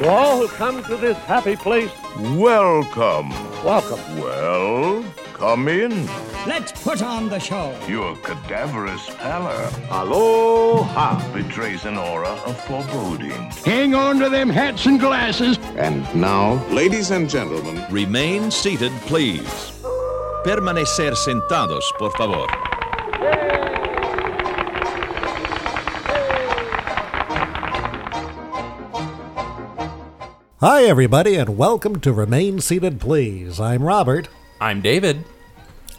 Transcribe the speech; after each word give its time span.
To 0.00 0.08
all 0.08 0.38
who 0.40 0.48
come 0.48 0.82
to 0.84 0.96
this 0.96 1.16
happy 1.18 1.56
place, 1.56 1.90
Welcome. 2.34 3.28
welcome. 3.62 4.00
Well, 4.18 5.04
come 5.34 5.68
in. 5.68 6.06
Let's 6.46 6.72
put 6.72 7.02
on 7.02 7.28
the 7.28 7.38
show. 7.38 7.74
Your 7.86 8.16
cadaverous 8.16 9.10
pallor 9.16 9.68
Aloha. 9.90 11.20
betrays 11.34 11.84
an 11.84 11.98
aura 11.98 12.30
of 12.46 12.58
foreboding. 12.64 13.50
Hang 13.64 13.94
on 13.94 14.18
to 14.20 14.30
them 14.30 14.48
hats 14.48 14.86
and 14.86 14.98
glasses. 14.98 15.58
And 15.76 16.02
now, 16.14 16.54
ladies 16.70 17.10
and 17.10 17.28
gentlemen, 17.28 17.84
Remain 17.90 18.50
seated, 18.50 18.92
please. 19.02 19.72
Permanecer 20.44 21.14
sentados, 21.14 21.84
por 21.98 22.10
favor. 22.12 22.46
Hi, 30.60 30.82
everybody, 30.84 31.36
and 31.36 31.56
welcome 31.56 32.00
to 32.00 32.12
Remain 32.12 32.60
Seated, 32.60 33.00
Please. 33.00 33.58
I'm 33.58 33.82
Robert, 33.82 34.28
I'm 34.60 34.82
David. 34.82 35.24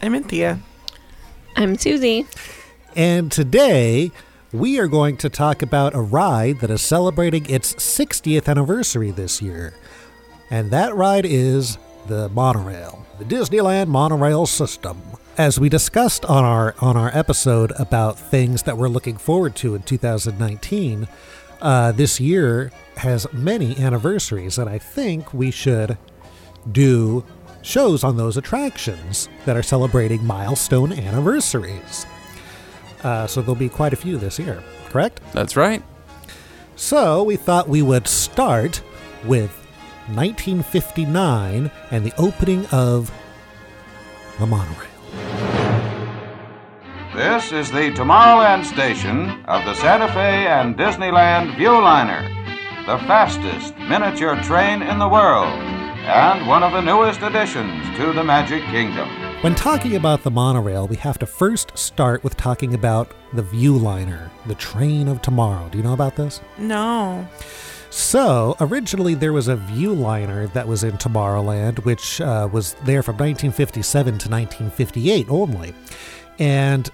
I'm 0.00 0.14
Anthea. 0.14 0.60
I'm 1.56 1.76
Susie. 1.76 2.26
and 2.94 3.32
today 3.32 4.12
we 4.52 4.78
are 4.78 4.86
going 4.86 5.16
to 5.16 5.28
talk 5.28 5.62
about 5.62 5.94
a 5.96 6.00
ride 6.00 6.60
that 6.60 6.70
is 6.70 6.80
celebrating 6.80 7.44
its 7.50 7.74
60th 7.74 8.48
anniversary 8.48 9.10
this 9.10 9.42
year. 9.42 9.74
And 10.50 10.70
that 10.70 10.94
ride 10.94 11.24
is 11.26 11.76
the 12.06 12.28
monorail, 12.28 13.04
the 13.18 13.24
Disneyland 13.24 13.88
monorail 13.88 14.46
system. 14.46 15.02
As 15.38 15.58
we 15.58 15.70
discussed 15.70 16.24
on 16.26 16.44
our 16.44 16.76
on 16.80 16.96
our 16.96 17.10
episode 17.16 17.72
about 17.80 18.16
things 18.18 18.62
that 18.62 18.76
we're 18.76 18.88
looking 18.88 19.16
forward 19.16 19.56
to 19.56 19.74
in 19.74 19.82
2019, 19.82 21.08
uh, 21.62 21.92
this 21.92 22.20
year 22.20 22.70
has 22.96 23.30
many 23.32 23.76
anniversaries, 23.78 24.58
and 24.58 24.68
I 24.68 24.78
think 24.78 25.32
we 25.32 25.50
should 25.50 25.98
do 26.70 27.24
shows 27.62 28.02
on 28.04 28.16
those 28.16 28.36
attractions 28.36 29.28
that 29.44 29.56
are 29.56 29.62
celebrating 29.62 30.24
milestone 30.24 30.92
anniversaries. 30.92 32.06
Uh, 33.02 33.26
so 33.26 33.40
there'll 33.40 33.54
be 33.54 33.68
quite 33.68 33.92
a 33.92 33.96
few 33.96 34.16
this 34.16 34.38
year, 34.38 34.62
correct? 34.88 35.20
That's 35.32 35.56
right. 35.56 35.82
So 36.76 37.22
we 37.22 37.36
thought 37.36 37.68
we 37.68 37.82
would 37.82 38.06
start 38.08 38.82
with 39.24 39.50
1959 40.08 41.70
and 41.90 42.04
the 42.04 42.12
opening 42.18 42.66
of 42.66 43.12
the 44.38 44.46
monorail. 44.46 44.88
This 47.14 47.52
is 47.52 47.70
the 47.70 47.90
Tomorrowland 47.90 48.64
station 48.64 49.44
of 49.44 49.64
the 49.64 49.74
Santa 49.74 50.08
Fe 50.08 50.46
and 50.46 50.76
Disneyland 50.76 51.54
Viewliner, 51.56 52.26
the 52.86 52.98
fastest 53.06 53.76
miniature 53.78 54.34
train 54.42 54.82
in 54.82 54.98
the 54.98 55.06
world, 55.06 55.46
and 55.46 56.48
one 56.48 56.64
of 56.64 56.72
the 56.72 56.80
newest 56.80 57.22
additions 57.22 57.96
to 57.96 58.12
the 58.12 58.24
Magic 58.24 58.60
Kingdom. 58.64 59.08
When 59.40 59.54
talking 59.54 59.94
about 59.94 60.24
the 60.24 60.32
monorail, 60.32 60.88
we 60.88 60.96
have 60.96 61.16
to 61.20 61.26
first 61.26 61.78
start 61.78 62.24
with 62.24 62.36
talking 62.36 62.74
about 62.74 63.14
the 63.34 63.44
Viewliner, 63.44 64.30
the 64.46 64.56
train 64.56 65.06
of 65.06 65.22
tomorrow. 65.22 65.68
Do 65.68 65.78
you 65.78 65.84
know 65.84 65.92
about 65.92 66.16
this? 66.16 66.40
No. 66.58 67.28
So, 67.90 68.56
originally 68.58 69.14
there 69.14 69.32
was 69.32 69.46
a 69.46 69.56
Viewliner 69.56 70.52
that 70.52 70.66
was 70.66 70.82
in 70.82 70.98
Tomorrowland, 70.98 71.84
which 71.84 72.20
uh, 72.20 72.48
was 72.50 72.74
there 72.84 73.04
from 73.04 73.14
1957 73.14 74.04
to 74.04 74.28
1958 74.28 75.30
only. 75.30 75.72
And 76.40 76.90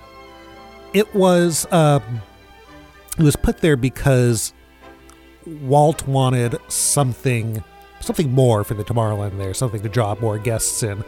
it 0.93 1.15
was 1.15 1.67
uh, 1.71 2.01
it 3.19 3.23
was 3.23 3.37
put 3.37 3.59
there 3.59 3.77
because 3.77 4.53
Walt 5.63 6.07
wanted 6.07 6.57
something 6.69 7.63
something 8.01 8.31
more 8.33 8.63
for 8.65 8.75
the 8.75 8.85
Tomorrowland 8.85 9.39
there, 9.39 9.53
something 9.53 9.83
to 9.83 9.89
draw 9.89 10.15
more 10.21 10.39
guests 10.39 10.83
in. 10.85 11.03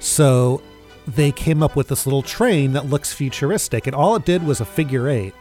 So 0.00 0.62
they 1.06 1.32
came 1.32 1.62
up 1.62 1.76
with 1.76 1.88
this 1.88 2.06
little 2.06 2.22
train 2.22 2.72
that 2.72 2.86
looks 2.86 3.12
futuristic, 3.12 3.86
and 3.86 3.94
all 3.94 4.16
it 4.16 4.24
did 4.24 4.42
was 4.44 4.60
a 4.60 4.64
figure 4.64 5.08
eight. 5.08 5.34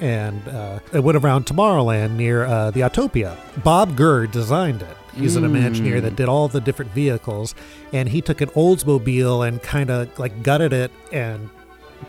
And 0.00 0.46
uh, 0.48 0.80
it 0.92 1.04
went 1.04 1.16
around 1.18 1.44
Tomorrowland 1.46 2.16
near 2.16 2.44
uh, 2.44 2.70
the 2.70 2.80
Autopia. 2.80 3.36
Bob 3.62 3.94
Gurr 3.94 4.26
designed 4.26 4.82
it. 4.82 4.96
He's 5.14 5.36
an 5.36 5.44
Imagineer 5.44 6.00
that 6.00 6.16
did 6.16 6.28
all 6.28 6.48
the 6.48 6.60
different 6.60 6.90
vehicles, 6.92 7.54
and 7.92 8.08
he 8.08 8.22
took 8.22 8.40
an 8.40 8.48
Oldsmobile 8.50 9.46
and 9.46 9.62
kind 9.62 9.90
of 9.90 10.18
like 10.18 10.42
gutted 10.42 10.72
it 10.72 10.90
and 11.12 11.50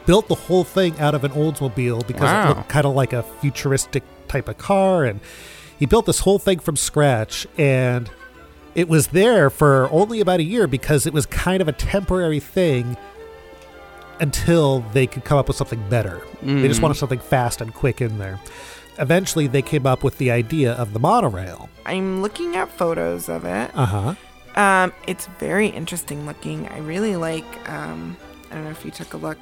built 0.06 0.30
the 0.30 0.36
whole 0.36 0.64
thing 0.64 0.98
out 1.00 1.14
of 1.14 1.26
an 1.26 1.32
Oldsmobile 1.34 2.08
because 2.08 2.22
Wow. 2.24 2.46
it 2.52 2.56
looked 2.58 2.70
kind 2.70 2.86
of 2.86 2.96
like 2.96 3.12
a 3.12 3.22
futuristic 3.42 4.04
type 4.30 4.48
of 4.48 4.58
car. 4.58 5.04
And 5.04 5.20
he 5.84 5.86
built 5.86 6.06
this 6.06 6.22
whole 6.22 6.40
thing 6.40 6.60
from 6.60 6.78
scratch, 6.78 7.46
and 7.58 8.10
it 8.74 8.88
was 8.88 9.08
there 9.08 9.50
for 9.50 9.90
only 9.92 10.22
about 10.22 10.40
a 10.40 10.44
year 10.44 10.66
because 10.66 11.06
it 11.06 11.12
was 11.12 11.26
kind 11.26 11.62
of 11.62 11.68
a 11.68 11.74
temporary 11.74 12.40
thing 12.40 12.96
until 14.22 14.80
they 14.94 15.06
could 15.06 15.26
come 15.26 15.38
up 15.38 15.50
with 15.50 15.58
something 15.58 15.84
better. 15.90 16.22
They 16.42 16.70
just 16.70 16.82
wanted 16.82 16.94
something 16.94 17.20
fast 17.20 17.60
and 17.60 17.74
quick 17.74 18.00
in 18.00 18.18
there. 18.18 18.40
Eventually, 18.98 19.46
they 19.46 19.62
came 19.62 19.86
up 19.86 20.06
with 20.06 20.20
the 20.20 20.32
idea 20.32 20.72
of 20.72 20.94
the 20.94 21.00
monorail. 21.00 21.70
I'm 21.86 22.22
looking 22.22 22.56
at 22.56 22.70
photos 22.70 23.28
of 23.28 23.44
it. 23.44 23.70
Uh 23.76 23.86
huh. 23.86 24.16
Um, 24.56 24.94
it's 25.06 25.26
very 25.38 25.68
interesting 25.68 26.26
looking. 26.26 26.70
I 26.70 26.78
really 26.78 27.18
like. 27.18 27.70
Um, 27.70 28.16
I 28.50 28.56
don't 28.56 28.64
know 28.64 28.70
if 28.70 28.86
you 28.86 28.92
took 28.92 29.16
a 29.16 29.18
look. 29.18 29.38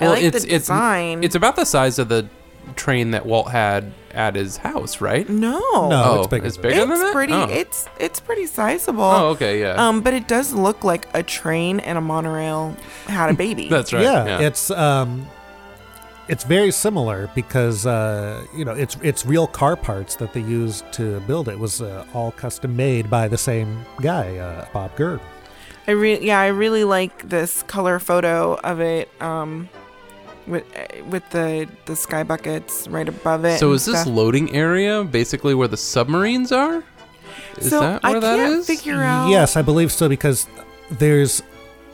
I 0.00 0.06
like 0.06 0.22
it's 0.22 0.42
the 0.44 0.48
design. 0.48 1.18
it's 1.18 1.26
it's 1.26 1.34
about 1.34 1.56
the 1.56 1.64
size 1.64 1.98
of 1.98 2.08
the 2.08 2.28
train 2.74 3.12
that 3.12 3.24
Walt 3.26 3.50
had 3.50 3.92
at 4.12 4.34
his 4.34 4.56
house, 4.56 5.00
right? 5.00 5.28
no. 5.28 5.58
No, 5.88 6.02
Oh, 6.06 6.18
it's 6.20 6.26
bigger. 6.28 6.46
it's 6.46 6.56
than 6.56 6.62
bigger 6.62 6.74
that. 6.80 6.86
than 6.86 6.92
It's 6.92 7.00
that? 7.02 7.12
pretty. 7.12 7.32
Oh. 7.32 7.48
It's 7.50 7.88
it's 8.00 8.20
pretty 8.20 8.46
sizable. 8.46 9.02
Oh, 9.04 9.28
okay, 9.28 9.60
yeah. 9.60 9.74
Um, 9.88 10.00
but 10.00 10.14
it 10.14 10.26
does 10.26 10.52
look 10.52 10.84
like 10.84 11.06
a 11.14 11.22
train 11.22 11.80
and 11.80 11.96
a 11.98 12.00
monorail 12.00 12.76
had 13.06 13.30
a 13.30 13.34
baby. 13.34 13.68
That's 13.70 13.92
right. 13.92 14.02
Yeah, 14.02 14.40
it's 14.40 14.70
um, 14.70 15.26
it's 16.28 16.42
very 16.44 16.70
similar 16.72 17.30
because 17.34 17.86
uh, 17.86 18.44
you 18.54 18.64
know 18.64 18.72
it's 18.72 18.96
it's 19.02 19.24
real 19.26 19.46
car 19.46 19.76
parts 19.76 20.16
that 20.16 20.32
they 20.32 20.40
used 20.40 20.90
to 20.94 21.20
build 21.20 21.48
it. 21.48 21.52
It 21.52 21.58
was 21.60 21.80
uh, 21.82 22.04
all 22.14 22.32
custom 22.32 22.74
made 22.74 23.08
by 23.10 23.28
the 23.28 23.38
same 23.38 23.84
guy, 24.00 24.38
uh, 24.38 24.66
Bob 24.72 24.96
Gurr. 24.96 25.20
I 25.86 25.92
re- 25.92 26.20
yeah, 26.20 26.40
I 26.40 26.48
really 26.48 26.82
like 26.82 27.28
this 27.28 27.62
color 27.64 27.98
photo 28.00 28.54
of 28.64 28.80
it. 28.80 29.08
Um, 29.22 29.68
with 30.46 30.64
with 31.08 31.28
the 31.30 31.68
the 31.86 31.96
sky 31.96 32.22
buckets 32.22 32.86
right 32.88 33.08
above 33.08 33.44
it. 33.44 33.58
so 33.58 33.72
is 33.72 33.84
this 33.86 34.02
stuff. 34.02 34.14
loading 34.14 34.54
area 34.54 35.04
basically 35.04 35.54
where 35.54 35.68
the 35.68 35.76
submarines 35.76 36.52
are? 36.52 36.82
Is 37.58 37.70
so 37.70 37.80
that 37.80 38.04
I 38.04 38.12
where 38.12 38.20
that 38.20 38.36
can't 38.36 38.52
is? 38.60 38.66
figure 38.66 39.02
out. 39.02 39.28
Yes, 39.28 39.56
I 39.56 39.62
believe 39.62 39.90
so 39.92 40.08
because 40.08 40.46
there's 40.90 41.42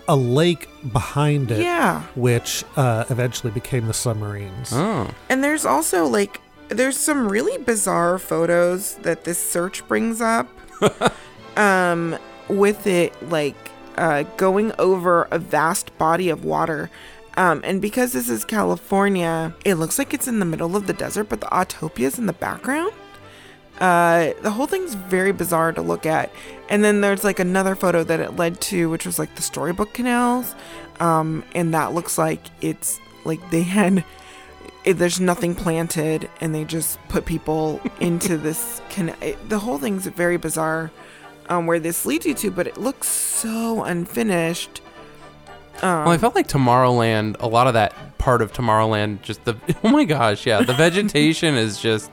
a 0.09 0.17
lake 0.17 0.69
behind 0.93 1.51
it, 1.51 1.61
Yeah, 1.63 2.03
which 2.17 2.65
uh, 2.77 3.05
eventually 3.11 3.53
became 3.53 3.87
the 3.87 3.95
submarines. 3.95 4.71
Oh. 4.73 5.09
and 5.29 5.43
there's 5.45 5.65
also 5.65 6.07
like 6.07 6.41
there's 6.69 6.97
some 6.97 7.29
really 7.29 7.59
bizarre 7.63 8.19
photos 8.19 8.97
that 8.97 9.25
this 9.25 9.39
search 9.39 9.87
brings 9.89 10.21
up. 10.21 10.49
um, 11.57 12.19
with 12.49 12.87
it 12.87 13.13
like 13.31 13.55
uh, 13.97 14.25
going 14.37 14.73
over 14.79 15.29
a 15.31 15.39
vast 15.39 15.97
body 15.99 16.29
of 16.29 16.45
water. 16.45 16.91
Um, 17.37 17.63
and 17.65 17.81
because 17.81 18.13
this 18.13 18.29
is 18.29 18.45
California, 18.45 19.55
it 19.65 19.75
looks 19.75 19.99
like 19.99 20.13
it's 20.13 20.29
in 20.29 20.39
the 20.39 20.45
middle 20.45 20.77
of 20.77 20.87
the 20.87 20.93
desert, 20.93 21.25
but 21.25 21.41
the 21.41 21.47
Autopia 21.47 22.07
is 22.07 22.19
in 22.19 22.27
the 22.27 22.33
background. 22.33 22.93
Uh, 23.81 24.33
the 24.43 24.51
whole 24.51 24.67
thing's 24.67 24.95
very 24.95 25.33
bizarre 25.33 25.73
to 25.73 25.83
look 25.83 26.07
at. 26.07 26.31
And 26.69 26.85
then 26.85 27.01
there's 27.01 27.25
like 27.25 27.39
another 27.39 27.75
photo 27.75 28.05
that 28.05 28.21
it 28.21 28.37
led 28.37 28.61
to, 28.63 28.91
which 28.91 29.07
was 29.07 29.19
like 29.19 29.35
the 29.35 29.43
storybook 29.43 29.95
canals. 29.95 30.55
Um, 31.01 31.43
and 31.55 31.73
that 31.75 31.95
looks 31.95 32.19
like 32.19 32.41
it's 32.61 33.01
like 33.25 33.51
they 33.51 33.63
had, 33.63 34.05
it, 34.85 34.95
there's 34.95 35.19
nothing 35.19 35.55
planted 35.55 36.31
and 36.41 36.55
they 36.55 36.65
just 36.65 36.99
put 37.09 37.25
people 37.25 37.81
into 38.01 38.37
this. 38.37 38.83
It, 38.97 39.49
the 39.49 39.59
whole 39.59 39.79
thing's 39.79 40.07
very 40.07 40.37
bizarre 40.37 40.91
um, 41.49 41.67
where 41.67 41.81
this 41.81 42.07
leads 42.07 42.27
you 42.27 42.35
to, 42.35 42.51
but 42.51 42.67
it 42.67 42.77
looks 42.77 43.09
so 43.09 43.85
unfinished. 43.85 44.81
Um, 45.83 46.05
Well, 46.05 46.11
I 46.11 46.19
felt 46.19 46.35
like 46.35 46.49
Tomorrowland, 46.49 47.37
a 47.41 47.47
lot 47.49 47.67
of 47.67 47.75
that 47.75 47.95
part 48.19 48.43
of 48.43 48.53
Tomorrowland, 48.53 49.23
just 49.23 49.45
the 49.45 49.57
oh 49.85 49.89
my 49.89 50.05
gosh, 50.05 50.47
yeah, 50.47 50.63
the 50.63 50.75
vegetation 50.75 51.55
is 51.55 51.81
just 51.81 52.11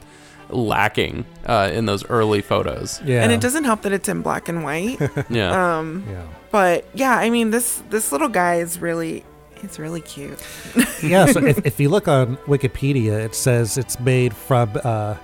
lacking 0.50 1.25
uh, 1.45 1.69
in 1.71 1.85
those 1.85 2.03
early 2.09 2.41
photos. 2.41 3.01
Yeah, 3.06 3.21
And 3.23 3.31
it 3.31 3.39
doesn't 3.41 3.65
help 3.65 3.83
that 3.83 3.91
it's 3.91 4.09
in 4.09 4.21
black 4.21 4.50
and 4.50 4.63
white. 4.63 5.00
Yeah. 5.29 5.77
um, 5.79 6.06
Yeah, 6.09 6.23
but 6.51 6.85
yeah, 6.94 7.15
I 7.17 7.29
mean 7.29 7.51
this 7.51 7.83
this 7.89 8.11
little 8.11 8.29
guy 8.29 8.56
is 8.56 8.79
really 8.81 9.23
it's 9.62 9.77
really 9.77 10.01
cute. 10.01 10.39
yeah. 11.03 11.25
So 11.27 11.44
if, 11.45 11.65
if 11.65 11.79
you 11.79 11.89
look 11.89 12.07
on 12.07 12.38
Wikipedia, 12.47 13.23
it 13.23 13.35
says 13.35 13.77
it's 13.77 14.00
made 14.00 14.35
from 14.35 14.71
uh, 14.83 15.15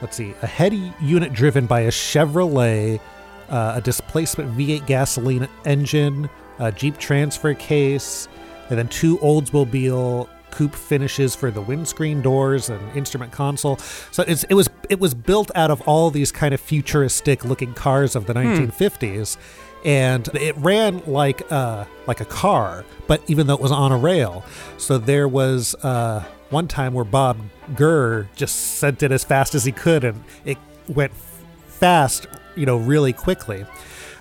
let's 0.00 0.16
see, 0.16 0.34
a 0.42 0.46
head 0.46 0.72
unit 1.00 1.32
driven 1.32 1.66
by 1.66 1.80
a 1.80 1.90
Chevrolet, 1.90 3.00
uh, 3.48 3.72
a 3.76 3.80
displacement 3.80 4.56
V8 4.56 4.86
gasoline 4.86 5.48
engine, 5.64 6.30
a 6.58 6.72
Jeep 6.72 6.98
transfer 6.98 7.54
case, 7.54 8.28
and 8.70 8.78
then 8.78 8.88
two 8.88 9.18
Oldsmobile 9.18 10.28
coupe 10.50 10.74
finishes 10.74 11.34
for 11.34 11.50
the 11.50 11.60
windscreen 11.60 12.22
doors 12.22 12.70
and 12.70 12.96
instrument 12.96 13.32
console. 13.32 13.76
So 14.10 14.24
it's, 14.26 14.44
it 14.44 14.54
was 14.54 14.68
it 14.88 14.98
was 14.98 15.14
built 15.14 15.50
out 15.54 15.70
of 15.70 15.80
all 15.82 16.10
these 16.10 16.32
kind 16.32 16.54
of 16.54 16.60
futuristic 16.60 17.44
looking 17.44 17.74
cars 17.74 18.16
of 18.16 18.26
the 18.26 18.34
1950s. 18.34 19.36
And 19.84 20.26
it 20.34 20.56
ran 20.56 21.02
like 21.06 21.50
uh, 21.52 21.84
like 22.06 22.20
a 22.20 22.24
car, 22.24 22.84
but 23.06 23.22
even 23.28 23.46
though 23.46 23.54
it 23.54 23.60
was 23.60 23.70
on 23.70 23.92
a 23.92 23.96
rail, 23.96 24.44
so 24.76 24.98
there 24.98 25.28
was 25.28 25.76
uh, 25.84 26.24
one 26.50 26.66
time 26.66 26.94
where 26.94 27.04
Bob 27.04 27.38
Gurr 27.76 28.28
just 28.34 28.56
sent 28.78 29.04
it 29.04 29.12
as 29.12 29.22
fast 29.22 29.54
as 29.54 29.64
he 29.64 29.70
could, 29.70 30.02
and 30.02 30.24
it 30.44 30.58
went 30.88 31.12
fast, 31.68 32.26
you 32.56 32.66
know, 32.66 32.76
really 32.76 33.12
quickly. 33.12 33.64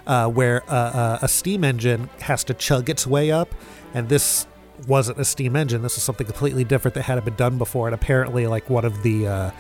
Uh, 0.07 0.27
where 0.29 0.63
uh, 0.69 0.73
uh, 0.73 1.19
a 1.21 1.27
steam 1.27 1.65
engine 1.65 2.09
has 2.21 2.41
to 2.45 2.53
chug 2.53 2.89
its 2.89 3.05
way 3.05 3.29
up, 3.29 3.53
and 3.93 4.07
this 4.07 4.47
wasn't 4.87 5.19
a 5.19 5.25
steam 5.25 5.55
engine. 5.55 5.81
This 5.81 5.95
was 5.95 6.03
something 6.03 6.25
completely 6.25 6.63
different 6.63 6.95
that 6.95 7.03
hadn't 7.03 7.25
been 7.25 7.35
done 7.35 7.57
before, 7.57 7.87
and 7.87 7.93
apparently, 7.93 8.47
like 8.47 8.69
one 8.69 8.85
of 8.85 9.03
the 9.03 9.27
uh, 9.27 9.51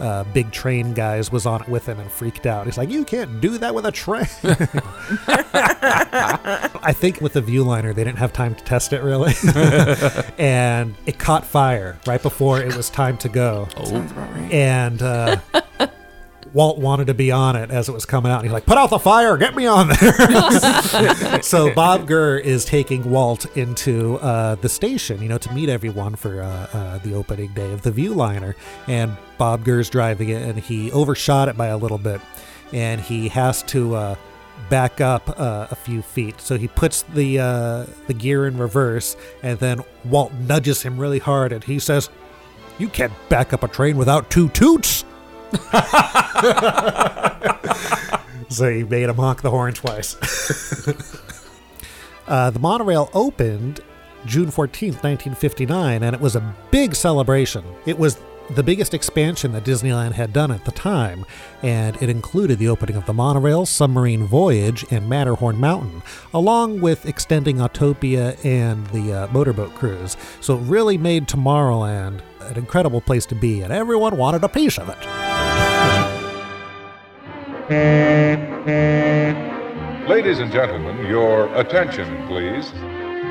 uh, 0.00 0.24
big 0.32 0.50
train 0.50 0.94
guys 0.94 1.30
was 1.30 1.44
on 1.44 1.62
it 1.62 1.68
with 1.68 1.86
him 1.86 2.00
and 2.00 2.10
freaked 2.10 2.46
out. 2.46 2.64
He's 2.66 2.78
like, 2.78 2.88
"You 2.90 3.04
can't 3.04 3.40
do 3.40 3.58
that 3.58 3.74
with 3.74 3.84
a 3.84 3.92
train." 3.92 4.26
I 6.82 6.94
think 6.94 7.20
with 7.20 7.34
the 7.34 7.42
Viewliner, 7.42 7.94
they 7.94 8.04
didn't 8.04 8.18
have 8.18 8.32
time 8.32 8.54
to 8.54 8.64
test 8.64 8.94
it 8.94 9.02
really, 9.02 9.34
and 10.38 10.94
it 11.06 11.18
caught 11.18 11.44
fire 11.44 11.98
right 12.06 12.22
before 12.22 12.60
it 12.60 12.74
was 12.74 12.88
time 12.88 13.18
to 13.18 13.28
go. 13.28 13.68
Sounds 13.84 14.12
about 14.12 14.32
right. 14.32 14.50
And 14.52 15.02
uh, 15.02 15.36
Walt 16.52 16.78
wanted 16.78 17.06
to 17.06 17.14
be 17.14 17.30
on 17.30 17.56
it 17.56 17.70
as 17.70 17.88
it 17.88 17.92
was 17.92 18.04
coming 18.04 18.30
out. 18.30 18.36
And 18.36 18.44
he's 18.44 18.52
like, 18.52 18.66
"Put 18.66 18.78
out 18.78 18.90
the 18.90 18.98
fire, 18.98 19.36
get 19.36 19.54
me 19.54 19.66
on 19.66 19.88
there." 19.88 21.42
so 21.42 21.72
Bob 21.74 22.06
Gurr 22.06 22.38
is 22.38 22.64
taking 22.64 23.08
Walt 23.10 23.46
into 23.56 24.16
uh, 24.16 24.56
the 24.56 24.68
station, 24.68 25.22
you 25.22 25.28
know, 25.28 25.38
to 25.38 25.52
meet 25.52 25.68
everyone 25.68 26.16
for 26.16 26.42
uh, 26.42 26.66
uh, 26.72 26.98
the 26.98 27.14
opening 27.14 27.52
day 27.52 27.72
of 27.72 27.82
the 27.82 27.92
Viewliner. 27.92 28.54
And 28.88 29.16
Bob 29.38 29.64
Gurr's 29.64 29.88
driving 29.90 30.30
it, 30.30 30.42
and 30.42 30.58
he 30.58 30.90
overshot 30.92 31.48
it 31.48 31.56
by 31.56 31.68
a 31.68 31.76
little 31.76 31.98
bit, 31.98 32.20
and 32.72 33.00
he 33.00 33.28
has 33.28 33.62
to. 33.64 33.94
Uh, 33.94 34.16
back 34.68 35.00
up 35.00 35.40
uh, 35.40 35.68
a 35.70 35.74
few 35.74 36.02
feet. 36.02 36.38
So 36.38 36.58
he 36.58 36.68
puts 36.68 37.02
the 37.02 37.38
uh, 37.38 37.86
the 38.06 38.14
gear 38.14 38.46
in 38.46 38.58
reverse, 38.58 39.16
and 39.42 39.58
then 39.58 39.80
Walt 40.04 40.34
nudges 40.34 40.82
him 40.82 40.98
really 40.98 41.18
hard, 41.18 41.52
and 41.52 41.64
he 41.64 41.78
says, 41.78 42.10
"You 42.78 42.88
can't 42.88 43.12
back 43.30 43.54
up 43.54 43.62
a 43.62 43.68
train 43.68 43.96
without 43.96 44.30
two 44.30 44.50
toots." 44.50 45.04
so 48.48 48.70
he 48.70 48.84
made 48.84 49.08
him 49.08 49.16
honk 49.16 49.42
the 49.42 49.50
horn 49.50 49.74
twice. 49.74 50.16
uh, 52.28 52.50
the 52.50 52.58
monorail 52.58 53.10
opened 53.14 53.80
June 54.26 54.48
14th, 54.48 55.02
1959, 55.02 56.02
and 56.02 56.14
it 56.14 56.20
was 56.20 56.36
a 56.36 56.54
big 56.70 56.94
celebration. 56.94 57.64
It 57.86 57.98
was 57.98 58.18
the 58.54 58.62
biggest 58.62 58.94
expansion 58.94 59.52
that 59.52 59.64
Disneyland 59.64 60.12
had 60.12 60.32
done 60.32 60.50
at 60.50 60.64
the 60.64 60.72
time, 60.72 61.24
and 61.62 62.00
it 62.02 62.08
included 62.08 62.58
the 62.58 62.68
opening 62.68 62.96
of 62.96 63.06
the 63.06 63.12
monorail, 63.12 63.64
submarine 63.64 64.24
voyage, 64.24 64.84
and 64.90 65.08
Matterhorn 65.08 65.58
Mountain, 65.58 66.02
along 66.34 66.80
with 66.80 67.06
extending 67.06 67.58
Autopia 67.58 68.42
and 68.44 68.86
the 68.88 69.12
uh, 69.12 69.26
motorboat 69.28 69.74
cruise. 69.74 70.16
So 70.40 70.58
it 70.58 70.62
really 70.62 70.98
made 70.98 71.28
Tomorrowland 71.28 72.20
an 72.40 72.56
incredible 72.56 73.00
place 73.00 73.26
to 73.26 73.34
be, 73.34 73.62
and 73.62 73.72
everyone 73.72 74.16
wanted 74.16 74.42
a 74.42 74.48
piece 74.48 74.78
of 74.78 74.88
it. 74.88 75.29
Ladies 80.08 80.40
and 80.40 80.50
gentlemen, 80.50 81.06
your 81.06 81.54
attention, 81.54 82.26
please. 82.26 82.72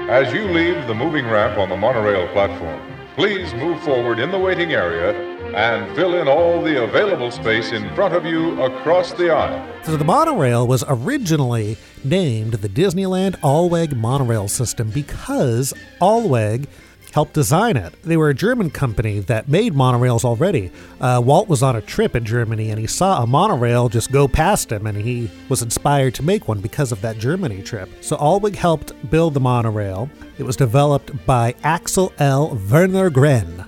As 0.09 0.33
you 0.33 0.45
leave 0.45 0.87
the 0.87 0.95
moving 0.95 1.25
ramp 1.27 1.57
on 1.57 1.67
the 1.67 1.75
monorail 1.75 2.25
platform, 2.29 2.79
please 3.15 3.53
move 3.55 3.83
forward 3.83 4.17
in 4.17 4.31
the 4.31 4.39
waiting 4.39 4.71
area 4.71 5.11
and 5.53 5.93
fill 5.93 6.15
in 6.15 6.29
all 6.29 6.61
the 6.61 6.81
available 6.85 7.31
space 7.31 7.73
in 7.73 7.93
front 7.95 8.15
of 8.15 8.23
you 8.23 8.61
across 8.61 9.11
the 9.11 9.29
aisle. 9.29 9.61
So 9.83 9.97
the 9.97 10.05
monorail 10.05 10.65
was 10.65 10.85
originally 10.87 11.75
named 12.05 12.53
the 12.53 12.69
Disneyland 12.69 13.37
Alweg 13.41 13.93
monorail 13.93 14.47
system 14.47 14.89
because 14.89 15.73
Alweg 15.99 16.67
helped 17.11 17.33
design 17.33 17.77
it. 17.77 17.93
They 18.03 18.17
were 18.17 18.29
a 18.29 18.33
German 18.33 18.69
company 18.69 19.19
that 19.19 19.47
made 19.47 19.73
monorails 19.73 20.23
already. 20.23 20.71
Uh, 20.99 21.21
Walt 21.23 21.47
was 21.47 21.63
on 21.63 21.75
a 21.75 21.81
trip 21.81 22.15
in 22.15 22.25
Germany 22.25 22.69
and 22.69 22.79
he 22.79 22.87
saw 22.87 23.23
a 23.23 23.27
monorail 23.27 23.89
just 23.89 24.11
go 24.11 24.27
past 24.27 24.71
him 24.71 24.87
and 24.87 24.97
he 24.97 25.29
was 25.49 25.61
inspired 25.61 26.15
to 26.15 26.23
make 26.23 26.47
one 26.47 26.61
because 26.61 26.91
of 26.91 27.01
that 27.01 27.17
Germany 27.17 27.61
trip. 27.61 27.89
So 28.01 28.17
Alweg 28.17 28.55
helped 28.55 28.93
build 29.09 29.33
the 29.33 29.39
monorail. 29.39 30.09
It 30.37 30.43
was 30.43 30.55
developed 30.55 31.25
by 31.25 31.55
Axel 31.63 32.13
L. 32.19 32.59
Werner 32.69 33.09
Gren. 33.09 33.65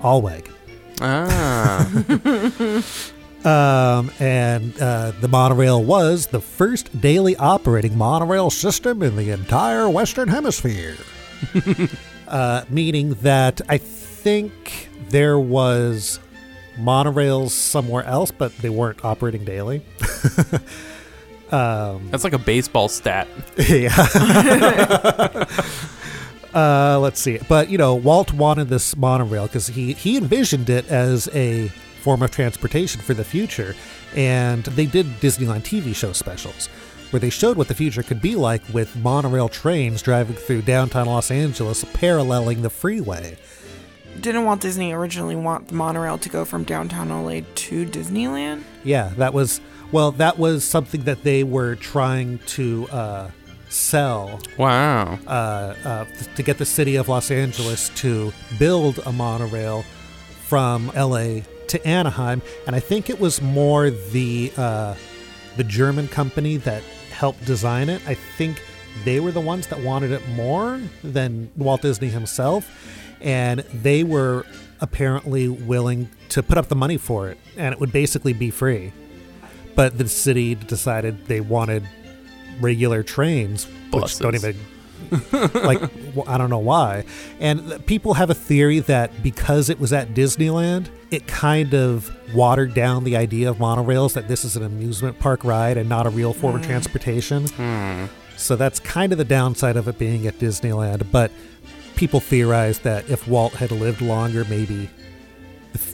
Alweg. 0.00 0.50
Ah. 1.00 1.88
Um, 3.44 4.12
and 4.20 4.80
uh, 4.80 5.10
the 5.20 5.26
monorail 5.26 5.82
was 5.82 6.28
the 6.28 6.40
first 6.40 7.00
daily 7.00 7.34
operating 7.36 7.98
monorail 7.98 8.50
system 8.50 9.02
in 9.02 9.16
the 9.16 9.30
entire 9.30 9.88
Western 9.88 10.28
Hemisphere. 10.28 10.96
uh, 12.32 12.64
meaning 12.70 13.14
that 13.22 13.60
I 13.68 13.78
think 13.78 14.88
there 15.10 15.38
was 15.38 16.18
monorails 16.76 17.50
somewhere 17.50 18.04
else, 18.04 18.30
but 18.30 18.56
they 18.58 18.70
weren't 18.70 19.04
operating 19.04 19.44
daily. 19.44 19.84
um, 21.52 22.08
That's 22.10 22.24
like 22.24 22.32
a 22.32 22.38
baseball 22.38 22.88
stat. 22.88 23.28
yeah. 23.68 23.94
uh, 26.54 26.98
let's 26.98 27.20
see. 27.20 27.38
But, 27.48 27.68
you 27.68 27.76
know, 27.76 27.94
Walt 27.94 28.32
wanted 28.32 28.68
this 28.68 28.96
monorail 28.96 29.46
because 29.46 29.68
he, 29.68 29.92
he 29.92 30.16
envisioned 30.16 30.70
it 30.70 30.88
as 30.88 31.28
a 31.34 31.68
form 32.00 32.22
of 32.22 32.30
transportation 32.30 33.02
for 33.02 33.12
the 33.12 33.24
future. 33.24 33.76
And 34.16 34.64
they 34.64 34.86
did 34.86 35.06
Disneyland 35.20 35.62
TV 35.62 35.94
show 35.94 36.12
specials 36.12 36.68
where 37.12 37.20
they 37.20 37.30
showed 37.30 37.56
what 37.56 37.68
the 37.68 37.74
future 37.74 38.02
could 38.02 38.20
be 38.22 38.34
like 38.34 38.62
with 38.72 38.96
monorail 38.96 39.48
trains 39.48 40.02
driving 40.02 40.34
through 40.34 40.62
downtown 40.62 41.06
Los 41.06 41.30
Angeles 41.30 41.84
paralleling 41.92 42.62
the 42.62 42.70
freeway. 42.70 43.36
Didn't 44.20 44.44
Walt 44.44 44.60
Disney 44.60 44.92
originally 44.92 45.36
want 45.36 45.68
the 45.68 45.74
monorail 45.74 46.18
to 46.18 46.28
go 46.28 46.44
from 46.44 46.64
downtown 46.64 47.08
LA 47.10 47.40
to 47.54 47.86
Disneyland? 47.86 48.62
Yeah, 48.84 49.12
that 49.16 49.32
was, 49.32 49.60
well, 49.90 50.12
that 50.12 50.38
was 50.38 50.64
something 50.64 51.02
that 51.04 51.22
they 51.22 51.44
were 51.44 51.76
trying 51.76 52.38
to 52.46 52.88
uh, 52.90 53.30
sell 53.68 54.40
Wow. 54.58 55.18
uh, 55.26 55.30
uh, 55.30 56.04
to 56.36 56.42
get 56.42 56.58
the 56.58 56.66
city 56.66 56.96
of 56.96 57.08
Los 57.08 57.30
Angeles 57.30 57.88
to 57.96 58.32
build 58.58 59.00
a 59.06 59.12
monorail 59.12 59.84
from 60.46 60.88
LA 60.94 61.40
to 61.68 61.86
Anaheim, 61.86 62.42
and 62.66 62.76
I 62.76 62.80
think 62.80 63.08
it 63.08 63.18
was 63.18 63.40
more 63.40 63.88
the 63.88 64.52
uh, 64.58 64.94
the 65.56 65.64
German 65.64 66.06
company 66.08 66.58
that 66.58 66.82
helped 67.22 67.44
design 67.44 67.88
it. 67.88 68.02
I 68.08 68.14
think 68.14 68.60
they 69.04 69.20
were 69.20 69.30
the 69.30 69.40
ones 69.40 69.68
that 69.68 69.78
wanted 69.78 70.10
it 70.10 70.26
more 70.30 70.80
than 71.04 71.52
Walt 71.56 71.80
Disney 71.82 72.08
himself, 72.08 72.68
and 73.20 73.60
they 73.60 74.02
were 74.02 74.44
apparently 74.80 75.46
willing 75.46 76.10
to 76.30 76.42
put 76.42 76.58
up 76.58 76.66
the 76.66 76.74
money 76.74 76.96
for 76.96 77.28
it, 77.30 77.38
and 77.56 77.72
it 77.72 77.78
would 77.78 77.92
basically 77.92 78.32
be 78.32 78.50
free. 78.50 78.92
But 79.76 79.98
the 79.98 80.08
city 80.08 80.56
decided 80.56 81.26
they 81.26 81.40
wanted 81.40 81.84
regular 82.60 83.04
trains, 83.04 83.68
which 83.92 84.18
don't 84.18 84.34
even 84.34 84.56
like 85.54 85.82
I 86.26 86.38
don't 86.38 86.50
know 86.50 86.58
why. 86.58 87.04
And 87.40 87.84
people 87.86 88.14
have 88.14 88.30
a 88.30 88.34
theory 88.34 88.80
that 88.80 89.22
because 89.22 89.68
it 89.68 89.78
was 89.78 89.92
at 89.92 90.14
Disneyland, 90.14 90.88
it 91.10 91.26
kind 91.26 91.74
of 91.74 92.10
watered 92.34 92.74
down 92.74 93.04
the 93.04 93.16
idea 93.16 93.50
of 93.50 93.58
monorails 93.58 94.14
that 94.14 94.28
this 94.28 94.44
is 94.44 94.56
an 94.56 94.62
amusement 94.62 95.18
park 95.18 95.44
ride 95.44 95.76
and 95.76 95.88
not 95.88 96.06
a 96.06 96.10
real 96.10 96.32
form 96.32 96.56
of 96.56 96.62
hmm. 96.62 96.68
transportation. 96.68 97.46
Hmm. 97.48 98.06
So 98.36 98.56
that's 98.56 98.80
kind 98.80 99.12
of 99.12 99.18
the 99.18 99.24
downside 99.24 99.76
of 99.76 99.86
it 99.86 99.98
being 99.98 100.26
at 100.26 100.38
Disneyland. 100.38 101.10
But 101.12 101.30
people 101.94 102.20
theorize 102.20 102.80
that 102.80 103.08
if 103.10 103.28
Walt 103.28 103.52
had 103.54 103.70
lived 103.70 104.00
longer, 104.00 104.44
maybe 104.44 104.88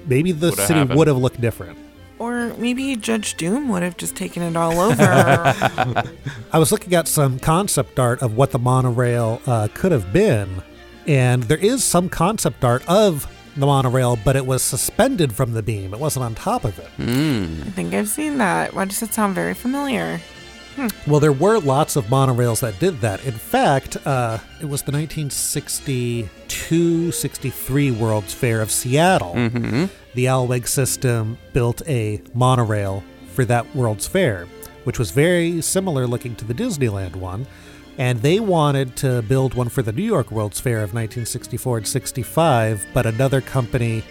maybe 0.07 0.33
the 0.33 0.51
Would've 0.51 0.67
city 0.67 0.79
happened. 0.79 0.99
would 0.99 1.07
have 1.09 1.19
looked 1.19 1.41
different. 1.41 1.79
Or 2.19 2.53
maybe 2.55 2.97
Judge 2.97 3.35
Doom 3.37 3.69
would 3.69 3.83
have 3.83 3.97
just 3.97 4.17
taken 4.17 4.43
it 4.43 4.57
all 4.57 4.81
over. 4.81 5.03
I 6.53 6.59
was 6.59 6.73
looking 6.73 6.95
at 6.95 7.07
some 7.07 7.39
concept 7.39 7.99
art 7.99 8.23
of 8.23 8.37
what 8.37 8.51
the 8.51 8.59
monorail 8.59 9.41
uh, 9.47 9.69
could 9.75 9.93
have 9.93 10.13
been, 10.13 10.63
and 11.07 11.45
there 11.45 11.59
is 11.59 11.85
some 11.85 12.09
concept 12.09 12.65
art 12.65 12.83
of 12.89 13.33
the 13.57 13.67
monorail, 13.67 14.17
but 14.25 14.37
it 14.37 14.47
was 14.47 14.63
suspended 14.63 15.33
from 15.33 15.53
the 15.53 15.63
beam. 15.63 15.93
It 15.95 16.01
wasn't 16.01 16.25
on 16.25 16.35
top 16.35 16.65
of 16.65 16.79
it. 16.79 16.91
I 16.99 17.71
think 17.71 17.95
I've 17.95 18.09
seen 18.09 18.39
that. 18.39 18.75
Why 18.75 18.85
does 18.85 19.03
it 19.03 19.13
sound 19.15 19.35
very 19.35 19.55
familiar? 19.55 20.21
Well, 21.07 21.21
there 21.21 21.33
were 21.33 21.59
lots 21.59 21.97
of 21.97 22.07
monorails 22.07 22.61
that 22.61 22.79
did 22.79 23.01
that. 23.01 23.25
In 23.25 23.33
fact, 23.33 23.97
uh, 24.07 24.39
it 24.61 24.67
was 24.67 24.83
the 24.83 24.93
1962 24.93 27.13
63 27.13 27.91
World's 27.93 28.35
Fair 28.35 28.61
of 28.61 28.71
Seattle. 28.71 29.35
The 30.15 30.25
Alweg 30.27 30.67
system 30.67 31.39
built 31.53 31.83
a 31.87 32.21
monorail 32.35 33.03
for 33.35 33.45
that 33.45 33.75
World's 33.75 34.07
Fair, 34.07 34.47
which 34.85 34.99
was 34.99 35.11
very 35.11 35.61
similar 35.63 36.07
looking 36.07 36.35
to 36.37 36.45
the 36.45 36.55
Disneyland 36.55 37.17
one. 37.17 37.47
and 37.99 38.23
they 38.23 38.39
wanted 38.39 38.95
to 38.95 39.23
build 39.23 39.55
one 39.55 39.69
for 39.69 39.83
the 39.83 39.91
New 39.91 40.05
York 40.05 40.31
World's 40.31 40.61
Fair 40.61 40.77
of 40.79 40.95
1964 40.95 41.79
and 41.79 41.89
65, 41.89 42.87
but 42.95 43.07
another 43.07 43.41
company 43.41 44.05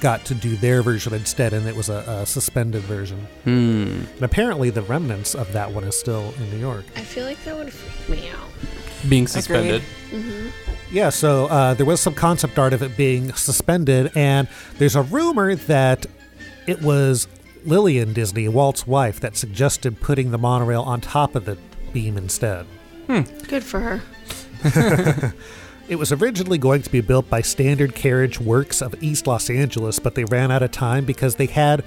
got 0.00 0.24
to 0.26 0.34
do 0.34 0.56
their 0.56 0.82
version 0.82 1.14
instead, 1.14 1.52
and 1.52 1.66
it 1.66 1.74
was 1.76 1.88
a, 1.88 2.04
a 2.06 2.26
suspended 2.26 2.82
version. 2.82 3.26
Hmm. 3.44 4.02
And 4.14 4.22
apparently, 4.22 4.70
the 4.70 4.82
remnants 4.82 5.34
of 5.34 5.52
that 5.52 5.72
one 5.72 5.84
is 5.84 5.98
still 5.98 6.34
in 6.38 6.50
New 6.50 6.58
York. 6.58 6.84
I 6.96 7.00
feel 7.00 7.24
like 7.24 7.42
that 7.44 7.56
would 7.56 7.72
freak 7.72 8.18
me 8.20 8.28
out. 8.30 8.48
Being 9.08 9.26
suspended. 9.26 9.82
hmm 10.10 10.48
Yeah, 10.90 11.10
so 11.10 11.46
uh, 11.46 11.74
there 11.74 11.86
was 11.86 12.00
some 12.00 12.14
concept 12.14 12.58
art 12.58 12.72
of 12.72 12.82
it 12.82 12.96
being 12.96 13.32
suspended, 13.34 14.10
and 14.16 14.48
there's 14.78 14.96
a 14.96 15.02
rumor 15.02 15.54
that 15.54 16.06
it 16.66 16.82
was 16.82 17.28
Lillian 17.64 18.12
Disney, 18.12 18.48
Walt's 18.48 18.86
wife, 18.86 19.20
that 19.20 19.36
suggested 19.36 20.00
putting 20.00 20.30
the 20.30 20.38
monorail 20.38 20.82
on 20.82 21.00
top 21.00 21.34
of 21.34 21.44
the 21.44 21.56
beam 21.92 22.16
instead. 22.16 22.66
Good 23.06 23.64
for 23.64 23.80
her. 23.80 24.02
It 25.88 25.98
was 25.98 26.12
originally 26.12 26.58
going 26.58 26.82
to 26.82 26.90
be 26.90 27.00
built 27.00 27.30
by 27.30 27.40
Standard 27.40 27.94
Carriage 27.94 28.38
Works 28.38 28.82
of 28.82 28.94
East 29.02 29.26
Los 29.26 29.48
Angeles, 29.48 29.98
but 29.98 30.14
they 30.14 30.24
ran 30.24 30.50
out 30.50 30.62
of 30.62 30.70
time 30.70 31.06
because 31.06 31.36
they 31.36 31.46
had 31.46 31.82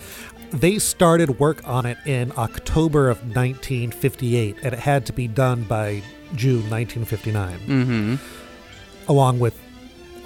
they 0.51 0.79
started 0.79 1.39
work 1.39 1.65
on 1.67 1.85
it 1.85 1.97
in 2.05 2.33
October 2.35 3.09
of 3.09 3.19
1958 3.19 4.57
and 4.63 4.73
it 4.73 4.79
had 4.79 5.05
to 5.05 5.13
be 5.13 5.27
done 5.27 5.63
by 5.63 6.01
June 6.35 6.67
1959. 6.69 7.59
Mm-hmm. 7.59 8.15
Along 9.07 9.39
with 9.39 9.57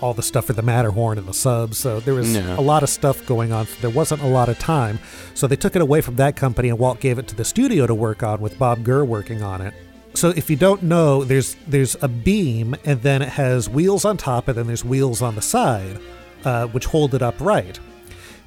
all 0.01 0.13
the 0.13 0.23
stuff 0.23 0.45
for 0.45 0.53
the 0.53 0.61
Matterhorn 0.61 1.17
and 1.17 1.27
the 1.27 1.33
subs, 1.33 1.77
so 1.77 1.99
there 1.99 2.13
was 2.13 2.33
a 2.35 2.61
lot 2.61 2.81
of 2.81 2.89
stuff 2.89 3.25
going 3.25 3.51
on. 3.51 3.67
So 3.67 3.75
there 3.81 3.89
wasn't 3.89 4.21
a 4.23 4.27
lot 4.27 4.47
of 4.47 4.57
time, 4.57 4.99
so 5.33 5.47
they 5.47 5.55
took 5.57 5.75
it 5.75 5.81
away 5.81 5.99
from 5.99 6.15
that 6.15 6.37
company 6.37 6.69
and 6.69 6.79
Walt 6.79 7.01
gave 7.01 7.19
it 7.19 7.27
to 7.27 7.35
the 7.35 7.45
studio 7.45 7.85
to 7.87 7.95
work 7.95 8.23
on 8.23 8.39
with 8.39 8.57
Bob 8.57 8.83
Gurr 8.83 9.03
working 9.03 9.41
on 9.41 9.61
it. 9.61 9.73
So 10.15 10.29
if 10.29 10.49
you 10.49 10.55
don't 10.55 10.83
know, 10.83 11.23
there's 11.23 11.55
there's 11.67 11.95
a 12.01 12.07
beam, 12.07 12.75
and 12.85 13.01
then 13.01 13.21
it 13.21 13.29
has 13.29 13.69
wheels 13.69 14.05
on 14.05 14.17
top, 14.17 14.47
and 14.47 14.57
then 14.57 14.67
there's 14.67 14.83
wheels 14.85 15.21
on 15.21 15.35
the 15.35 15.41
side, 15.41 15.99
uh, 16.43 16.67
which 16.67 16.85
hold 16.85 17.13
it 17.13 17.21
upright. 17.21 17.79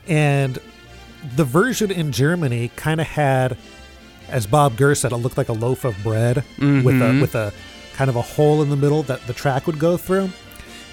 And 0.07 0.59
the 1.37 1.45
version 1.45 1.91
in 1.91 2.13
Germany 2.13 2.71
kind 2.77 3.01
of 3.01 3.07
had, 3.07 3.57
as 4.29 4.47
Bob 4.47 4.77
Gurr 4.77 4.95
said, 4.95 5.13
it 5.13 5.17
looked 5.17 5.37
like 5.37 5.49
a 5.49 5.53
loaf 5.53 5.85
of 5.85 5.95
bread 6.03 6.37
with 6.59 6.63
a 7.03 7.11
Mhm. 7.11 7.21
with 7.21 7.35
a 7.35 7.53
kind 7.95 8.09
of 8.09 8.17
a 8.17 8.23
hole 8.23 8.63
in 8.63 8.71
the 8.71 8.77
middle 8.77 9.03
that 9.05 9.27
the 9.27 9.33
track 9.33 9.67
would 9.67 9.79
go 9.79 9.97
through. 9.97 10.31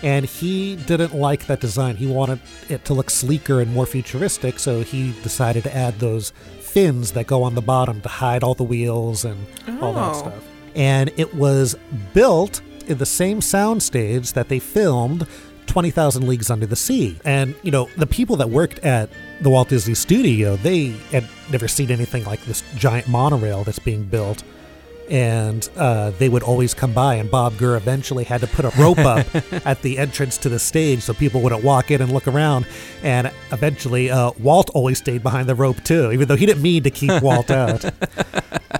And 0.04 0.26
he 0.26 0.76
didn't 0.76 1.16
like 1.16 1.48
that 1.48 1.62
design. 1.62 1.96
He 1.96 2.06
wanted 2.06 2.40
it 2.68 2.84
to 2.86 2.94
look 2.94 3.10
sleeker 3.10 3.62
and 3.62 3.74
more 3.74 3.86
futuristic, 3.86 4.60
so 4.60 4.82
he 4.82 5.14
decided 5.24 5.64
to 5.64 5.76
add 5.76 6.00
those 6.00 6.34
fins 6.60 7.12
that 7.12 7.28
go 7.28 7.44
on 7.44 7.56
the 7.56 7.62
bottom 7.62 8.02
to 8.02 8.10
hide 8.10 8.44
all 8.44 8.56
the 8.56 8.64
wheels 8.64 9.24
and 9.24 9.46
all 9.82 9.94
that 9.94 10.16
Oh. 10.16 10.20
stuff. 10.20 10.34
And 10.76 11.12
it 11.18 11.34
was 11.34 11.76
built 12.14 12.62
in 12.88 12.98
the 12.98 13.06
same 13.06 13.40
soundstage 13.40 14.34
that 14.34 14.50
they 14.50 14.60
filmed 14.60 15.26
20,000 15.68 16.28
Leagues 16.28 16.50
Under 16.50 16.66
the 16.66 16.76
Sea. 16.76 17.18
And, 17.26 17.56
you 17.64 17.72
know, 17.72 17.90
the 17.98 18.08
people 18.08 18.36
that 18.38 18.50
worked 18.50 18.80
at 18.80 19.10
the 19.42 19.50
Walt 19.50 19.70
Disney 19.70 19.96
Studio, 19.96 20.56
they 20.58 20.90
had 21.12 21.28
never 21.52 21.68
seen 21.68 21.92
anything 21.92 22.24
like 22.26 22.44
this 22.46 22.64
giant 22.76 23.08
monorail 23.08 23.64
that's 23.64 23.80
being 23.80 24.04
built. 24.04 24.44
And 25.10 25.70
uh, 25.78 26.12
they 26.12 26.30
would 26.30 26.42
always 26.42 26.74
come 26.74 26.92
by, 26.92 27.16
and 27.16 27.30
Bob 27.30 27.58
Gurr 27.58 27.76
eventually 27.76 28.24
had 28.24 28.42
to 28.42 28.48
put 28.48 28.66
a 28.66 28.70
rope 28.82 28.98
up 28.98 29.28
at 29.66 29.82
the 29.84 30.00
entrance 30.00 30.38
to 30.40 30.50
the 30.50 30.58
stage 30.58 31.02
so 31.04 31.14
people 31.14 31.42
wouldn't 31.42 31.64
walk 31.64 31.92
in 31.92 32.02
and 32.02 32.12
look 32.12 32.28
around. 32.28 32.66
And 33.04 33.32
eventually, 33.52 34.10
uh, 34.10 34.32
Walt 34.40 34.72
always 34.74 34.98
stayed 34.98 35.22
behind 35.22 35.48
the 35.48 35.54
rope 35.54 35.84
too, 35.84 36.12
even 36.12 36.28
though 36.28 36.36
he 36.36 36.48
didn't 36.48 36.64
mean 36.64 36.82
to 36.84 36.90
keep 36.92 37.22
Walt 37.22 37.52
out. 37.52 37.86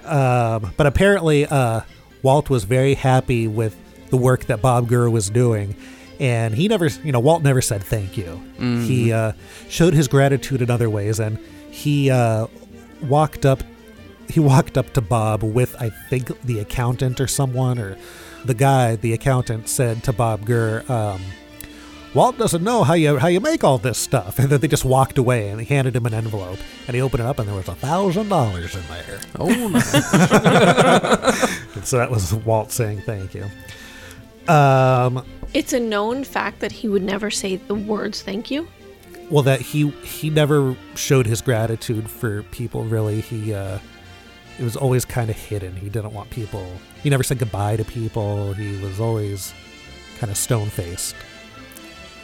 Um, 0.04 0.72
but 0.76 0.86
apparently, 0.86 1.46
uh, 1.46 1.80
Walt 2.22 2.48
was 2.48 2.62
very 2.62 2.94
happy 2.94 3.48
with 3.48 3.76
the 4.10 4.16
work 4.16 4.44
that 4.44 4.62
Bob 4.62 4.88
Gurr 4.88 5.10
was 5.10 5.28
doing. 5.30 5.74
And 6.20 6.54
he 6.54 6.68
never, 6.68 6.86
you 6.86 7.10
know, 7.10 7.18
Walt 7.18 7.42
never 7.42 7.60
said 7.60 7.82
thank 7.82 8.16
you. 8.16 8.40
He 8.86 9.12
uh, 9.12 9.32
showed 9.68 9.94
his 9.94 10.06
gratitude 10.06 10.62
in 10.62 10.70
other 10.70 10.88
ways. 10.88 11.18
And 11.18 11.38
he 11.70 12.08
uh, 12.10 12.46
walked 13.02 13.44
up, 13.44 13.64
he 14.28 14.40
walked 14.40 14.76
up 14.78 14.92
to 14.94 15.00
Bob 15.00 15.42
with, 15.42 15.74
I 15.80 15.90
think, 15.90 16.40
the 16.42 16.58
accountant 16.60 17.20
or 17.20 17.26
someone, 17.26 17.78
or 17.78 17.96
the 18.44 18.54
guy, 18.54 18.96
the 18.96 19.12
accountant 19.12 19.68
said 19.68 20.02
to 20.04 20.12
Bob 20.12 20.44
Gurr, 20.44 20.84
um, 20.88 21.20
Walt 22.14 22.38
doesn't 22.38 22.64
know 22.64 22.82
how 22.82 22.94
you 22.94 23.18
how 23.18 23.28
you 23.28 23.40
make 23.40 23.62
all 23.62 23.76
this 23.76 23.98
stuff, 23.98 24.38
and 24.38 24.48
then 24.48 24.60
they 24.60 24.68
just 24.68 24.84
walked 24.86 25.18
away 25.18 25.48
and 25.48 25.60
he 25.60 25.66
handed 25.66 25.94
him 25.94 26.06
an 26.06 26.14
envelope, 26.14 26.58
and 26.86 26.94
he 26.94 27.02
opened 27.02 27.20
it 27.22 27.26
up, 27.26 27.38
and 27.38 27.46
there 27.48 27.54
was 27.54 27.68
a 27.68 27.74
thousand 27.74 28.28
dollars 28.30 28.74
in 28.74 28.82
there. 28.88 29.20
Oh, 29.38 29.48
nice. 29.68 29.94
And 31.76 31.84
so 31.84 31.98
that 31.98 32.10
was 32.10 32.32
Walt 32.32 32.72
saying 32.72 33.02
thank 33.02 33.34
you. 33.34 33.44
Um, 34.52 35.24
It's 35.54 35.72
a 35.72 35.80
known 35.80 36.24
fact 36.24 36.60
that 36.60 36.72
he 36.72 36.88
would 36.88 37.02
never 37.02 37.30
say 37.30 37.56
the 37.56 37.74
words 37.74 38.22
thank 38.22 38.50
you. 38.50 38.66
well, 39.30 39.42
that 39.42 39.60
he 39.60 39.90
he 40.04 40.30
never 40.30 40.76
showed 40.94 41.26
his 41.26 41.42
gratitude 41.42 42.08
for 42.08 42.44
people. 42.44 42.84
Really, 42.84 43.20
he 43.20 43.52
uh, 43.52 43.78
it 44.58 44.62
was 44.62 44.76
always 44.76 45.04
kind 45.04 45.30
of 45.30 45.36
hidden. 45.36 45.76
He 45.76 45.88
didn't 45.88 46.12
want 46.12 46.30
people. 46.30 46.70
He 47.02 47.10
never 47.10 47.22
said 47.22 47.38
goodbye 47.38 47.76
to 47.76 47.84
people. 47.84 48.52
He 48.54 48.80
was 48.82 49.00
always 49.00 49.52
kind 50.18 50.30
of 50.30 50.36
stone 50.36 50.68
faced. 50.68 51.14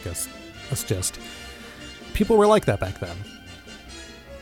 Guess 0.05 0.29
that's 0.69 0.85
just 0.85 1.19
people 2.15 2.37
were 2.37 2.47
like 2.47 2.65
that 2.67 2.81
back 2.81 2.99
then. 2.99 3.17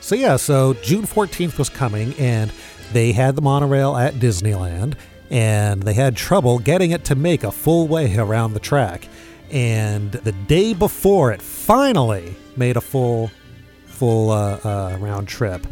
So 0.01 0.15
yeah, 0.15 0.37
so 0.37 0.75
June 0.75 1.03
14th 1.03 1.59
was 1.59 1.69
coming 1.69 2.15
and 2.19 2.53
they 2.93 3.13
had 3.13 3.37
the 3.37 3.43
monorail 3.43 3.97
at 3.97 4.15
Disneyland 4.15 4.95
and 5.31 5.83
they 5.83 5.95
had 5.95 6.17
trouble 6.17 6.59
getting 6.59 6.91
it 6.91 7.05
to 7.07 7.15
make 7.15 7.45
a 7.45 7.53
full 7.53 7.87
way 7.87 8.17
around 8.17 8.55
the 8.55 8.61
track. 8.61 9.09
And 9.51 10.13
the 10.13 10.33
day 10.33 10.75
before 10.75 11.33
it 11.33 11.43
finally 11.43 12.35
made 12.57 12.77
a 12.77 12.81
full 12.81 13.31
full 13.87 14.31
uh, 14.31 14.59
uh, 14.65 14.97
round 14.99 15.29
trip. 15.29 15.67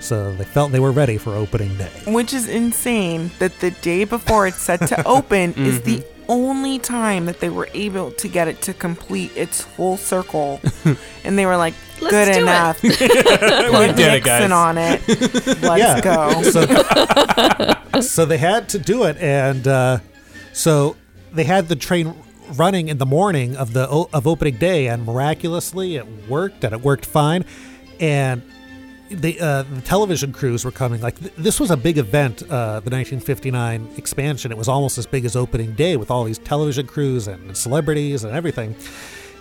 So 0.00 0.32
they 0.34 0.44
felt 0.44 0.72
they 0.72 0.80
were 0.80 0.92
ready 0.92 1.16
for 1.18 1.34
opening 1.34 1.76
day. 1.78 1.90
Which 2.06 2.32
is 2.34 2.48
insane 2.48 3.30
that 3.38 3.58
the 3.60 3.70
day 3.70 4.04
before 4.04 4.46
it's 4.46 4.60
set 4.60 4.86
to 4.88 5.06
open 5.08 5.54
is 5.54 5.80
the 5.82 6.04
only 6.28 6.78
time 6.78 7.26
that 7.26 7.40
they 7.40 7.50
were 7.50 7.68
able 7.74 8.10
to 8.12 8.28
get 8.28 8.48
it 8.48 8.60
to 8.62 8.72
complete 8.74 9.30
its 9.36 9.60
full 9.62 9.96
circle. 9.96 10.60
and 11.24 11.38
they 11.38 11.44
were 11.46 11.56
like, 11.56 11.74
Let's 12.00 12.10
good 12.10 12.24
do 12.26 12.30
it." 12.32 12.42
enough. 12.42 12.82
We 12.82 12.90
Put 12.90 13.96
did 13.96 14.08
it, 14.08 14.24
Nixon 14.24 14.50
guys. 14.50 14.52
on 14.52 14.78
it. 14.78 15.62
Let's 15.62 15.78
Yeah. 15.78 16.00
go. 16.00 16.42
So, 16.42 18.00
so 18.00 18.24
they 18.24 18.38
had 18.38 18.68
to 18.70 18.78
do 18.78 19.04
it, 19.04 19.16
and 19.18 19.66
uh, 19.68 19.98
so 20.52 20.96
they 21.32 21.44
had 21.44 21.68
the 21.68 21.76
train 21.76 22.14
running 22.56 22.88
in 22.88 22.98
the 22.98 23.06
morning 23.06 23.56
of 23.56 23.72
the 23.72 23.84
of 24.12 24.26
opening 24.26 24.56
day, 24.56 24.88
and 24.88 25.04
miraculously 25.06 25.96
it 25.96 26.06
worked, 26.28 26.64
and 26.64 26.72
it 26.74 26.80
worked 26.82 27.06
fine. 27.06 27.44
And 28.00 28.42
the 29.10 29.38
uh, 29.40 29.62
the 29.62 29.80
television 29.82 30.32
crews 30.32 30.64
were 30.64 30.70
coming. 30.70 31.00
Like 31.00 31.18
th- 31.18 31.34
this 31.36 31.60
was 31.60 31.70
a 31.70 31.76
big 31.76 31.98
event, 31.98 32.42
uh, 32.42 32.80
the 32.80 32.90
1959 32.90 33.88
expansion. 33.96 34.50
It 34.50 34.58
was 34.58 34.68
almost 34.68 34.98
as 34.98 35.06
big 35.06 35.24
as 35.24 35.36
opening 35.36 35.74
day 35.74 35.96
with 35.96 36.10
all 36.10 36.24
these 36.24 36.38
television 36.38 36.86
crews 36.86 37.28
and 37.28 37.56
celebrities 37.56 38.24
and 38.24 38.34
everything. 38.34 38.74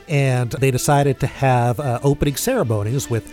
And 0.08 0.52
they 0.52 0.72
decided 0.72 1.20
to 1.22 1.28
have 1.28 1.80
uh, 1.80 2.00
opening 2.04 2.36
ceremonies 2.36 3.10
with 3.10 3.32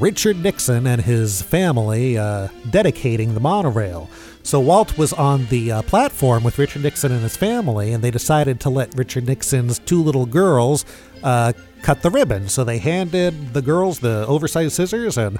Richard 0.00 0.42
Nixon 0.42 0.86
and 0.86 1.00
his 1.00 1.42
family 1.42 2.18
uh, 2.18 2.48
dedicating 2.70 3.34
the 3.34 3.40
monorail. 3.40 4.08
So 4.42 4.58
Walt 4.58 4.98
was 4.98 5.12
on 5.12 5.46
the 5.46 5.70
uh, 5.70 5.82
platform 5.82 6.42
with 6.42 6.58
Richard 6.58 6.82
Nixon 6.82 7.12
and 7.12 7.22
his 7.22 7.36
family, 7.36 7.92
and 7.92 8.02
they 8.02 8.10
decided 8.10 8.58
to 8.60 8.70
let 8.70 8.92
Richard 8.96 9.26
Nixon's 9.26 9.78
two 9.78 10.02
little 10.02 10.26
girls 10.26 10.84
uh, 11.22 11.52
cut 11.82 12.02
the 12.02 12.10
ribbon. 12.10 12.48
So 12.48 12.64
they 12.64 12.78
handed 12.78 13.52
the 13.52 13.62
girls 13.62 13.98
the 13.98 14.26
oversized 14.26 14.72
scissors, 14.74 15.18
and 15.18 15.38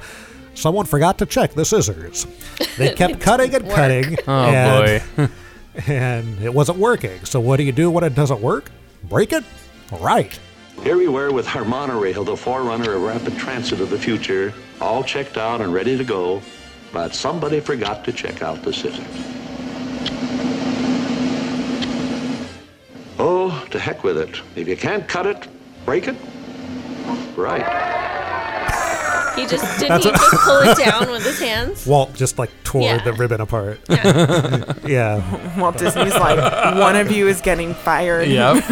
someone 0.54 0.86
forgot 0.86 1.18
to 1.18 1.26
check 1.26 1.54
the 1.54 1.64
scissors. 1.64 2.26
They 2.76 2.94
kept 2.94 3.20
cutting 3.20 3.54
and 3.54 3.64
work. 3.66 3.76
cutting. 3.76 4.16
Oh, 4.26 4.44
and, 4.44 5.16
boy. 5.16 5.28
and 5.86 6.40
it 6.42 6.52
wasn't 6.52 6.78
working. 6.78 7.24
So 7.24 7.40
what 7.40 7.56
do 7.56 7.62
you 7.62 7.72
do 7.72 7.90
when 7.90 8.04
it 8.04 8.14
doesn't 8.14 8.40
work? 8.40 8.70
Break 9.04 9.32
it? 9.32 9.44
Right. 10.00 10.38
Here 10.82 10.96
we 10.96 11.06
were 11.08 11.32
with 11.32 11.46
our 11.54 11.64
monorail, 11.64 12.24
the 12.24 12.36
forerunner 12.36 12.94
of 12.94 13.02
rapid 13.02 13.36
transit 13.36 13.80
of 13.80 13.90
the 13.90 13.98
future, 13.98 14.52
all 14.80 15.04
checked 15.04 15.36
out 15.36 15.60
and 15.60 15.72
ready 15.72 15.96
to 15.96 16.02
go, 16.04 16.42
but 16.92 17.14
somebody 17.14 17.60
forgot 17.60 18.04
to 18.04 18.12
check 18.12 18.42
out 18.42 18.62
the 18.62 18.72
scissors. 18.72 19.06
Oh, 23.18 23.64
to 23.70 23.78
heck 23.78 24.02
with 24.02 24.18
it. 24.18 24.40
If 24.56 24.66
you 24.66 24.76
can't 24.76 25.06
cut 25.06 25.26
it, 25.26 25.46
break 25.84 26.08
it. 26.08 26.16
Right. 27.36 27.62
He 29.36 29.46
just 29.46 29.64
didn't 29.80 29.88
That's 29.88 30.04
he 30.04 30.10
what- 30.10 30.20
just 30.20 30.44
pull 30.44 30.58
it 30.60 30.78
down 30.78 31.10
with 31.10 31.24
his 31.24 31.38
hands. 31.40 31.86
Walt 31.86 32.14
just 32.14 32.38
like 32.38 32.50
tore 32.64 32.82
Yeah. 32.82 33.02
the 33.02 33.12
ribbon 33.14 33.40
apart. 33.40 33.80
Yeah. 33.88 34.72
yeah. 34.86 35.58
Walt 35.60 35.78
Disney's 35.78 36.14
like, 36.14 36.76
one 36.76 36.96
of 36.96 37.10
you 37.10 37.28
is 37.28 37.40
getting 37.40 37.74
fired. 37.74 38.28
Yep. 38.28 38.62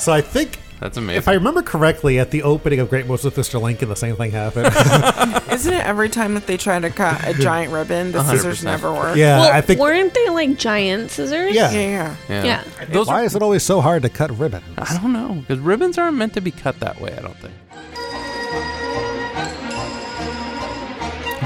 So 0.00 0.12
I 0.12 0.20
think 0.20 0.58
That's 0.80 0.96
amazing. 0.96 1.18
If 1.18 1.28
I 1.28 1.34
remember 1.34 1.62
correctly, 1.62 2.18
at 2.18 2.30
the 2.30 2.42
opening 2.44 2.78
of 2.78 2.88
Great 2.88 3.06
Moments 3.06 3.24
with 3.24 3.34
Mr. 3.34 3.60
Lincoln, 3.60 3.88
the 3.88 3.96
same 3.96 4.16
thing 4.16 4.30
happened. 4.30 4.66
Isn't 5.52 5.74
it 5.74 5.84
every 5.84 6.08
time 6.08 6.34
that 6.34 6.46
they 6.46 6.56
try 6.56 6.78
to 6.78 6.88
cut 6.90 7.26
a 7.26 7.34
giant 7.34 7.72
ribbon, 7.72 8.12
the 8.12 8.22
scissors 8.22 8.60
100%. 8.60 8.64
never 8.64 8.92
work? 8.92 9.16
yeah, 9.16 9.40
well, 9.40 9.52
I 9.52 9.60
think. 9.60 9.80
weren't 9.80 10.14
they 10.14 10.28
like 10.28 10.56
giant 10.56 11.10
scissors? 11.10 11.54
Yeah. 11.54 11.70
Yeah, 11.72 12.16
yeah. 12.28 12.44
Yeah. 12.44 12.86
Those 12.86 13.08
Why 13.08 13.24
is 13.24 13.34
it 13.34 13.42
always 13.42 13.64
so 13.64 13.80
hard 13.80 14.02
to 14.02 14.08
cut 14.08 14.30
ribbons? 14.38 14.64
I 14.76 14.98
don't 15.00 15.12
know 15.12 15.34
because 15.40 15.58
ribbons 15.58 15.98
aren't 15.98 16.16
meant 16.16 16.34
to 16.34 16.40
be 16.40 16.52
cut 16.52 16.78
that 16.80 17.00
way. 17.00 17.12
I 17.12 17.22
don't 17.22 17.36
think. 17.36 17.54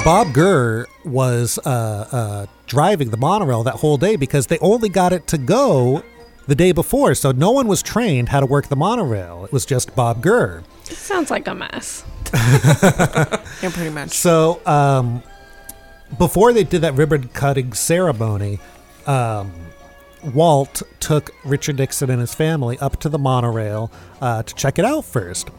Bob 0.05 0.33
Gurr 0.33 0.87
was 1.05 1.59
uh, 1.65 2.09
uh, 2.11 2.47
driving 2.67 3.11
the 3.11 3.17
monorail 3.17 3.63
that 3.63 3.75
whole 3.77 3.97
day 3.97 4.17
because 4.17 4.49
they 4.49 4.59
only 4.59 4.89
got 4.89 5.13
it 5.13 5.29
to 5.29 5.39
go 5.39 6.03
the 6.47 6.55
day 6.55 6.73
before, 6.73 7.15
so 7.15 7.33
no 7.33 7.51
one 7.51 7.69
was 7.69 7.83
trained 7.83 8.29
how 8.31 8.41
to 8.41 8.47
work 8.47 8.69
the 8.69 8.77
monorail. 8.77 9.45
It 9.45 9.53
was 9.53 9.65
just 9.65 9.95
Bob 9.95 10.23
Gurr. 10.23 10.63
It 10.91 10.97
sounds 10.97 11.31
like 11.31 11.47
a 11.49 11.55
mess. 11.55 12.05
Yeah, 13.63 13.71
pretty 13.71 13.91
much. 13.91 14.11
So 14.11 14.61
um, 14.67 15.23
before 16.19 16.53
they 16.53 16.65
did 16.65 16.81
that 16.81 16.95
ribbon 16.95 17.29
cutting 17.29 17.73
ceremony, 17.75 18.59
um, 19.07 19.53
Walt 20.35 20.83
took 21.01 21.31
Richard 21.45 21.79
Nixon 21.79 22.11
and 22.11 22.21
his 22.21 22.35
family 22.35 22.79
up 22.79 22.99
to 23.01 23.09
the 23.09 23.19
monorail 23.19 23.91
uh, 24.21 24.43
to 24.43 24.55
check 24.55 24.79
it 24.79 24.85
out 24.85 25.05
first. 25.05 25.51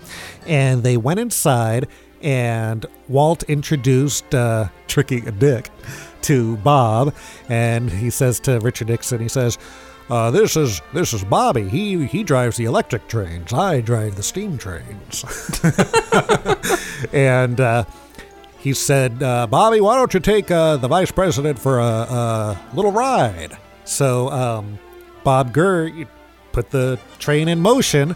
And 0.47 0.83
they 0.83 0.97
went 0.97 1.19
inside, 1.19 1.87
and 2.21 2.85
Walt 3.07 3.43
introduced 3.43 4.33
uh, 4.33 4.67
Tricky 4.87 5.21
Dick 5.21 5.69
to 6.23 6.57
Bob. 6.57 7.13
And 7.49 7.89
he 7.89 8.09
says 8.09 8.39
to 8.41 8.59
Richard 8.59 8.89
Nixon, 8.89 9.21
he 9.21 9.27
says, 9.29 9.57
uh, 10.13 10.29
this 10.29 10.55
is 10.55 10.79
this 10.93 11.11
is 11.11 11.23
Bobby. 11.23 11.67
He 11.67 12.05
he 12.05 12.21
drives 12.21 12.55
the 12.55 12.65
electric 12.65 13.07
trains. 13.07 13.51
I 13.51 13.81
drive 13.81 14.15
the 14.15 14.21
steam 14.21 14.59
trains. 14.59 15.25
and 17.13 17.59
uh, 17.59 17.85
he 18.59 18.75
said, 18.75 19.23
uh, 19.23 19.47
Bobby, 19.47 19.81
why 19.81 19.95
don't 19.95 20.13
you 20.13 20.19
take 20.19 20.51
uh, 20.51 20.77
the 20.77 20.87
vice 20.87 21.11
president 21.11 21.57
for 21.57 21.79
a, 21.79 21.83
a 21.83 22.59
little 22.75 22.91
ride? 22.91 23.57
So 23.85 24.29
um, 24.29 24.77
Bob 25.23 25.51
Gurr 25.51 26.05
put 26.51 26.69
the 26.69 26.99
train 27.17 27.47
in 27.47 27.59
motion 27.59 28.15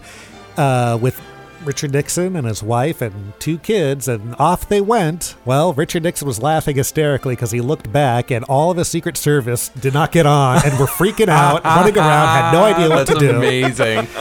uh, 0.56 1.00
with 1.02 1.20
Richard 1.68 1.92
Nixon 1.92 2.36
and 2.36 2.48
his 2.48 2.64
wife 2.64 3.02
and 3.02 3.34
two 3.40 3.60
kids, 3.60 4.08
and 4.08 4.34
off 4.40 4.68
they 4.68 4.82
went. 4.82 5.36
Well, 5.46 5.74
Richard 5.74 6.04
Nixon 6.04 6.28
was 6.28 6.42
laughing 6.42 6.78
hysterically 6.78 7.36
because 7.36 7.52
he 7.52 7.62
looked 7.62 7.92
back, 7.92 8.32
and 8.32 8.44
all 8.46 8.72
of 8.72 8.78
his 8.78 8.88
Secret 8.88 9.18
Service 9.18 9.70
did 9.70 9.94
not 9.94 10.12
get 10.12 10.26
on 10.26 10.62
and 10.66 10.80
were 10.80 10.86
freaking 10.88 11.28
out, 11.28 11.64
running 11.66 11.98
around, 11.98 12.28
had 12.30 12.52
no 12.54 12.64
idea 12.64 12.90
what 12.90 13.06
That's 13.06 13.20
to 13.20 13.28
do. 13.28 13.36
amazing. 13.38 14.08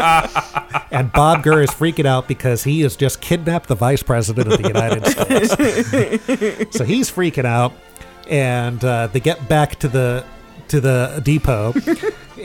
And 0.92 1.12
Bob 1.12 1.42
Gurr 1.42 1.62
is 1.62 1.70
freaking 1.70 2.06
out 2.06 2.26
because 2.28 2.62
he 2.64 2.80
has 2.82 2.96
just 2.96 3.20
kidnapped 3.20 3.68
the 3.68 3.74
vice 3.74 4.02
president 4.02 4.50
of 4.52 4.62
the 4.62 4.68
United 4.68 5.04
States. 5.08 6.76
so 6.76 6.84
he's 6.84 7.10
freaking 7.10 7.44
out, 7.44 7.72
and 8.30 8.82
uh, 8.82 9.08
they 9.08 9.20
get 9.20 9.46
back 9.48 9.76
to 9.80 9.88
the 9.88 10.24
to 10.68 10.80
the 10.80 11.20
depot, 11.22 11.72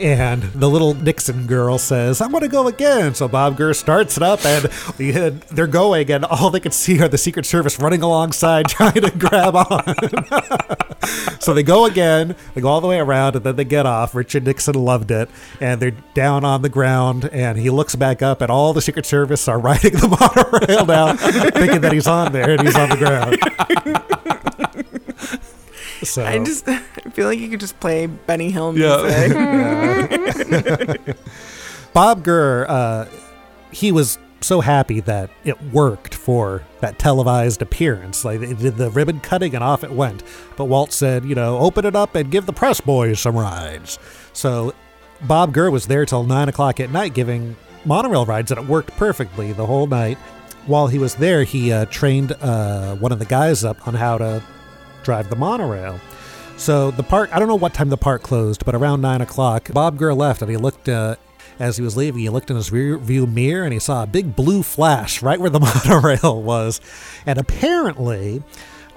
and 0.02 0.42
the 0.42 0.68
little 0.68 0.94
Nixon 0.94 1.46
girl 1.46 1.78
says, 1.78 2.20
"I'm 2.20 2.30
going 2.30 2.42
to 2.42 2.48
go 2.48 2.66
again." 2.66 3.14
So 3.14 3.28
Bob 3.28 3.56
Gurr 3.56 3.72
starts 3.72 4.16
it 4.16 4.22
up, 4.22 4.44
and 4.44 4.64
they're 5.50 5.66
going, 5.66 6.10
and 6.10 6.24
all 6.24 6.50
they 6.50 6.60
can 6.60 6.72
see 6.72 7.00
are 7.00 7.08
the 7.08 7.18
Secret 7.18 7.46
Service 7.46 7.78
running 7.78 8.02
alongside, 8.02 8.68
trying 8.68 9.00
to 9.00 9.10
grab 9.10 9.54
on. 9.54 9.94
so 11.40 11.54
they 11.54 11.62
go 11.62 11.86
again, 11.86 12.34
they 12.54 12.60
go 12.60 12.68
all 12.68 12.80
the 12.80 12.88
way 12.88 12.98
around, 12.98 13.36
and 13.36 13.44
then 13.44 13.56
they 13.56 13.64
get 13.64 13.86
off. 13.86 14.14
Richard 14.14 14.44
Nixon 14.44 14.74
loved 14.74 15.10
it, 15.10 15.30
and 15.60 15.80
they're 15.80 15.92
down 16.14 16.44
on 16.44 16.62
the 16.62 16.68
ground, 16.68 17.28
and 17.32 17.58
he 17.58 17.70
looks 17.70 17.94
back 17.94 18.22
up, 18.22 18.40
and 18.40 18.50
all 18.50 18.72
the 18.72 18.82
Secret 18.82 19.06
Service 19.06 19.46
are 19.46 19.58
riding 19.60 19.92
the 19.92 20.08
monorail 20.08 20.84
down, 20.84 21.16
thinking 21.16 21.80
that 21.80 21.92
he's 21.92 22.08
on 22.08 22.32
there, 22.32 22.50
and 22.50 22.62
he's 22.62 22.76
on 22.76 22.88
the 22.88 22.96
ground. 22.96 23.38
So 26.02 26.24
I 26.24 26.38
just 26.42 26.68
I 26.68 26.78
feel 27.12 27.26
like 27.28 27.38
you 27.38 27.48
could 27.48 27.60
just 27.60 27.78
play 27.80 28.06
Benny 28.06 28.50
Hill 28.50 28.76
Yeah. 28.76 30.06
music. 30.10 31.16
Bob 31.92 32.24
Gurr, 32.24 32.66
uh, 32.68 33.06
he 33.70 33.92
was 33.92 34.18
so 34.40 34.60
happy 34.60 35.00
that 35.00 35.30
it 35.44 35.60
worked 35.72 36.14
for 36.14 36.62
that 36.80 36.98
televised 36.98 37.62
appearance. 37.62 38.24
Like 38.24 38.40
they 38.40 38.54
did 38.54 38.76
the 38.76 38.90
ribbon 38.90 39.20
cutting 39.20 39.54
and 39.54 39.62
off 39.62 39.84
it 39.84 39.92
went. 39.92 40.22
But 40.56 40.64
Walt 40.64 40.92
said, 40.92 41.24
you 41.24 41.34
know, 41.34 41.58
open 41.58 41.84
it 41.86 41.94
up 41.94 42.14
and 42.14 42.30
give 42.30 42.46
the 42.46 42.52
press 42.52 42.80
boys 42.80 43.20
some 43.20 43.36
rides. 43.36 43.98
So 44.32 44.74
Bob 45.22 45.52
Gurr 45.52 45.70
was 45.70 45.86
there 45.86 46.04
till 46.06 46.24
nine 46.24 46.48
o'clock 46.48 46.80
at 46.80 46.90
night 46.90 47.14
giving 47.14 47.54
monorail 47.84 48.26
rides, 48.26 48.50
and 48.50 48.60
it 48.60 48.66
worked 48.66 48.90
perfectly 48.96 49.52
the 49.52 49.66
whole 49.66 49.86
night. 49.86 50.18
While 50.66 50.86
he 50.88 50.98
was 50.98 51.14
there, 51.16 51.42
he 51.44 51.72
uh, 51.72 51.86
trained 51.86 52.32
uh, 52.40 52.94
one 52.96 53.12
of 53.12 53.18
the 53.18 53.24
guys 53.24 53.64
up 53.64 53.86
on 53.86 53.94
how 53.94 54.18
to 54.18 54.42
drive 55.02 55.30
the 55.30 55.36
monorail. 55.36 56.00
So 56.56 56.90
the 56.90 57.02
park, 57.02 57.30
I 57.34 57.38
don't 57.38 57.48
know 57.48 57.56
what 57.56 57.74
time 57.74 57.88
the 57.88 57.96
park 57.96 58.22
closed, 58.22 58.64
but 58.64 58.74
around 58.74 59.00
nine 59.00 59.20
o'clock, 59.20 59.72
Bob 59.72 59.98
Gurr 59.98 60.14
left 60.14 60.42
and 60.42 60.50
he 60.50 60.56
looked, 60.56 60.88
uh, 60.88 61.16
as 61.58 61.76
he 61.76 61.82
was 61.82 61.96
leaving, 61.96 62.20
he 62.20 62.28
looked 62.28 62.50
in 62.50 62.56
his 62.56 62.70
rear 62.70 62.98
view 62.98 63.26
mirror 63.26 63.64
and 63.64 63.72
he 63.72 63.78
saw 63.78 64.02
a 64.02 64.06
big 64.06 64.36
blue 64.36 64.62
flash 64.62 65.22
right 65.22 65.40
where 65.40 65.50
the 65.50 65.60
monorail 65.86 66.42
was. 66.42 66.80
And 67.26 67.38
apparently, 67.38 68.42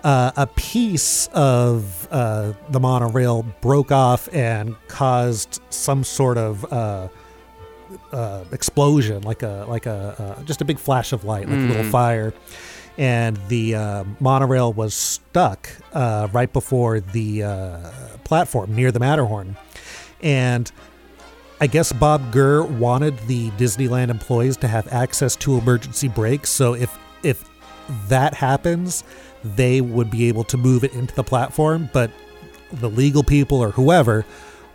uh, 0.04 0.32
a 0.38 0.46
piece 0.46 1.28
of 1.34 2.08
uh, 2.12 2.54
the 2.70 2.80
monorail 2.80 3.44
broke 3.62 3.92
off 3.92 4.32
and 4.34 4.76
caused 4.88 5.60
some 5.72 6.04
sort 6.04 6.38
of 6.38 6.72
uh, 6.72 7.08
uh, 8.12 8.44
explosion, 8.52 9.24
like 9.24 9.42
a 9.42 9.66
like 9.68 9.88
a 9.88 10.38
uh, 10.38 10.44
just 10.44 10.62
a 10.62 10.66
big 10.66 10.78
flash 10.78 11.12
of 11.12 11.24
light, 11.24 11.50
like 11.50 11.58
a 11.58 11.64
little 11.64 11.84
fire, 11.92 12.34
and 12.98 13.38
the 13.48 13.76
uh, 13.76 14.04
monorail 14.20 14.74
was 14.74 14.94
stuck 14.94 15.70
uh, 15.94 16.28
right 16.32 16.52
before 16.52 17.00
the 17.00 17.44
uh, 17.44 17.92
platform 18.24 18.76
near 18.76 18.92
the 18.92 19.00
Matterhorn, 19.00 19.56
and. 20.22 20.72
I 21.62 21.68
guess 21.68 21.94
Bob 21.94 22.34
Gurr 22.34 22.64
wanted 22.64 23.18
the 23.28 23.50
Disneyland 23.52 24.10
employees 24.10 24.58
to 24.58 24.68
have 24.68 24.92
access 24.92 25.38
to 25.38 25.58
emergency 25.58 26.10
brakes, 26.10 26.50
so 26.50 26.74
if 26.74 27.00
if 27.24 27.50
that 28.10 28.34
happens, 28.34 29.06
they 29.44 29.80
would 29.80 30.12
be 30.12 30.28
able 30.28 30.44
to 30.46 30.58
move 30.58 30.84
it 30.84 30.94
into 30.94 31.16
the 31.16 31.24
platform, 31.24 31.90
but 31.94 32.12
the 32.74 32.90
legal 32.90 33.24
people 33.24 33.62
or 33.62 33.72
whoever 33.72 34.26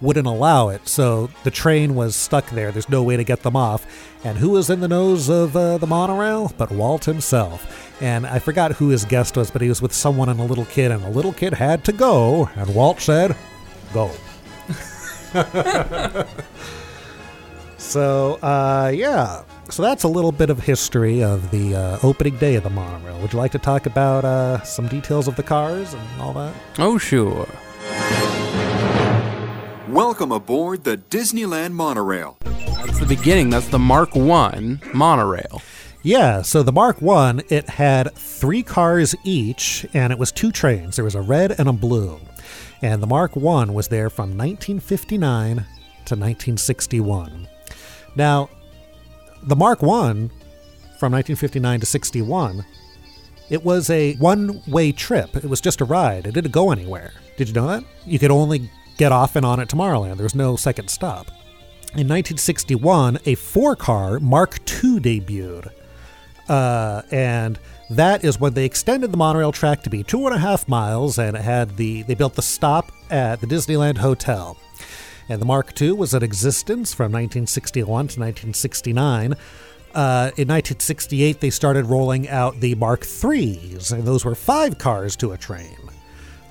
wouldn't 0.00 0.26
allow 0.26 0.68
it. 0.68 0.88
So 0.88 1.30
the 1.44 1.50
train 1.50 1.94
was 1.94 2.16
stuck 2.16 2.48
there. 2.50 2.72
There's 2.72 2.88
no 2.88 3.02
way 3.02 3.16
to 3.16 3.24
get 3.24 3.42
them 3.42 3.56
off. 3.56 3.86
And 4.24 4.38
who 4.38 4.50
was 4.50 4.70
in 4.70 4.80
the 4.80 4.88
nose 4.88 5.28
of 5.28 5.56
uh, 5.56 5.78
the 5.78 5.86
monorail? 5.86 6.52
But 6.56 6.70
Walt 6.70 7.04
himself. 7.04 8.02
And 8.02 8.26
I 8.26 8.38
forgot 8.38 8.72
who 8.72 8.88
his 8.88 9.04
guest 9.04 9.36
was, 9.36 9.50
but 9.50 9.62
he 9.62 9.68
was 9.68 9.82
with 9.82 9.92
someone 9.92 10.28
and 10.28 10.40
a 10.40 10.44
little 10.44 10.64
kid, 10.66 10.90
and 10.90 11.02
the 11.02 11.10
little 11.10 11.32
kid 11.32 11.54
had 11.54 11.84
to 11.84 11.92
go. 11.92 12.48
And 12.56 12.74
Walt 12.74 13.00
said, 13.00 13.36
Go. 13.92 14.10
so, 17.78 18.34
uh, 18.42 18.90
yeah. 18.94 19.42
So 19.68 19.82
that's 19.82 20.04
a 20.04 20.08
little 20.08 20.32
bit 20.32 20.50
of 20.50 20.60
history 20.60 21.22
of 21.22 21.50
the 21.50 21.74
uh, 21.74 21.98
opening 22.02 22.36
day 22.36 22.54
of 22.56 22.64
the 22.64 22.70
monorail. 22.70 23.20
Would 23.20 23.32
you 23.32 23.38
like 23.38 23.52
to 23.52 23.58
talk 23.58 23.86
about 23.86 24.24
uh, 24.24 24.62
some 24.62 24.88
details 24.88 25.28
of 25.28 25.36
the 25.36 25.42
cars 25.42 25.94
and 25.94 26.20
all 26.20 26.32
that? 26.32 26.54
Oh, 26.78 26.98
sure. 26.98 27.46
Welcome 29.90 30.31
aboard 30.31 30.85
the 30.85 30.98
Disneyland 30.98 31.72
monorail. 31.72 32.37
That's 32.44 33.00
the 33.00 33.07
beginning. 33.07 33.50
That's 33.50 33.66
the 33.66 33.81
Mark 33.81 34.14
One 34.14 34.81
monorail. 34.94 35.62
Yeah, 36.05 36.42
so 36.42 36.62
the 36.62 36.70
Mark 36.70 37.03
One, 37.03 37.42
it 37.48 37.68
had 37.68 38.14
three 38.14 38.62
cars 38.62 39.16
each, 39.24 39.85
and 39.92 40.12
it 40.12 40.18
was 40.18 40.31
two 40.31 40.53
trains. 40.53 40.94
There 40.94 41.05
was 41.05 41.16
a 41.16 41.20
red 41.20 41.59
and 41.59 41.68
a 41.68 41.72
blue. 41.72 42.20
And 42.81 43.03
the 43.03 43.09
Mark 43.09 43.35
One 43.35 43.74
was 43.74 43.88
there 43.88 44.09
from 44.09 44.38
1959 44.38 45.57
to 45.57 45.64
1961. 46.14 47.48
Now, 48.14 48.48
the 49.42 49.57
Mark 49.57 49.83
One 49.83 50.29
from 51.00 51.11
1959 51.11 51.81
to 51.81 51.87
61, 51.87 52.64
it 53.48 53.64
was 53.64 53.90
a 53.90 54.14
one-way 54.18 54.92
trip. 54.92 55.35
It 55.35 55.50
was 55.50 55.61
just 55.61 55.81
a 55.81 55.85
ride. 55.85 56.29
It 56.29 56.35
didn't 56.35 56.53
go 56.53 56.70
anywhere. 56.70 57.12
Did 57.37 57.48
you 57.48 57.55
know 57.55 57.66
that? 57.66 57.83
You 58.07 58.20
could 58.20 58.31
only 58.31 58.70
get 59.00 59.12
off 59.12 59.34
and 59.34 59.46
on 59.46 59.58
at 59.60 59.66
Tomorrowland. 59.66 60.18
There's 60.18 60.34
no 60.34 60.56
second 60.56 60.88
stop. 60.88 61.28
In 61.94 62.06
1961, 62.06 63.18
a 63.24 63.34
four-car 63.34 64.20
Mark 64.20 64.58
II 64.60 65.00
debuted. 65.00 65.70
Uh, 66.46 67.00
and 67.10 67.58
that 67.88 68.24
is 68.24 68.38
when 68.38 68.52
they 68.52 68.66
extended 68.66 69.10
the 69.10 69.16
monorail 69.16 69.52
track 69.52 69.82
to 69.84 69.90
be 69.90 70.02
two 70.02 70.26
and 70.26 70.36
a 70.36 70.38
half 70.38 70.68
miles, 70.68 71.18
and 71.18 71.34
it 71.34 71.40
had 71.42 71.78
the 71.78 72.02
they 72.02 72.14
built 72.14 72.34
the 72.34 72.42
stop 72.42 72.92
at 73.10 73.40
the 73.40 73.46
Disneyland 73.46 73.96
Hotel. 73.96 74.58
And 75.30 75.40
the 75.40 75.46
Mark 75.46 75.80
II 75.80 75.92
was 75.92 76.12
in 76.12 76.22
existence 76.22 76.92
from 76.92 77.04
1961 77.04 77.86
to 77.86 78.20
1969. 78.20 79.32
Uh, 79.94 80.30
in 80.36 80.46
1968, 80.46 81.40
they 81.40 81.48
started 81.48 81.86
rolling 81.86 82.28
out 82.28 82.60
the 82.60 82.74
Mark 82.74 83.00
IIIs, 83.00 83.92
and 83.92 84.04
those 84.04 84.26
were 84.26 84.34
five 84.34 84.76
cars 84.76 85.16
to 85.16 85.32
a 85.32 85.38
train. 85.38 85.89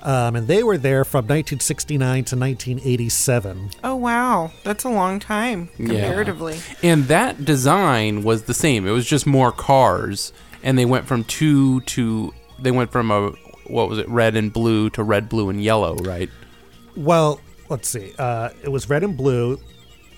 Um, 0.02 0.34
and 0.36 0.48
they 0.48 0.62
were 0.62 0.78
there 0.78 1.04
from 1.04 1.24
1969 1.24 2.24
to 2.24 2.36
1987. 2.36 3.70
Oh 3.84 3.96
wow, 3.96 4.50
that's 4.64 4.84
a 4.84 4.88
long 4.88 5.18
time 5.20 5.68
comparatively. 5.76 6.56
Yeah. 6.82 6.92
And 6.92 7.04
that 7.04 7.44
design 7.44 8.22
was 8.22 8.44
the 8.44 8.54
same. 8.54 8.86
It 8.86 8.92
was 8.92 9.06
just 9.06 9.26
more 9.26 9.52
cars, 9.52 10.32
and 10.62 10.78
they 10.78 10.86
went 10.86 11.06
from 11.06 11.24
two 11.24 11.80
to 11.82 12.32
they 12.58 12.70
went 12.70 12.92
from 12.92 13.10
a 13.10 13.30
what 13.66 13.88
was 13.88 13.98
it, 13.98 14.08
red 14.08 14.36
and 14.36 14.52
blue 14.52 14.90
to 14.90 15.02
red, 15.02 15.28
blue, 15.28 15.48
and 15.50 15.62
yellow, 15.62 15.96
right? 15.96 16.28
Well, 16.96 17.40
let's 17.68 17.88
see. 17.88 18.12
Uh, 18.18 18.50
it 18.62 18.68
was 18.68 18.88
red 18.88 19.04
and 19.04 19.16
blue. 19.16 19.60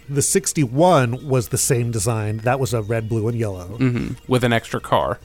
The 0.08 0.22
61 0.22 1.28
was 1.28 1.48
the 1.48 1.58
same 1.58 1.90
design. 1.90 2.38
That 2.38 2.58
was 2.58 2.74
a 2.74 2.82
red, 2.82 3.08
blue, 3.08 3.28
and 3.28 3.38
yellow. 3.38 3.66
hmm 3.76 4.12
With 4.26 4.42
an 4.44 4.52
extra 4.52 4.80
car. 4.80 5.18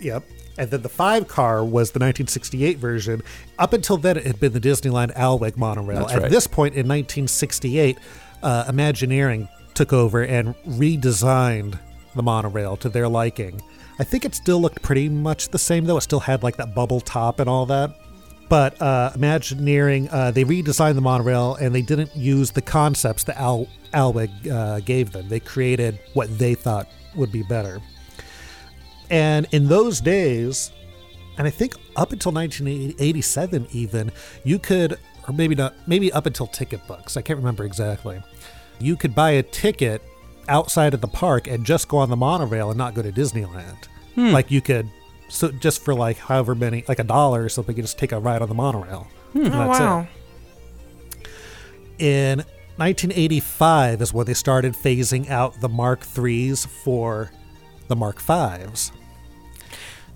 Yep. 0.00 0.24
And 0.58 0.70
then 0.70 0.82
the 0.82 0.88
five 0.88 1.28
car 1.28 1.62
was 1.64 1.90
the 1.90 1.98
1968 1.98 2.78
version. 2.78 3.22
Up 3.58 3.72
until 3.72 3.96
then, 3.96 4.16
it 4.16 4.26
had 4.26 4.40
been 4.40 4.52
the 4.52 4.60
Disneyland 4.60 5.14
Alweg 5.14 5.56
monorail. 5.56 6.00
That's 6.00 6.12
At 6.14 6.22
right. 6.22 6.30
this 6.30 6.46
point 6.46 6.74
in 6.74 6.88
1968, 6.88 7.98
uh, 8.42 8.64
Imagineering 8.68 9.48
took 9.74 9.92
over 9.92 10.22
and 10.24 10.54
redesigned 10.66 11.78
the 12.14 12.22
monorail 12.22 12.76
to 12.78 12.88
their 12.88 13.08
liking. 13.08 13.60
I 13.98 14.04
think 14.04 14.24
it 14.24 14.34
still 14.34 14.60
looked 14.60 14.82
pretty 14.82 15.08
much 15.08 15.48
the 15.48 15.58
same, 15.58 15.84
though. 15.84 15.96
It 15.98 16.02
still 16.02 16.20
had 16.20 16.42
like 16.42 16.56
that 16.56 16.74
bubble 16.74 17.00
top 17.00 17.40
and 17.40 17.48
all 17.48 17.66
that. 17.66 17.94
But 18.48 18.80
uh, 18.80 19.10
Imagineering, 19.14 20.08
uh, 20.10 20.30
they 20.30 20.44
redesigned 20.44 20.94
the 20.94 21.00
monorail 21.00 21.56
and 21.56 21.74
they 21.74 21.82
didn't 21.82 22.14
use 22.14 22.52
the 22.52 22.62
concepts 22.62 23.24
that 23.24 23.36
Al- 23.38 23.68
Alweg 23.92 24.30
uh, 24.50 24.80
gave 24.80 25.12
them. 25.12 25.28
They 25.28 25.40
created 25.40 25.98
what 26.14 26.38
they 26.38 26.54
thought 26.54 26.88
would 27.16 27.32
be 27.32 27.42
better. 27.42 27.80
And 29.10 29.46
in 29.52 29.68
those 29.68 30.00
days, 30.00 30.72
and 31.38 31.46
I 31.46 31.50
think 31.50 31.74
up 31.96 32.12
until 32.12 32.32
1987, 32.32 33.68
even, 33.72 34.10
you 34.44 34.58
could, 34.58 34.98
or 35.28 35.34
maybe 35.34 35.54
not, 35.54 35.74
maybe 35.86 36.12
up 36.12 36.26
until 36.26 36.46
ticket 36.46 36.86
books, 36.86 37.16
I 37.16 37.22
can't 37.22 37.38
remember 37.38 37.64
exactly, 37.64 38.20
you 38.78 38.96
could 38.96 39.14
buy 39.14 39.30
a 39.32 39.42
ticket 39.42 40.02
outside 40.48 40.94
of 40.94 41.00
the 41.00 41.08
park 41.08 41.46
and 41.46 41.64
just 41.64 41.88
go 41.88 41.98
on 41.98 42.08
the 42.10 42.16
monorail 42.16 42.70
and 42.70 42.78
not 42.78 42.94
go 42.94 43.02
to 43.02 43.12
Disneyland. 43.12 43.84
Hmm. 44.14 44.30
Like 44.32 44.50
you 44.50 44.60
could, 44.60 44.88
so 45.28 45.50
just 45.50 45.84
for 45.84 45.94
like 45.94 46.18
however 46.18 46.54
many, 46.54 46.84
like 46.88 46.98
a 46.98 47.04
dollar 47.04 47.44
or 47.44 47.48
something, 47.48 47.76
you 47.76 47.82
just 47.82 47.98
take 47.98 48.12
a 48.12 48.18
ride 48.20 48.42
on 48.42 48.48
the 48.48 48.54
monorail. 48.54 49.08
And 49.34 49.46
Oh 49.48 49.50
that's 49.50 49.78
it. 49.78 49.82
wow. 49.82 50.06
In 51.98 52.38
1985 52.76 54.02
is 54.02 54.12
when 54.12 54.26
they 54.26 54.34
started 54.34 54.74
phasing 54.74 55.30
out 55.30 55.60
the 55.60 55.68
Mark 55.68 56.00
IIIs 56.02 56.66
for 56.66 57.30
the 57.88 57.96
Mark 57.96 58.20
Vs. 58.20 58.92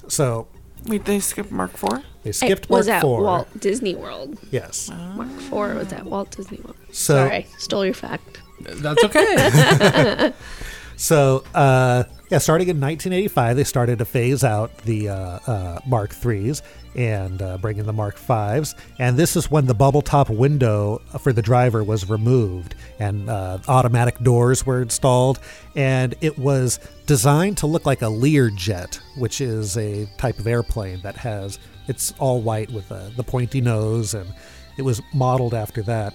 So 0.09 0.48
Wait, 0.87 1.04
they 1.04 1.20
skipped 1.20 1.50
Mark 1.52 1.76
Four. 1.76 2.02
they 2.22 2.33
skipped 2.33 2.50
It 2.52 2.56
skipped 2.64 2.70
was 2.70 2.88
Mark 2.88 2.96
at 2.98 3.04
IV. 3.04 3.11
Walt 3.11 3.61
Disney 3.61 3.94
World. 3.94 4.38
Yes. 4.50 4.88
Mark 5.14 5.28
Four 5.48 5.74
was 5.74 5.92
at 5.92 6.04
Walt 6.06 6.30
Disney 6.37 6.59
World. 6.64 6.76
So- 6.90 7.14
Sorry, 7.26 7.46
stole 7.59 7.85
your 7.85 7.94
fact. 7.94 8.40
That's 8.61 9.02
okay. 9.04 10.33
So, 10.96 11.44
uh, 11.54 12.04
yeah, 12.31 12.38
starting 12.38 12.69
in 12.69 12.81
1985, 12.81 13.57
they 13.57 13.64
started 13.64 13.99
to 13.99 14.05
phase 14.05 14.45
out 14.45 14.77
the 14.79 15.09
uh, 15.09 15.14
uh, 15.14 15.81
Mark 15.85 16.11
IIIs 16.12 16.62
and 16.95 17.43
uh, 17.43 17.59
bring 17.59 17.79
in 17.79 17.87
the 17.87 17.93
Mark 17.93 18.16
Vs. 18.19 18.77
And 19.01 19.16
this 19.16 19.35
is 19.35 19.51
when 19.51 19.66
the 19.66 19.75
bubble 19.75 20.01
top 20.03 20.31
window 20.31 21.03
for 21.19 21.33
the 21.33 21.43
driver 21.43 21.83
was 21.83 22.09
removed 22.09 22.77
and 23.01 23.29
uh, 23.29 23.59
automatic 23.66 24.19
doors 24.21 24.64
were 24.64 24.81
installed. 24.81 25.40
And 25.75 26.14
it 26.21 26.38
was 26.38 26.79
designed 27.07 27.59
to 27.59 27.66
look 27.66 27.85
like 27.85 28.03
a 28.03 28.07
Learjet, 28.07 29.01
which 29.16 29.40
is 29.40 29.77
a 29.77 30.07
type 30.16 30.38
of 30.38 30.47
airplane 30.47 31.01
that 31.03 31.16
has, 31.16 31.59
it's 31.88 32.12
all 32.21 32.43
white 32.43 32.71
with 32.71 32.93
uh, 32.93 33.11
the 33.16 33.25
pointy 33.25 33.61
nose, 33.61 34.14
and 34.14 34.33
it 34.77 34.83
was 34.83 35.03
modeled 35.12 35.55
after 35.55 35.83
that. 35.83 36.14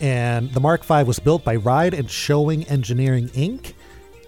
And 0.00 0.50
the 0.52 0.60
Mark 0.60 0.84
V 0.84 1.02
was 1.02 1.18
built 1.18 1.44
by 1.44 1.56
Ride 1.56 1.94
and 1.94 2.10
Show 2.10 2.48
Engineering 2.50 3.28
Inc. 3.28 3.74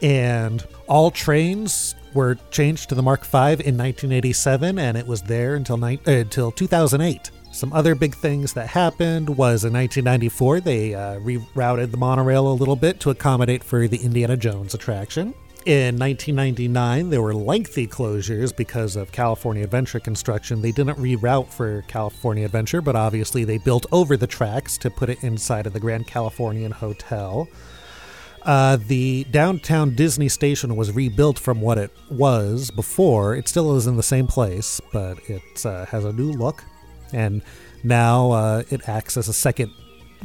And 0.03 0.67
all 0.89 1.11
trains 1.11 1.95
were 2.13 2.37
changed 2.51 2.89
to 2.89 2.95
the 2.95 3.03
Mark 3.03 3.25
V 3.25 3.39
in 3.39 3.79
1987, 3.79 4.79
and 4.79 4.97
it 4.97 5.07
was 5.07 5.23
there 5.23 5.55
until 5.55 5.77
ni- 5.77 6.01
uh, 6.07 6.11
until 6.11 6.51
2008. 6.51 7.31
Some 7.53 7.73
other 7.73 7.95
big 7.95 8.15
things 8.15 8.55
that 8.55 8.69
happened 8.69 9.29
was 9.29 9.65
in 9.65 9.75
1994 9.75 10.61
they 10.61 10.95
uh, 10.95 11.21
rerouted 11.21 11.91
the 11.91 11.99
monorail 11.99 12.51
a 12.51 12.55
little 12.55 12.77
bit 12.77 12.99
to 13.01 13.11
accommodate 13.11 13.63
for 13.63 13.87
the 13.87 13.99
Indiana 13.99 14.37
Jones 14.37 14.75
attraction. 14.75 15.35
In 15.65 15.97
1999, 15.97 17.11
there 17.11 17.23
were 17.23 17.35
lengthy 17.35 17.87
closures 17.87 18.57
because 18.57 18.97
of 18.97 19.13
California 19.13 19.63
Adventure 19.63 20.01
construction. 20.01 20.61
They 20.61 20.73
didn't 20.73 20.99
reroute 20.99 21.51
for 21.51 21.85
California 21.87 22.45
Adventure, 22.45 22.81
but 22.81 22.97
obviously 22.97 23.45
they 23.45 23.59
built 23.59 23.87
over 23.93 24.17
the 24.17 24.27
tracks 24.27 24.77
to 24.79 24.91
put 24.91 25.09
it 25.09 25.23
inside 25.23 25.69
of 25.69 25.73
the 25.73 25.79
Grand 25.79 26.09
Californian 26.09 26.73
Hotel. 26.73 27.47
Uh, 28.45 28.77
the 28.77 29.25
downtown 29.31 29.95
Disney 29.95 30.29
station 30.29 30.75
was 30.77 30.93
rebuilt 30.93 31.39
from 31.39 31.61
what 31.61 31.79
it 31.79 31.91
was 32.11 32.71
before. 32.71 33.37
It 33.37 33.49
still 33.49 33.77
is 33.77 33.87
in 33.87 33.97
the 33.97 34.03
same 34.03 34.27
place, 34.27 34.81
but 34.93 35.19
it 35.29 35.65
uh, 35.65 35.87
has 35.87 36.05
a 36.05 36.13
new 36.13 36.33
look, 36.33 36.65
and 37.13 37.43
now 37.85 38.33
uh, 38.33 38.63
it 38.71 38.89
acts 38.89 39.17
as 39.17 39.29
a 39.29 39.33
second 39.33 39.73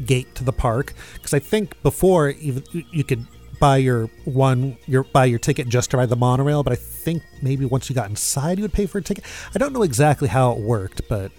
gate 0.06 0.34
to 0.36 0.44
the 0.44 0.54
park. 0.54 0.94
Because 1.14 1.34
I 1.34 1.40
think 1.40 1.82
before 1.84 2.30
even 2.30 2.64
you 2.72 3.04
could 3.04 3.26
buy 3.60 3.78
your 3.78 4.08
one 4.26 4.78
your 4.86 5.04
buy 5.04 5.26
your 5.26 5.40
ticket 5.40 5.68
just 5.68 5.92
to 5.92 5.98
ride 5.98 6.10
the 6.10 6.16
monorail, 6.16 6.64
but 6.64 6.74
I 6.74 6.78
think 6.78 7.24
maybe 7.42 7.66
once 7.66 7.90
you 7.90 7.96
got 7.96 8.10
inside 8.10 8.58
you 8.58 8.64
would 8.64 8.74
pay 8.74 8.86
for 8.86 8.98
a 8.98 9.04
ticket. 9.04 9.24
I 9.54 9.60
don't 9.60 9.74
know 9.74 9.84
exactly 9.84 10.28
how 10.28 10.52
it 10.54 10.60
worked, 10.60 11.08
but 11.08 11.32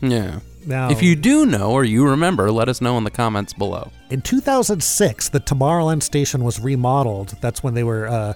yeah. 0.00 0.40
Now- 0.66 0.90
if 0.90 1.02
you 1.02 1.14
do 1.16 1.46
know 1.46 1.70
or 1.70 1.84
you 1.84 2.04
remember, 2.06 2.50
let 2.50 2.68
us 2.68 2.80
know 2.80 2.98
in 2.98 3.04
the 3.04 3.10
comments 3.10 3.52
below. 3.52 3.90
In 4.10 4.20
2006, 4.20 5.28
the 5.30 5.40
Tomorrowland 5.40 6.02
station 6.02 6.42
was 6.44 6.58
remodeled. 6.60 7.36
That's 7.40 7.62
when 7.62 7.74
they 7.74 7.84
were 7.84 8.06
uh, 8.08 8.32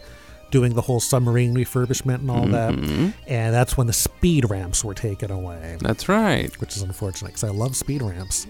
doing 0.51 0.75
the 0.75 0.81
whole 0.83 1.01
submarine 1.01 1.55
refurbishment 1.55 2.17
and 2.21 2.31
all 2.31 2.45
Mhm. 2.47 2.53
that. 2.53 3.15
And 3.29 3.55
that's 3.55 3.77
when 3.77 3.87
the 3.87 3.93
speed 3.93 4.49
ramps 4.49 4.85
were 4.85 4.95
taken 4.95 5.31
away. 5.31 5.77
That's 5.81 6.09
right. 6.09 6.59
Which 6.61 6.77
is 6.77 6.83
unfortunate 6.83 7.29
because 7.29 7.45
I 7.45 7.51
love 7.51 7.77
speed 7.77 8.01
ramps. 8.03 8.47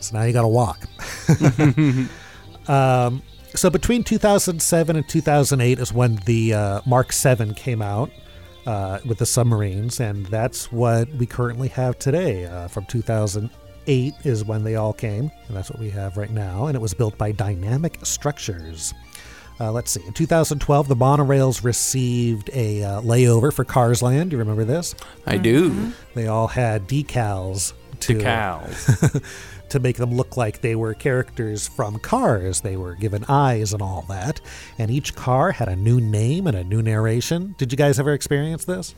So 0.00 0.16
now 0.18 0.24
you 0.24 0.32
got 0.32 0.42
to 0.42 0.48
walk. 0.48 0.84
um, 2.68 3.22
so 3.54 3.70
between 3.70 4.02
2007 4.04 4.96
and 4.96 5.08
2008 5.08 5.78
is 5.78 5.92
when 5.92 6.16
the 6.26 6.54
uh, 6.54 6.80
Mark 6.86 7.12
7 7.12 7.54
came 7.54 7.80
out. 7.82 8.10
Uh, 8.66 8.98
with 9.04 9.18
the 9.18 9.26
submarines, 9.26 10.00
and 10.00 10.24
that's 10.26 10.72
what 10.72 11.06
we 11.16 11.26
currently 11.26 11.68
have 11.68 11.98
today. 11.98 12.46
Uh, 12.46 12.66
from 12.66 12.86
2008 12.86 14.14
is 14.24 14.42
when 14.42 14.64
they 14.64 14.76
all 14.76 14.94
came, 14.94 15.30
and 15.48 15.56
that's 15.56 15.70
what 15.70 15.78
we 15.78 15.90
have 15.90 16.16
right 16.16 16.30
now. 16.30 16.66
And 16.66 16.74
it 16.74 16.80
was 16.80 16.94
built 16.94 17.18
by 17.18 17.30
Dynamic 17.32 17.98
Structures. 18.04 18.94
Uh, 19.60 19.70
let's 19.70 19.90
see. 19.90 20.02
In 20.06 20.12
2012, 20.12 20.88
the 20.88 20.96
monorails 20.96 21.62
received 21.62 22.50
a 22.54 22.82
uh, 22.82 23.00
layover 23.02 23.52
for 23.52 23.64
Cars 23.64 24.02
Land. 24.02 24.30
Do 24.30 24.36
you 24.36 24.38
remember 24.38 24.64
this? 24.64 24.94
I 25.26 25.36
do. 25.36 25.92
They 26.14 26.26
all 26.26 26.48
had 26.48 26.88
decals 26.88 27.74
to 28.00 28.14
Decals. 28.14 29.22
to 29.74 29.80
make 29.80 29.96
them 29.96 30.14
look 30.14 30.36
like 30.36 30.60
they 30.60 30.76
were 30.76 30.94
characters 30.94 31.66
from 31.66 31.98
Cars. 31.98 32.60
They 32.60 32.76
were 32.76 32.94
given 32.94 33.24
eyes 33.28 33.72
and 33.72 33.82
all 33.82 34.04
that. 34.08 34.40
And 34.78 34.88
each 34.88 35.16
car 35.16 35.50
had 35.50 35.68
a 35.68 35.74
new 35.74 36.00
name 36.00 36.46
and 36.46 36.56
a 36.56 36.62
new 36.62 36.80
narration. 36.80 37.56
Did 37.58 37.72
you 37.72 37.76
guys 37.76 37.98
ever 37.98 38.12
experience 38.12 38.64
this? 38.64 38.94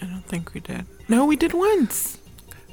I 0.00 0.06
don't 0.06 0.24
think 0.26 0.54
we 0.54 0.60
did. 0.60 0.86
No, 1.08 1.26
we 1.26 1.34
did 1.34 1.52
once. 1.52 2.18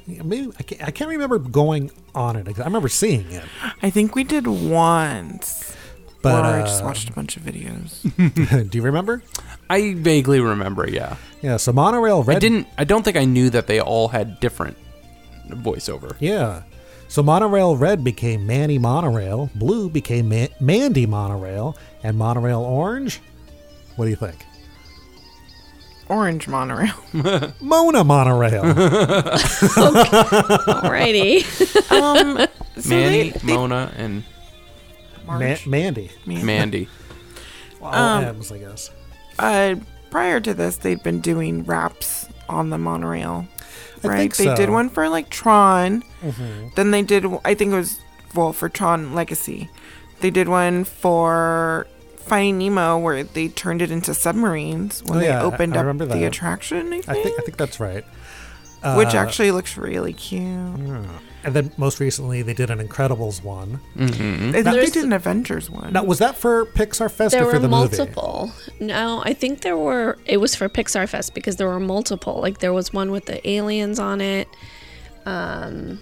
Yeah, 0.06 0.22
Maybe 0.22 0.52
I 0.58 0.62
can't, 0.62 0.82
I 0.84 0.90
can't 0.92 1.10
remember 1.10 1.38
going 1.38 1.90
on 2.14 2.36
it. 2.36 2.46
I 2.48 2.64
remember 2.64 2.88
seeing 2.88 3.30
it. 3.32 3.44
I 3.82 3.90
think 3.90 4.14
we 4.14 4.22
did 4.22 4.46
once. 4.46 5.76
But, 6.22 6.44
or 6.44 6.60
I 6.60 6.62
just 6.62 6.84
uh, 6.84 6.86
watched 6.86 7.08
a 7.08 7.12
bunch 7.12 7.36
of 7.36 7.42
videos. 7.42 8.70
Do 8.70 8.78
you 8.78 8.84
remember? 8.84 9.24
I 9.68 9.94
vaguely 9.94 10.38
remember, 10.38 10.88
yeah. 10.88 11.16
Yeah, 11.40 11.56
so 11.56 11.72
monorail 11.72 12.22
red 12.22 12.36
I 12.36 12.40
didn't 12.40 12.68
I 12.78 12.84
don't 12.84 13.02
think 13.02 13.16
I 13.16 13.24
knew 13.24 13.50
that 13.50 13.66
they 13.66 13.80
all 13.80 14.06
had 14.06 14.38
different 14.38 14.76
voiceover. 15.48 16.14
Yeah. 16.20 16.62
So 17.12 17.22
Monorail 17.22 17.76
Red 17.76 18.02
became 18.02 18.46
Manny 18.46 18.78
Monorail, 18.78 19.50
Blue 19.54 19.90
became 19.90 20.30
Ma- 20.30 20.46
Mandy 20.60 21.04
Monorail, 21.04 21.76
and 22.02 22.16
Monorail 22.16 22.62
Orange? 22.62 23.20
What 23.96 24.06
do 24.06 24.10
you 24.10 24.16
think? 24.16 24.46
Orange 26.08 26.48
monorail. 26.48 26.94
Mona 27.60 28.02
Monorail. 28.02 28.62
Alrighty. 30.80 31.44
um, 31.92 32.46
so 32.80 32.88
Manny, 32.88 33.28
they, 33.28 33.38
they, 33.40 33.54
Mona, 33.56 33.92
and 33.94 34.24
Ma- 35.26 35.38
Marge? 35.38 35.66
Mandy. 35.66 36.10
Mandy. 36.24 36.88
All 37.82 37.92
Um, 37.94 38.24
M's, 38.24 38.50
I 38.50 38.56
guess. 38.56 38.90
uh, 39.38 39.74
prior 40.10 40.40
to 40.40 40.54
this, 40.54 40.78
they'd 40.78 41.02
been 41.02 41.20
doing 41.20 41.64
wraps 41.64 42.26
on 42.48 42.70
the 42.70 42.78
monorail. 42.78 43.46
I 44.04 44.08
Right? 44.08 44.18
think 44.18 44.36
They 44.36 44.54
did 44.54 44.70
one 44.70 44.88
for 44.88 45.08
like 45.08 45.30
Tron. 45.30 46.02
Mhm. 46.24 46.74
Then 46.74 46.90
they 46.90 47.02
did, 47.02 47.24
I 47.44 47.54
think 47.54 47.72
it 47.72 47.76
was, 47.76 48.00
well, 48.34 48.52
for 48.52 48.68
Tron 48.68 49.14
Legacy. 49.14 49.68
They 50.20 50.30
did 50.30 50.48
one 50.48 50.84
for 50.84 51.86
Finding 52.18 52.58
Nemo 52.58 52.98
where 52.98 53.24
they 53.24 53.48
turned 53.48 53.82
it 53.82 53.90
into 53.90 54.14
submarines 54.14 55.02
when 55.04 55.18
Oh, 55.18 55.20
they 55.20 55.26
yeah, 55.26 55.40
I- 55.40 55.44
opened 55.44 55.76
up 55.76 55.98
the 55.98 56.24
attraction, 56.24 56.86
I 56.86 56.90
think. 56.90 57.08
I 57.08 57.14
think 57.14 57.38
I 57.38 57.42
think 57.42 57.56
that's 57.56 57.80
right. 57.80 58.04
Which 58.96 59.14
Uh, 59.14 59.18
actually 59.18 59.50
looks 59.52 59.76
really 59.76 60.12
cute. 60.12 60.42
And 61.44 61.54
then 61.54 61.72
most 61.76 61.98
recently, 61.98 62.42
they 62.42 62.54
did 62.54 62.70
an 62.70 62.78
Incredibles 62.86 63.42
one. 63.42 63.80
Mm-hmm. 63.96 64.50
Now- 64.62 64.72
they 64.74 64.86
did 64.86 65.04
an 65.04 65.12
Avengers 65.12 65.68
one. 65.68 65.92
Now, 65.92 66.04
was 66.04 66.18
that 66.20 66.36
for 66.36 66.66
Pixar 66.66 67.10
Fest 67.10 67.32
there 67.32 67.42
or 67.42 67.46
for 67.50 67.52
were 67.54 67.58
the 67.58 67.68
movie? 67.68 67.96
multiple. 67.96 68.52
No, 68.80 69.22
I 69.24 69.32
think 69.34 69.62
there 69.62 69.76
were. 69.76 70.18
It 70.24 70.36
was 70.36 70.54
for 70.54 70.68
Pixar 70.68 71.08
Fest 71.08 71.34
because 71.34 71.56
there 71.56 71.68
were 71.68 71.80
multiple. 71.80 72.40
Like 72.40 72.58
there 72.58 72.72
was 72.72 72.92
one 72.92 73.10
with 73.10 73.26
the 73.26 73.46
aliens 73.48 73.98
on 73.98 74.20
it. 74.20 74.46
Um, 75.26 76.00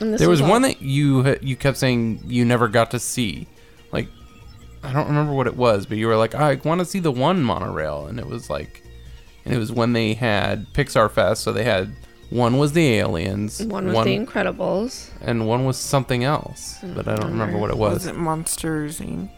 and 0.00 0.12
this 0.12 0.20
there 0.20 0.28
was 0.28 0.40
all- 0.40 0.50
one 0.50 0.62
that 0.62 0.80
you 0.82 1.36
you 1.40 1.56
kept 1.56 1.76
saying 1.76 2.20
you 2.26 2.44
never 2.44 2.68
got 2.68 2.90
to 2.92 2.98
see. 3.00 3.46
Like 3.92 4.08
I 4.84 4.92
don't 4.92 5.08
remember 5.08 5.32
what 5.32 5.46
it 5.48 5.56
was, 5.56 5.86
but 5.86 5.98
you 5.98 6.06
were 6.06 6.16
like, 6.16 6.34
I 6.36 6.54
want 6.64 6.78
to 6.80 6.84
see 6.84 7.00
the 7.00 7.10
one 7.12 7.42
monorail, 7.42 8.06
and 8.06 8.18
it 8.20 8.26
was 8.26 8.48
like, 8.50 8.82
and 9.46 9.54
it 9.54 9.58
was 9.58 9.72
when 9.72 9.94
they 9.94 10.12
had 10.14 10.66
Pixar 10.74 11.10
Fest, 11.10 11.42
so 11.42 11.52
they 11.52 11.64
had 11.64 11.94
one 12.28 12.58
was 12.58 12.72
the 12.72 12.94
aliens, 12.94 13.62
One 13.64 13.92
was 13.92 14.04
The 14.04 14.16
Incredibles. 14.18 15.08
and 15.22 15.46
one 15.46 15.64
was 15.64 15.76
something 15.78 16.24
else, 16.24 16.76
but 16.94 17.06
I 17.08 17.14
don't 17.16 17.30
remember 17.30 17.56
what 17.56 17.70
it 17.70 17.78
was. 17.78 17.94
Was 17.94 18.06
it 18.06 18.16
Monsters 18.16 18.98
Inc? 19.00 19.30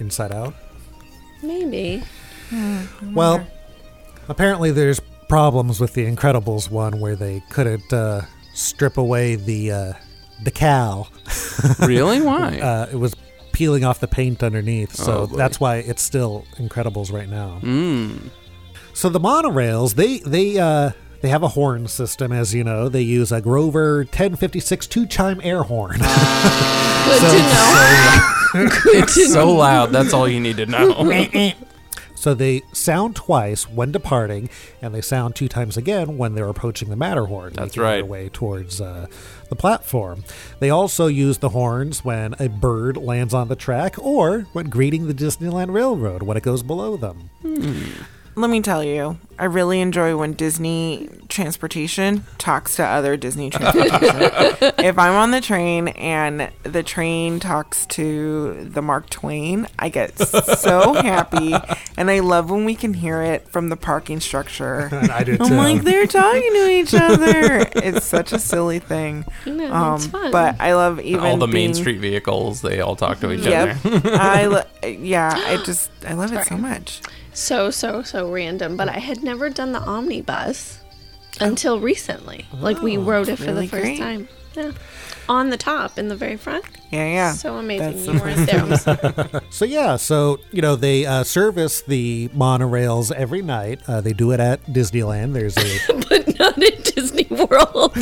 Inside 0.00 0.32
Out. 0.32 0.54
maybe. 1.42 2.02
Well, 3.12 3.46
apparently 4.28 4.70
there's 4.70 5.00
problems 5.28 5.80
with 5.80 5.94
the 5.94 6.04
Incredibles 6.06 6.70
one 6.70 7.00
where 7.00 7.16
they 7.16 7.42
couldn't 7.50 7.92
uh, 7.92 8.22
strip 8.54 8.96
away 8.98 9.36
the 9.36 9.72
uh, 9.72 9.92
decal. 10.42 11.08
Really? 11.86 12.20
Why? 12.20 12.58
uh, 12.58 12.88
it 12.92 12.96
was 12.96 13.14
peeling 13.54 13.84
off 13.84 14.00
the 14.00 14.08
paint 14.08 14.42
underneath, 14.42 14.92
so 14.94 15.22
Oh, 15.22 15.26
that's 15.26 15.58
why 15.58 15.76
it's 15.76 16.02
still 16.02 16.44
Incredibles 16.58 17.10
right 17.10 17.28
now. 17.28 17.60
Mm. 17.62 18.28
So 18.92 19.08
the 19.08 19.20
monorails, 19.20 19.94
they 19.94 20.18
they 20.18 20.58
uh, 20.58 20.90
they 21.22 21.28
have 21.30 21.42
a 21.42 21.48
horn 21.48 21.88
system, 21.88 22.30
as 22.32 22.52
you 22.54 22.62
know. 22.64 22.88
They 22.90 23.00
use 23.00 23.32
a 23.32 23.40
Grover 23.40 23.98
1056 24.00 24.86
two 24.86 25.06
chime 25.06 25.40
air 25.42 25.62
horn. 25.62 25.92
Good 25.98 27.20
So- 27.20 27.32
to 27.32 27.38
know. 27.38 28.68
it's 29.00 29.32
so 29.32 29.52
loud. 29.56 29.90
That's 29.92 30.12
all 30.12 30.28
you 30.28 30.40
need 30.40 30.58
to 30.58 30.66
know. 30.66 30.92
So 32.24 32.32
they 32.32 32.62
sound 32.72 33.16
twice 33.16 33.68
when 33.68 33.92
departing, 33.92 34.48
and 34.80 34.94
they 34.94 35.02
sound 35.02 35.36
two 35.36 35.46
times 35.46 35.76
again 35.76 36.16
when 36.16 36.34
they're 36.34 36.48
approaching 36.48 36.88
the 36.88 36.96
Matterhorn. 36.96 37.52
That's 37.52 37.76
right. 37.76 37.96
Their 37.96 38.06
way 38.06 38.30
towards 38.30 38.80
uh, 38.80 39.08
the 39.50 39.56
platform. 39.56 40.24
They 40.58 40.70
also 40.70 41.06
use 41.06 41.36
the 41.36 41.50
horns 41.50 42.02
when 42.02 42.34
a 42.38 42.48
bird 42.48 42.96
lands 42.96 43.34
on 43.34 43.48
the 43.48 43.56
track, 43.56 43.96
or 43.98 44.46
when 44.54 44.70
greeting 44.70 45.06
the 45.06 45.12
Disneyland 45.12 45.74
Railroad 45.74 46.22
when 46.22 46.38
it 46.38 46.42
goes 46.42 46.62
below 46.62 46.96
them. 46.96 47.28
Let 48.36 48.50
me 48.50 48.60
tell 48.62 48.82
you, 48.82 49.16
I 49.38 49.44
really 49.44 49.80
enjoy 49.80 50.16
when 50.16 50.32
Disney 50.32 51.08
transportation 51.28 52.24
talks 52.36 52.74
to 52.76 52.84
other 52.84 53.16
Disney 53.16 53.48
transportation. 53.48 54.00
if 54.84 54.98
I'm 54.98 55.14
on 55.14 55.30
the 55.30 55.40
train 55.40 55.86
and 55.88 56.50
the 56.64 56.82
train 56.82 57.38
talks 57.38 57.86
to 57.86 58.64
the 58.64 58.82
Mark 58.82 59.08
Twain, 59.08 59.68
I 59.78 59.88
get 59.88 60.18
so 60.18 60.94
happy, 61.02 61.54
and 61.96 62.10
I 62.10 62.18
love 62.20 62.50
when 62.50 62.64
we 62.64 62.74
can 62.74 62.92
hear 62.94 63.22
it 63.22 63.48
from 63.50 63.68
the 63.68 63.76
parking 63.76 64.18
structure. 64.18 64.88
I 65.12 65.22
do 65.22 65.36
too. 65.36 65.44
I'm 65.44 65.56
like 65.56 65.82
they're 65.82 66.06
talking 66.08 66.52
to 66.54 66.68
each 66.70 66.92
other. 66.94 67.68
It's 67.76 68.04
such 68.04 68.32
a 68.32 68.40
silly 68.40 68.80
thing. 68.80 69.24
No, 69.46 69.72
um, 69.72 69.94
it's 69.94 70.06
fun. 70.08 70.32
But 70.32 70.60
I 70.60 70.74
love 70.74 70.98
even 71.00 71.24
all 71.24 71.36
the 71.36 71.46
Main 71.46 71.72
Street 71.72 72.00
vehicles, 72.00 72.62
they 72.62 72.80
all 72.80 72.96
talk 72.96 73.20
to 73.20 73.30
each 73.30 73.46
Yep. 73.46 73.76
other. 73.84 74.10
I 74.16 74.46
lo- 74.46 74.88
yeah, 74.88 75.32
I 75.34 75.62
just 75.64 75.92
I 76.04 76.14
love 76.14 76.32
it 76.32 76.44
so 76.46 76.56
much. 76.56 77.00
So 77.34 77.70
so 77.70 78.02
so 78.02 78.30
random, 78.30 78.76
but 78.76 78.88
I 78.88 78.98
had 78.98 79.22
never 79.22 79.50
done 79.50 79.72
the 79.72 79.80
omnibus 79.80 80.78
until 81.40 81.80
recently. 81.80 82.46
like 82.52 82.80
we 82.80 82.96
rode 82.96 83.28
it 83.28 83.36
for 83.38 83.46
really 83.46 83.66
the 83.66 83.70
first 83.70 83.82
great. 83.82 83.98
time. 83.98 84.28
Yeah. 84.54 84.70
On 85.28 85.48
the 85.50 85.56
top 85.56 85.98
in 85.98 86.08
the 86.08 86.14
very 86.14 86.36
front. 86.36 86.64
Yeah, 86.90 87.06
yeah. 87.06 87.32
So 87.32 87.56
amazing. 87.56 88.04
That's 88.04 88.06
you 88.06 88.20
weren't 88.20 89.30
there. 89.32 89.40
So 89.50 89.64
yeah, 89.64 89.96
so 89.96 90.38
you 90.52 90.62
know 90.62 90.76
they 90.76 91.06
uh, 91.06 91.24
service 91.24 91.80
the 91.82 92.28
monorails 92.28 93.10
every 93.10 93.42
night. 93.42 93.80
Uh, 93.88 94.00
they 94.00 94.12
do 94.12 94.30
it 94.32 94.38
at 94.40 94.64
Disneyland. 94.66 95.32
There's 95.32 95.56
a 95.56 96.02
but 96.08 96.38
not 96.38 96.62
at 96.62 96.84
Disney 96.84 97.26
World. 97.30 97.96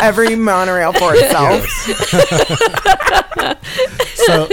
Every 0.00 0.36
monorail 0.36 0.92
for 0.94 1.12
itself. 1.16 1.66
so 4.26 4.46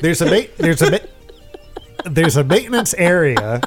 there's 0.00 0.20
a 0.20 0.26
ma- 0.26 0.46
there's 0.58 0.82
a 0.82 0.90
ma- 0.90 0.98
there's 2.04 2.36
a 2.36 2.44
maintenance 2.44 2.94
area. 2.94 3.60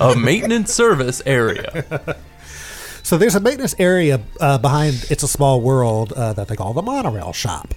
a 0.00 0.14
maintenance 0.16 0.72
service 0.72 1.22
area. 1.26 2.16
So 3.02 3.18
there's 3.18 3.34
a 3.34 3.40
maintenance 3.40 3.74
area 3.78 4.20
uh, 4.40 4.58
behind 4.58 5.06
It's 5.10 5.22
a 5.22 5.28
Small 5.28 5.60
World 5.60 6.12
uh, 6.12 6.32
that 6.34 6.48
they 6.48 6.56
call 6.56 6.72
the 6.72 6.82
monorail 6.82 7.32
shop, 7.32 7.74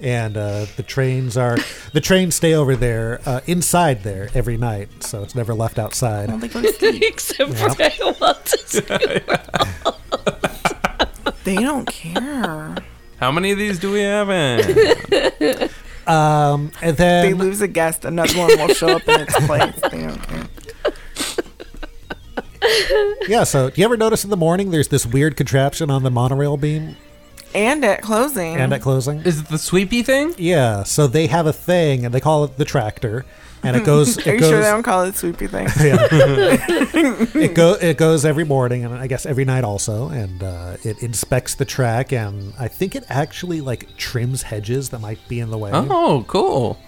and 0.00 0.36
uh, 0.36 0.66
the 0.76 0.82
trains 0.82 1.36
are 1.36 1.56
the 1.92 2.00
trains 2.00 2.34
stay 2.34 2.54
over 2.54 2.74
there 2.74 3.20
uh, 3.26 3.40
inside 3.46 4.02
there 4.02 4.28
every 4.34 4.56
night, 4.56 4.88
so 5.04 5.22
it's 5.22 5.34
never 5.34 5.54
left 5.54 5.78
outside. 5.78 6.28
Well, 6.28 6.38
they 6.38 6.48
go 6.48 6.62
to 6.62 6.72
sleep. 6.72 7.02
Except 7.06 7.52
for 7.54 8.14
Walt 8.20 8.44
Disney 8.44 8.86
They 11.44 11.56
don't 11.56 11.86
care. 11.86 12.76
How 13.18 13.30
many 13.30 13.52
of 13.52 13.58
these 13.58 13.78
do 13.78 13.92
we 13.92 14.00
have 14.00 14.30
in? 14.30 15.68
Um, 16.06 16.72
and 16.82 16.96
then 16.96 17.24
They 17.26 17.34
lose 17.34 17.60
a 17.60 17.68
guest, 17.68 18.04
another 18.04 18.36
one 18.38 18.48
will 18.58 18.74
show 18.74 18.88
up 18.96 19.06
in 19.08 19.20
its 19.20 19.34
place. 19.46 19.74
They 19.90 20.00
don't 20.06 20.22
care. 20.22 20.48
yeah. 23.28 23.44
So 23.44 23.70
do 23.70 23.80
you 23.80 23.84
ever 23.84 23.96
notice 23.96 24.24
in 24.24 24.30
the 24.30 24.36
morning 24.36 24.70
there's 24.70 24.88
this 24.88 25.06
weird 25.06 25.36
contraption 25.36 25.90
on 25.90 26.02
the 26.02 26.10
monorail 26.10 26.56
beam 26.56 26.96
And 27.54 27.84
at 27.84 28.02
closing. 28.02 28.56
and 28.56 28.72
at 28.72 28.80
closing? 28.82 29.20
Is 29.20 29.40
it 29.40 29.48
the 29.48 29.58
sweepy 29.58 30.02
thing? 30.02 30.34
Yeah. 30.38 30.82
So 30.84 31.06
they 31.06 31.26
have 31.28 31.46
a 31.46 31.52
thing, 31.52 32.04
and 32.04 32.14
they 32.14 32.20
call 32.20 32.44
it 32.44 32.56
the 32.56 32.64
tractor, 32.64 33.24
and 33.62 33.76
it 33.76 33.84
goes. 33.84 34.16
Are 34.26 34.30
It 34.30 34.34
you 34.34 34.40
goes. 34.40 34.48
sure 34.50 34.60
they 34.60 34.70
don't 34.70 34.82
call 34.82 35.04
it 35.04 35.16
sweepy 35.16 35.46
thing? 35.46 35.66
it 35.76 37.54
go 37.54 37.74
it 37.80 37.96
goes 37.96 38.24
every 38.24 38.44
morning 38.44 38.84
and 38.84 38.94
I 38.94 39.06
guess 39.06 39.26
every 39.26 39.44
night 39.44 39.64
also, 39.64 40.08
and 40.08 40.42
uh, 40.42 40.76
it 40.82 41.02
inspects 41.02 41.54
the 41.54 41.64
track, 41.64 42.12
and 42.12 42.52
I 42.58 42.68
think 42.68 42.94
it 42.94 43.04
actually 43.08 43.60
like 43.60 43.96
trims 43.96 44.42
hedges 44.42 44.90
that 44.90 45.00
might 45.00 45.18
be 45.28 45.40
in 45.40 45.50
the 45.50 45.58
way. 45.58 45.70
Oh, 45.72 46.24
cool. 46.28 46.78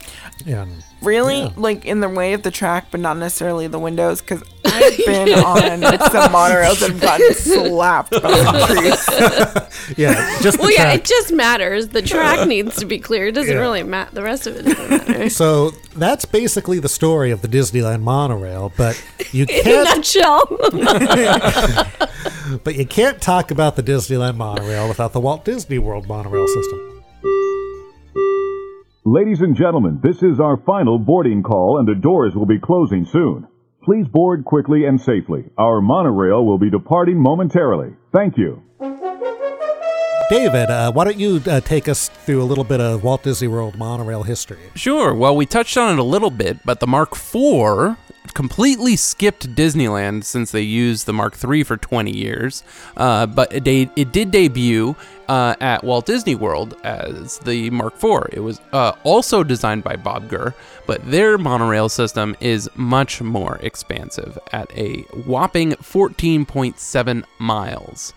And 0.47 0.83
Really? 1.05 1.41
Yeah. 1.41 1.51
Like 1.57 1.85
in 1.85 2.01
the 2.01 2.09
way 2.09 2.33
of 2.33 2.43
the 2.43 2.51
track, 2.51 2.87
but 2.91 3.01
not 3.01 3.17
necessarily 3.19 3.67
the 3.67 3.79
windows? 3.79 4.21
Because 4.21 4.43
I've 4.65 4.97
been 5.05 5.39
on 5.39 5.83
some 6.11 6.33
monorails 6.33 6.83
and 6.89 7.01
gotten 7.01 7.33
slapped 7.35 8.11
by 8.11 8.19
the 8.21 9.69
trees. 9.87 9.97
yeah, 9.99 10.39
just 10.41 10.57
the 10.59 10.63
Well, 10.63 10.73
yeah, 10.73 10.93
it 10.93 11.05
just 11.05 11.33
matters. 11.33 11.89
The 11.89 12.03
track 12.03 12.49
needs 12.49 12.77
to 12.77 12.87
be 12.87 12.99
clear. 12.99 13.29
It 13.29 13.33
doesn't 13.33 13.53
Yeah. 13.55 13.61
really 13.61 13.83
matter. 13.83 14.15
The 14.15 14.23
rest 14.23 14.47
of 14.47 14.57
it 14.57 14.63
doesn't 14.65 15.09
matter. 15.09 15.29
So 15.31 15.71
that's 15.97 16.25
basically 16.25 16.79
the 16.81 16.89
story 16.89 17.31
of 17.31 17.43
the 17.43 17.49
Disneyland 17.49 18.01
monorail, 18.03 18.73
but 18.77 19.03
you 19.33 19.47
can't 19.47 19.67
In 19.67 19.81
a 19.81 19.85
nutshell. 19.85 20.47
but 22.65 22.75
you 22.77 22.87
can't 22.87 23.21
talk 23.21 23.51
about 23.51 23.77
the 23.77 23.83
Disneyland 23.83 24.37
monorail 24.37 24.89
without 24.89 25.13
the 25.13 25.21
Walt 25.21 25.45
Disney 25.45 25.79
World 25.79 26.09
monorail 26.09 26.47
system. 26.47 26.91
Ladies 29.07 29.43
and 29.43 29.55
gentlemen, 29.55 30.01
this 30.03 30.23
is 30.23 30.41
our 30.41 30.57
final 30.57 30.99
boarding 30.99 31.43
call 31.43 31.79
and 31.79 31.87
the 31.87 31.95
doors 31.95 32.35
will 32.35 32.47
be 32.47 32.59
closing 32.59 33.05
soon. 33.05 33.47
Please 33.83 34.09
board 34.09 34.47
quickly 34.47 34.87
and 34.87 34.99
safely. 34.99 35.45
Our 35.59 35.83
monorail 35.83 36.47
will 36.47 36.57
be 36.57 36.71
departing 36.71 37.21
momentarily. 37.21 37.97
Thank 38.15 38.39
you. 38.39 38.63
David, 40.31 40.71
uh, 40.71 40.91
why 40.93 41.05
don't 41.05 41.19
you 41.19 41.43
uh, 41.47 41.61
take 41.61 41.87
us 41.87 42.09
through 42.09 42.43
a 42.43 42.45
little 42.45 42.65
bit 42.65 42.81
of 42.81 43.05
Walt 43.05 43.23
Disney 43.23 43.47
World 43.47 43.77
monorail 43.77 44.23
history? 44.23 44.71
Sure. 44.75 45.13
Well, 45.13 45.37
we 45.37 45.45
touched 45.45 45.77
on 45.77 45.93
it 45.93 45.99
a 45.99 46.03
little 46.03 46.31
bit, 46.31 46.65
but 46.65 46.81
the 46.81 46.87
Mark 46.87 47.13
IV 47.13 47.99
completely 48.33 48.97
skipped 48.97 49.55
Disneyland 49.55 50.25
since 50.25 50.51
they 50.51 50.61
used 50.61 51.07
the 51.07 51.13
Mark 51.13 51.37
III 51.43 51.63
for 51.63 51.77
20 51.77 52.11
years. 52.11 52.65
Uh, 52.97 53.27
but 53.27 53.53
it, 53.53 53.65
de- 53.65 53.91
it 53.97 54.13
did 54.13 54.31
debut 54.31 54.97
uh, 55.29 55.55
at 55.61 55.85
Walt 55.85 56.07
Disney 56.07 56.35
World 56.35 56.77
as 56.85 57.39
the 57.39 57.71
Mark 57.71 57.95
IV. 57.95 58.29
It 58.33 58.41
was 58.41 58.61
uh, 58.73 58.93
also 59.05 59.43
designed 59.45 59.85
by 59.85 59.97
Bob 59.97 60.29
Gurr, 60.29 60.55
but 60.87 61.09
their 61.11 61.39
monorail 61.39 61.89
system 61.89 62.37
is 62.41 62.69
much 62.75 63.21
more 63.21 63.59
expansive 63.63 64.39
at 64.53 64.71
a 64.77 65.03
whopping 65.27 65.73
14.7 65.73 67.25
miles. 67.39 68.13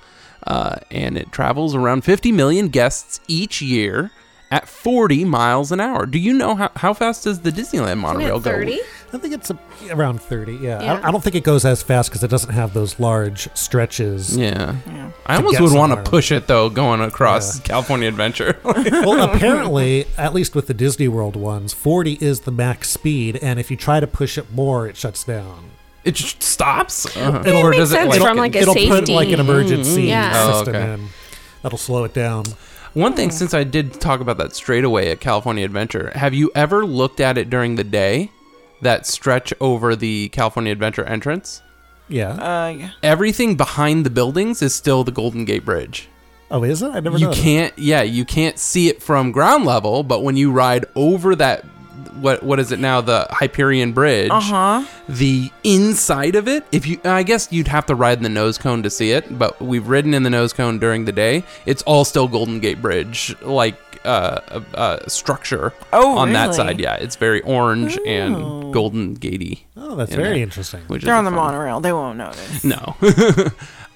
Uh, 0.45 0.77
and 0.91 1.17
it 1.17 1.31
travels 1.31 1.75
around 1.75 2.03
50 2.03 2.31
million 2.31 2.69
guests 2.69 3.19
each 3.27 3.61
year 3.61 4.11
at 4.49 4.67
40 4.67 5.25
miles 5.25 5.71
an 5.71 5.79
hour. 5.79 6.05
Do 6.05 6.17
you 6.19 6.33
know 6.33 6.55
how, 6.55 6.71
how 6.75 6.93
fast 6.93 7.25
does 7.25 7.41
the 7.41 7.51
Disneyland 7.51 7.97
monorail 7.99 8.39
go? 8.39 8.51
30? 8.51 8.79
I 9.13 9.17
think 9.17 9.33
it's 9.33 9.49
a, 9.49 9.57
around 9.91 10.21
30, 10.21 10.55
yeah. 10.55 10.81
Yeah. 10.81 10.93
I, 11.03 11.07
I 11.07 11.11
don't 11.11 11.23
think 11.23 11.35
it 11.35 11.43
goes 11.43 11.65
as 11.65 11.81
fast 11.83 12.09
because 12.09 12.23
it 12.23 12.29
doesn't 12.29 12.53
have 12.53 12.73
those 12.73 12.99
large 12.99 13.49
stretches. 13.57 14.35
Yeah. 14.37 14.75
Yeah. 14.87 15.11
I 15.25 15.35
almost 15.37 15.59
would 15.61 15.73
want 15.73 15.93
to 15.93 16.09
push 16.09 16.31
it 16.31 16.47
though, 16.47 16.69
going 16.69 17.01
across 17.01 17.59
California 17.61 18.07
Adventure. 18.07 18.57
well, 18.63 19.29
apparently, 19.33 20.05
at 20.17 20.33
least 20.33 20.55
with 20.55 20.67
the 20.67 20.73
Disney 20.73 21.07
World 21.07 21.35
ones, 21.35 21.73
40 21.73 22.13
is 22.21 22.41
the 22.41 22.51
max 22.51 22.89
speed, 22.89 23.37
and 23.41 23.59
if 23.59 23.69
you 23.71 23.77
try 23.77 23.99
to 23.99 24.07
push 24.07 24.37
it 24.37 24.51
more, 24.51 24.87
it 24.87 24.95
shuts 24.97 25.23
down. 25.23 25.71
It 26.03 26.15
just 26.15 26.41
stops. 26.41 27.05
Uh-huh. 27.17 27.43
It 27.45 27.53
Or 27.53 27.71
makes 27.71 27.77
does 27.79 27.91
it, 27.91 27.95
sense 27.95 28.09
like- 28.11 28.21
from 28.21 28.37
like 28.37 28.55
a 28.55 28.59
it'll 28.59 28.73
safety. 28.73 28.89
put 28.89 29.09
like 29.09 29.29
an 29.29 29.39
emergency 29.41 30.03
Yeah. 30.03 30.31
Oh, 30.35 30.51
system 30.59 30.75
okay. 30.75 30.93
in. 30.93 31.07
That'll 31.63 31.77
slow 31.77 32.03
it 32.05 32.13
down. 32.13 32.45
One 32.97 33.13
thing, 33.13 33.29
since 33.29 33.53
I 33.53 33.63
did 33.63 33.93
talk 34.01 34.21
about 34.21 34.39
that 34.39 34.55
straightaway 34.55 35.11
at 35.11 35.19
California 35.19 35.63
Adventure, 35.63 36.11
have 36.15 36.33
you 36.33 36.49
ever 36.55 36.83
looked 36.83 37.19
at 37.19 37.37
it 37.37 37.47
during 37.47 37.75
the 37.75 37.83
day? 37.83 38.31
That 38.81 39.05
stretch 39.05 39.53
over 39.61 39.95
the 39.95 40.29
California 40.29 40.71
Adventure 40.71 41.03
entrance? 41.03 41.61
Yeah. 42.07 42.31
Uh, 42.31 42.69
yeah. 42.69 42.89
Everything 43.03 43.55
behind 43.55 44.03
the 44.03 44.09
buildings 44.09 44.63
is 44.63 44.73
still 44.73 45.03
the 45.03 45.11
Golden 45.11 45.45
Gate 45.45 45.63
Bridge. 45.63 46.09
Oh, 46.49 46.63
is 46.63 46.81
it? 46.81 46.87
I 46.87 46.99
never 46.99 47.19
you 47.19 47.25
noticed. 47.25 47.43
can't 47.43 47.77
yeah 47.77 48.01
you 48.01 48.25
can't 48.25 48.57
see 48.57 48.87
it 48.87 49.03
from 49.03 49.31
ground 49.31 49.65
level 49.65 50.01
but 50.01 50.23
when 50.23 50.35
you 50.35 50.49
ride 50.49 50.85
over 50.95 51.35
that 51.35 51.65
what 52.15 52.41
what 52.43 52.59
is 52.59 52.71
it 52.71 52.79
now 52.79 53.01
the 53.01 53.27
hyperion 53.29 53.91
bridge 53.93 54.29
Uh-huh. 54.31 54.83
the 55.09 55.51
inside 55.63 56.35
of 56.35 56.47
it 56.47 56.63
if 56.71 56.85
you 56.87 56.99
i 57.05 57.23
guess 57.23 57.51
you'd 57.51 57.67
have 57.67 57.85
to 57.85 57.95
ride 57.95 58.17
in 58.17 58.23
the 58.23 58.29
nose 58.29 58.57
cone 58.57 58.83
to 58.83 58.89
see 58.89 59.11
it 59.11 59.37
but 59.37 59.61
we've 59.61 59.87
ridden 59.87 60.13
in 60.13 60.23
the 60.23 60.29
nose 60.29 60.53
cone 60.53 60.79
during 60.79 61.05
the 61.05 61.11
day 61.11 61.43
it's 61.65 61.81
all 61.83 62.03
still 62.05 62.27
golden 62.27 62.59
gate 62.59 62.81
bridge 62.81 63.35
like 63.41 63.75
uh, 64.05 64.39
uh, 64.49 64.61
uh 64.75 65.07
structure 65.07 65.73
Oh, 65.91 66.17
on 66.17 66.31
that 66.33 66.53
side 66.55 66.79
yeah 66.79 66.95
it's 66.95 67.15
very 67.17 67.41
orange 67.41 67.97
Oh. 67.99 68.05
and 68.05 68.73
golden 68.73 69.13
gatey 69.15 69.65
Oh, 69.75 69.95
that's 69.95 70.11
in 70.11 70.17
very 70.17 70.33
there, 70.35 70.43
interesting. 70.43 70.81
which 70.87 71.03
They're 71.03 71.15
on 71.15 71.23
the 71.23 71.29
fun. 71.31 71.37
monorail. 71.37 71.79
They 71.79 71.93
won't 71.93 72.17
notice. 72.17 72.63
No. 72.63 72.95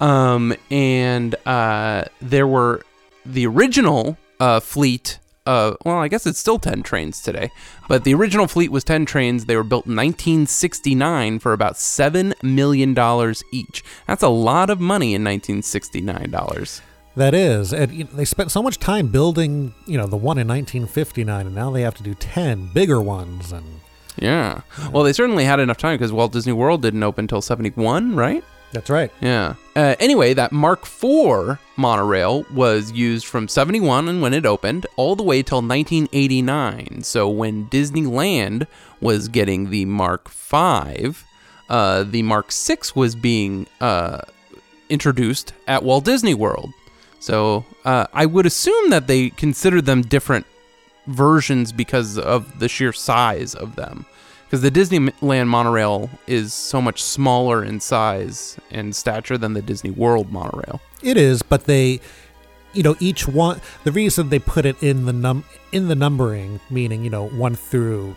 um, 0.00 0.54
and 0.70 1.34
uh, 1.44 2.04
there 2.20 2.46
were 2.46 2.82
the 3.26 3.46
original 3.46 4.16
uh, 4.40 4.60
fleet. 4.60 5.18
Uh, 5.44 5.74
well, 5.84 5.96
I 5.96 6.08
guess 6.08 6.26
it's 6.26 6.38
still 6.38 6.58
10 6.58 6.82
trains 6.82 7.20
today, 7.20 7.50
but 7.88 8.04
the 8.04 8.14
original 8.14 8.46
fleet 8.46 8.70
was 8.70 8.84
10 8.84 9.06
trains. 9.06 9.46
They 9.46 9.56
were 9.56 9.64
built 9.64 9.86
in 9.86 9.96
1969 9.96 11.40
for 11.40 11.52
about 11.52 11.74
$7 11.74 12.40
million 12.42 12.96
each. 13.50 13.82
That's 14.06 14.22
a 14.22 14.28
lot 14.28 14.70
of 14.70 14.80
money 14.80 15.14
in 15.14 15.24
1969 15.24 16.30
dollars. 16.30 16.80
That 17.14 17.34
is, 17.34 17.74
and 17.74 18.08
they 18.08 18.24
spent 18.24 18.50
so 18.50 18.62
much 18.62 18.78
time 18.78 19.08
building, 19.08 19.74
you 19.86 19.98
know, 19.98 20.06
the 20.06 20.16
one 20.16 20.38
in 20.38 20.48
1959, 20.48 21.46
and 21.46 21.54
now 21.54 21.70
they 21.70 21.82
have 21.82 21.94
to 21.96 22.02
do 22.02 22.14
ten 22.14 22.68
bigger 22.72 23.02
ones. 23.02 23.52
And 23.52 23.80
Yeah. 24.16 24.62
Well, 24.90 25.02
they 25.02 25.12
certainly 25.12 25.44
had 25.44 25.60
enough 25.60 25.76
time 25.76 25.96
because 25.98 26.10
Walt 26.10 26.32
Disney 26.32 26.54
World 26.54 26.80
didn't 26.80 27.02
open 27.02 27.24
until 27.24 27.42
71, 27.42 28.16
right? 28.16 28.42
That's 28.72 28.90
right. 28.90 29.10
Yeah. 29.20 29.54
Uh, 29.76 29.94
anyway, 30.00 30.34
that 30.34 30.52
Mark 30.52 30.84
IV 30.84 31.58
monorail 31.76 32.44
was 32.52 32.92
used 32.92 33.26
from 33.26 33.48
71 33.48 34.08
and 34.08 34.22
when 34.22 34.34
it 34.34 34.46
opened 34.46 34.86
all 34.96 35.14
the 35.14 35.22
way 35.22 35.42
till 35.42 35.58
1989. 35.58 37.02
So 37.02 37.28
when 37.28 37.66
Disneyland 37.68 38.66
was 39.00 39.28
getting 39.28 39.70
the 39.70 39.84
Mark 39.84 40.30
V, 40.30 41.14
uh, 41.68 42.02
the 42.04 42.22
Mark 42.22 42.52
VI 42.52 42.78
was 42.94 43.14
being 43.14 43.66
uh, 43.80 44.22
introduced 44.88 45.52
at 45.66 45.82
Walt 45.82 46.04
Disney 46.04 46.34
World. 46.34 46.70
So 47.20 47.64
uh, 47.84 48.06
I 48.12 48.26
would 48.26 48.46
assume 48.46 48.90
that 48.90 49.06
they 49.06 49.30
considered 49.30 49.86
them 49.86 50.02
different 50.02 50.46
versions 51.06 51.72
because 51.72 52.18
of 52.18 52.58
the 52.58 52.68
sheer 52.68 52.92
size 52.92 53.54
of 53.54 53.76
them. 53.76 54.06
Because 54.52 54.60
the 54.60 54.70
Disneyland 54.70 55.46
monorail 55.48 56.10
is 56.26 56.52
so 56.52 56.82
much 56.82 57.02
smaller 57.02 57.64
in 57.64 57.80
size 57.80 58.58
and 58.70 58.94
stature 58.94 59.38
than 59.38 59.54
the 59.54 59.62
Disney 59.62 59.88
World 59.90 60.30
monorail. 60.30 60.78
It 61.02 61.16
is, 61.16 61.40
but 61.40 61.64
they, 61.64 62.00
you 62.74 62.82
know, 62.82 62.94
each 63.00 63.26
one. 63.26 63.62
The 63.84 63.92
reason 63.92 64.28
they 64.28 64.38
put 64.38 64.66
it 64.66 64.76
in 64.82 65.06
the 65.06 65.12
num 65.14 65.44
in 65.72 65.88
the 65.88 65.94
numbering, 65.94 66.60
meaning 66.68 67.02
you 67.02 67.08
know 67.08 67.28
one 67.28 67.54
through 67.54 68.14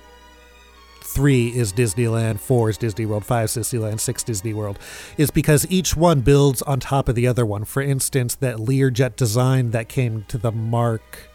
three 1.03 1.55
is 1.55 1.71
Disneyland, 1.71 2.41
four 2.41 2.69
is 2.69 2.77
Disney 2.77 3.05
World, 3.05 3.23
five 3.23 3.45
is 3.45 3.55
Disneyland, 3.55 4.01
six 4.01 4.21
Disney 4.21 4.53
World, 4.53 4.77
is 5.17 5.31
because 5.31 5.65
each 5.69 5.95
one 5.95 6.19
builds 6.19 6.61
on 6.63 6.81
top 6.81 7.07
of 7.07 7.15
the 7.15 7.27
other 7.27 7.45
one. 7.45 7.63
For 7.63 7.81
instance, 7.81 8.35
that 8.35 8.57
Learjet 8.57 9.15
design 9.15 9.71
that 9.71 9.87
came 9.87 10.25
to 10.27 10.37
the 10.37 10.51
Mark 10.51 11.29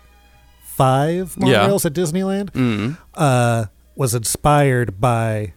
Five 0.63 1.37
Yeah. 1.41 1.67
monorails 1.69 1.87
at 1.87 1.95
Disneyland 1.95 2.51
Mhm. 2.53 2.99
uh, 3.15 3.65
was 3.97 4.15
inspired 4.15 5.01
by 5.01 5.53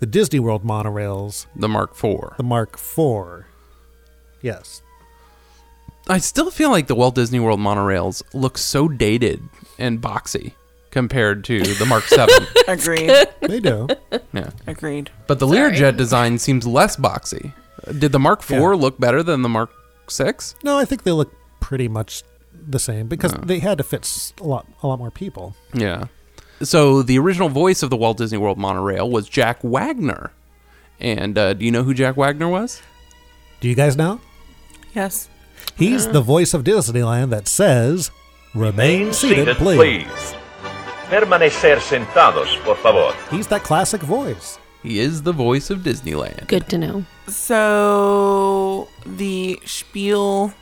the 0.00 0.06
Disney 0.06 0.38
World 0.40 0.64
monorails, 0.64 1.46
The 1.56 1.68
Mark 1.68 1.90
IV. 1.92 2.36
the 2.36 2.42
Mark 2.42 2.74
IV. 2.74 3.44
Yes. 4.42 4.82
I 6.08 6.18
still 6.18 6.50
feel 6.50 6.70
like 6.70 6.86
the 6.86 6.94
Walt 6.94 7.14
Disney 7.14 7.38
World 7.40 7.60
monorails 7.60 8.22
look 8.32 8.58
so 8.58 8.88
dated 8.88 9.42
and 9.78 10.00
boxy 10.00 10.52
compared 10.90 11.44
to 11.44 11.62
the 11.62 11.86
Mark 11.86 12.04
7. 12.08 12.34
Agreed. 12.66 13.28
They 13.42 13.60
do. 13.60 13.86
yeah. 14.32 14.50
Agreed. 14.66 15.10
But 15.26 15.38
the 15.38 15.46
Learjet 15.46 15.96
design 15.96 16.38
seems 16.38 16.66
less 16.66 16.96
boxy. 16.96 17.52
Did 17.98 18.12
the 18.12 18.18
Mark 18.18 18.40
IV 18.42 18.50
Yeah. 18.50 18.68
look 18.70 18.98
better 18.98 19.22
than 19.22 19.42
the 19.42 19.48
Mark 19.48 19.70
6? 20.08 20.56
No, 20.64 20.78
I 20.78 20.84
think 20.84 21.02
they 21.04 21.12
look 21.12 21.32
pretty 21.60 21.86
much 21.88 22.22
the 22.52 22.78
same 22.78 23.06
because 23.06 23.32
they 23.44 23.58
had 23.60 23.78
to 23.78 23.84
fit 23.84 24.00
s- 24.02 24.32
a 24.40 24.44
lot, 24.44 24.66
a 24.82 24.86
lot 24.86 24.98
more 24.98 25.10
people. 25.10 25.54
Yeah. 25.72 26.06
So 26.62 27.02
the 27.02 27.18
original 27.18 27.48
voice 27.48 27.82
of 27.82 27.90
the 27.90 27.96
Walt 27.96 28.18
Disney 28.18 28.38
World 28.38 28.58
monorail 28.58 29.08
was 29.10 29.28
Jack 29.28 29.62
Wagner. 29.62 30.32
And 30.98 31.38
uh, 31.38 31.54
do 31.54 31.64
you 31.64 31.70
know 31.70 31.82
who 31.82 31.94
Jack 31.94 32.16
Wagner 32.16 32.48
was? 32.48 32.82
Do 33.60 33.68
you 33.68 33.74
guys 33.74 33.96
know? 33.96 34.20
Yes. 34.94 35.28
He's 35.76 36.08
the 36.08 36.20
voice 36.20 36.52
of 36.52 36.64
Disneyland 36.64 37.30
that 37.30 37.48
says, 37.48 38.10
"Remain 38.54 39.12
seated, 39.12 39.56
please." 39.56 40.34
Permanecer 41.08 41.80
sentados, 41.80 42.56
por 42.64 42.76
favor. 42.76 43.14
He's 43.30 43.46
that 43.48 43.62
classic 43.62 44.02
voice. 44.02 44.58
He 44.82 45.00
is 45.00 45.22
the 45.22 45.32
voice 45.32 45.70
of 45.70 45.80
Disneyland. 45.80 46.46
Good 46.48 46.68
to 46.70 46.78
know. 46.78 47.04
So 47.28 48.88
the 49.04 49.60
spiel 49.64 50.52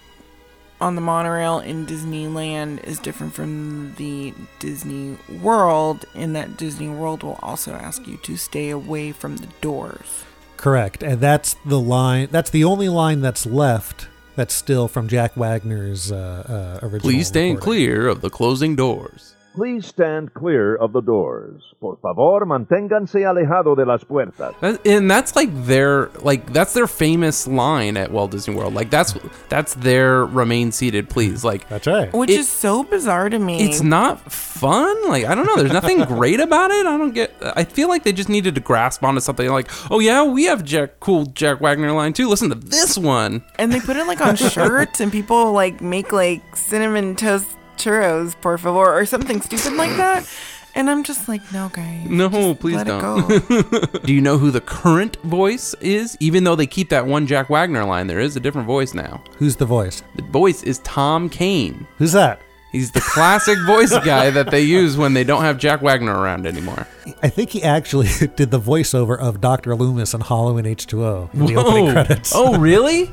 on 0.81 0.95
the 0.95 1.01
monorail 1.01 1.59
in 1.59 1.87
Disneyland 1.87 2.85
is 2.85 2.99
different 2.99 3.35
from 3.35 3.95
the 3.97 4.33
Disney 4.59 5.17
World 5.43 6.05
in 6.15 6.33
that 6.35 6.57
Disney 6.57 6.89
World 6.89 7.23
will 7.23 7.39
also 7.43 7.73
ask 7.73 8.07
you 8.07 8.17
to 8.19 8.37
stay 8.37 8.71
away 8.71 9.13
from 9.13 9.37
the 9.39 9.49
doors. 9.61 10.25
Correct, 10.57 11.03
and 11.03 11.21
that's 11.21 11.55
the 11.65 11.81
line. 11.81 12.29
That's 12.31 12.51
the 12.51 12.65
only 12.65 12.89
line 12.89 13.21
that's 13.21 13.47
left. 13.47 14.09
That's 14.37 14.55
still 14.55 14.87
from 14.87 15.09
Jack 15.09 15.37
Wagner's 15.37 16.13
uh, 16.13 16.79
uh, 16.83 16.87
original. 16.87 17.01
Please 17.11 17.29
stand 17.29 17.57
recording. 17.57 17.87
clear 17.87 18.09
of 18.09 18.21
the 18.21 18.31
closing 18.31 18.77
doors. 18.77 19.35
Please 19.59 19.87
stand 19.87 20.33
clear 20.35 20.77
of 20.77 20.93
the 20.93 21.01
doors. 21.01 21.61
Por 21.81 21.97
favor, 22.01 22.47
manténganse 22.47 23.25
alejado 23.27 23.75
de 23.77 23.85
las 23.85 24.05
puertas. 24.05 24.55
And 24.87 25.11
that's 25.11 25.35
like 25.35 25.51
their 25.67 26.11
like 26.21 26.53
that's 26.53 26.75
their 26.75 26.87
famous 26.87 27.49
line 27.49 27.97
at 27.97 28.13
Walt 28.13 28.31
Disney 28.31 28.55
World. 28.55 28.73
Like 28.75 28.89
that's 28.91 29.15
that's 29.49 29.75
their 29.75 30.25
remain 30.27 30.71
seated, 30.71 31.11
please. 31.11 31.43
Like 31.45 31.69
That's 31.69 31.89
right. 31.89 32.13
Which 32.13 32.31
It- 32.31 32.39
is 32.39 32.49
so 32.49 32.85
bizarre 32.85 33.29
to 33.31 33.39
me. 33.41 33.61
it's 33.69 33.83
not 33.83 34.31
fun. 34.31 34.95
Like 35.09 35.25
I 35.25 35.35
don't 35.35 35.45
know. 35.47 35.57
There's 35.57 35.73
nothing 35.73 36.05
great 36.15 36.39
about 36.39 36.71
it. 36.71 36.87
I 36.87 36.97
don't 36.97 37.13
get. 37.13 37.35
I 37.43 37.65
feel 37.65 37.89
like 37.89 38.05
they 38.05 38.13
just 38.13 38.29
needed 38.29 38.55
to 38.55 38.61
grasp 38.61 39.03
onto 39.03 39.21
something. 39.21 39.49
Like 39.51 39.69
oh 39.91 39.99
yeah, 39.99 40.23
we 40.23 40.45
have 40.45 40.63
Jack 40.65 41.01
cool 41.01 41.27
Jack 41.27 41.61
Wagner 41.61 41.91
line 41.91 42.13
too. 42.13 42.29
Listen 42.29 42.49
to 42.51 42.55
this 42.55 42.97
one. 42.97 43.43
and 43.59 43.73
they 43.73 43.81
put 43.81 43.97
it 43.97 44.07
like 44.07 44.21
on 44.21 44.37
shirts 44.37 45.01
and 45.01 45.11
people 45.11 45.51
like 45.53 45.81
make 45.81 46.13
like 46.13 46.55
cinnamon 46.55 47.17
toast 47.17 47.47
churros 47.79 48.35
por 48.41 48.59
favor 48.59 48.93
or 48.95 49.07
something 49.07 49.41
stupid 49.41 49.73
like 49.75 49.97
that 49.97 50.29
and 50.75 50.91
i'm 50.91 51.03
just 51.03 51.29
like 51.29 51.41
no 51.53 51.69
guys 51.73 52.07
No, 52.09 52.55
please 52.55 52.77
let 52.77 52.87
don't. 52.87 53.01
go. 53.01 53.81
Do 54.05 54.13
you 54.13 54.21
know 54.21 54.39
who 54.39 54.51
the 54.51 54.61
current 54.61 55.17
voice 55.23 55.75
is? 55.81 56.17
Even 56.21 56.45
though 56.45 56.55
they 56.57 56.67
keep 56.67 56.89
that 56.91 57.07
one 57.07 57.27
Jack 57.27 57.49
Wagner 57.51 57.85
line, 57.85 58.07
there 58.07 58.21
is 58.21 58.37
a 58.37 58.41
different 58.41 58.67
voice 58.67 58.95
now. 58.95 59.23
Who's 59.39 59.57
the 59.57 59.65
voice? 59.67 60.03
The 60.17 60.23
voice 60.23 60.63
is 60.63 60.79
Tom 60.81 61.29
Kane. 61.29 61.87
Who's 61.99 62.13
that? 62.13 62.41
He's 62.71 62.91
the 62.93 63.01
classic 63.01 63.59
voice 63.67 63.91
guy 64.05 64.31
that 64.31 64.51
they 64.51 64.61
use 64.63 64.97
when 64.97 65.15
they 65.15 65.25
don't 65.25 65.43
have 65.43 65.59
Jack 65.59 65.81
Wagner 65.83 66.15
around 66.15 66.47
anymore. 66.47 66.87
I 67.23 67.29
think 67.29 67.51
he 67.51 67.63
actually 67.63 68.09
did 68.37 68.51
the 68.51 68.61
voiceover 68.61 69.19
of 69.19 69.41
Dr. 69.41 69.75
Loomis 69.75 70.13
in 70.15 70.21
Halloween 70.21 70.65
H2O 70.67 71.33
in 71.35 71.47
the 71.47 71.57
opening 71.57 71.91
credits. 71.93 72.33
Oh, 72.35 72.59
really? 72.59 73.11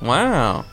Wow. 0.00 0.64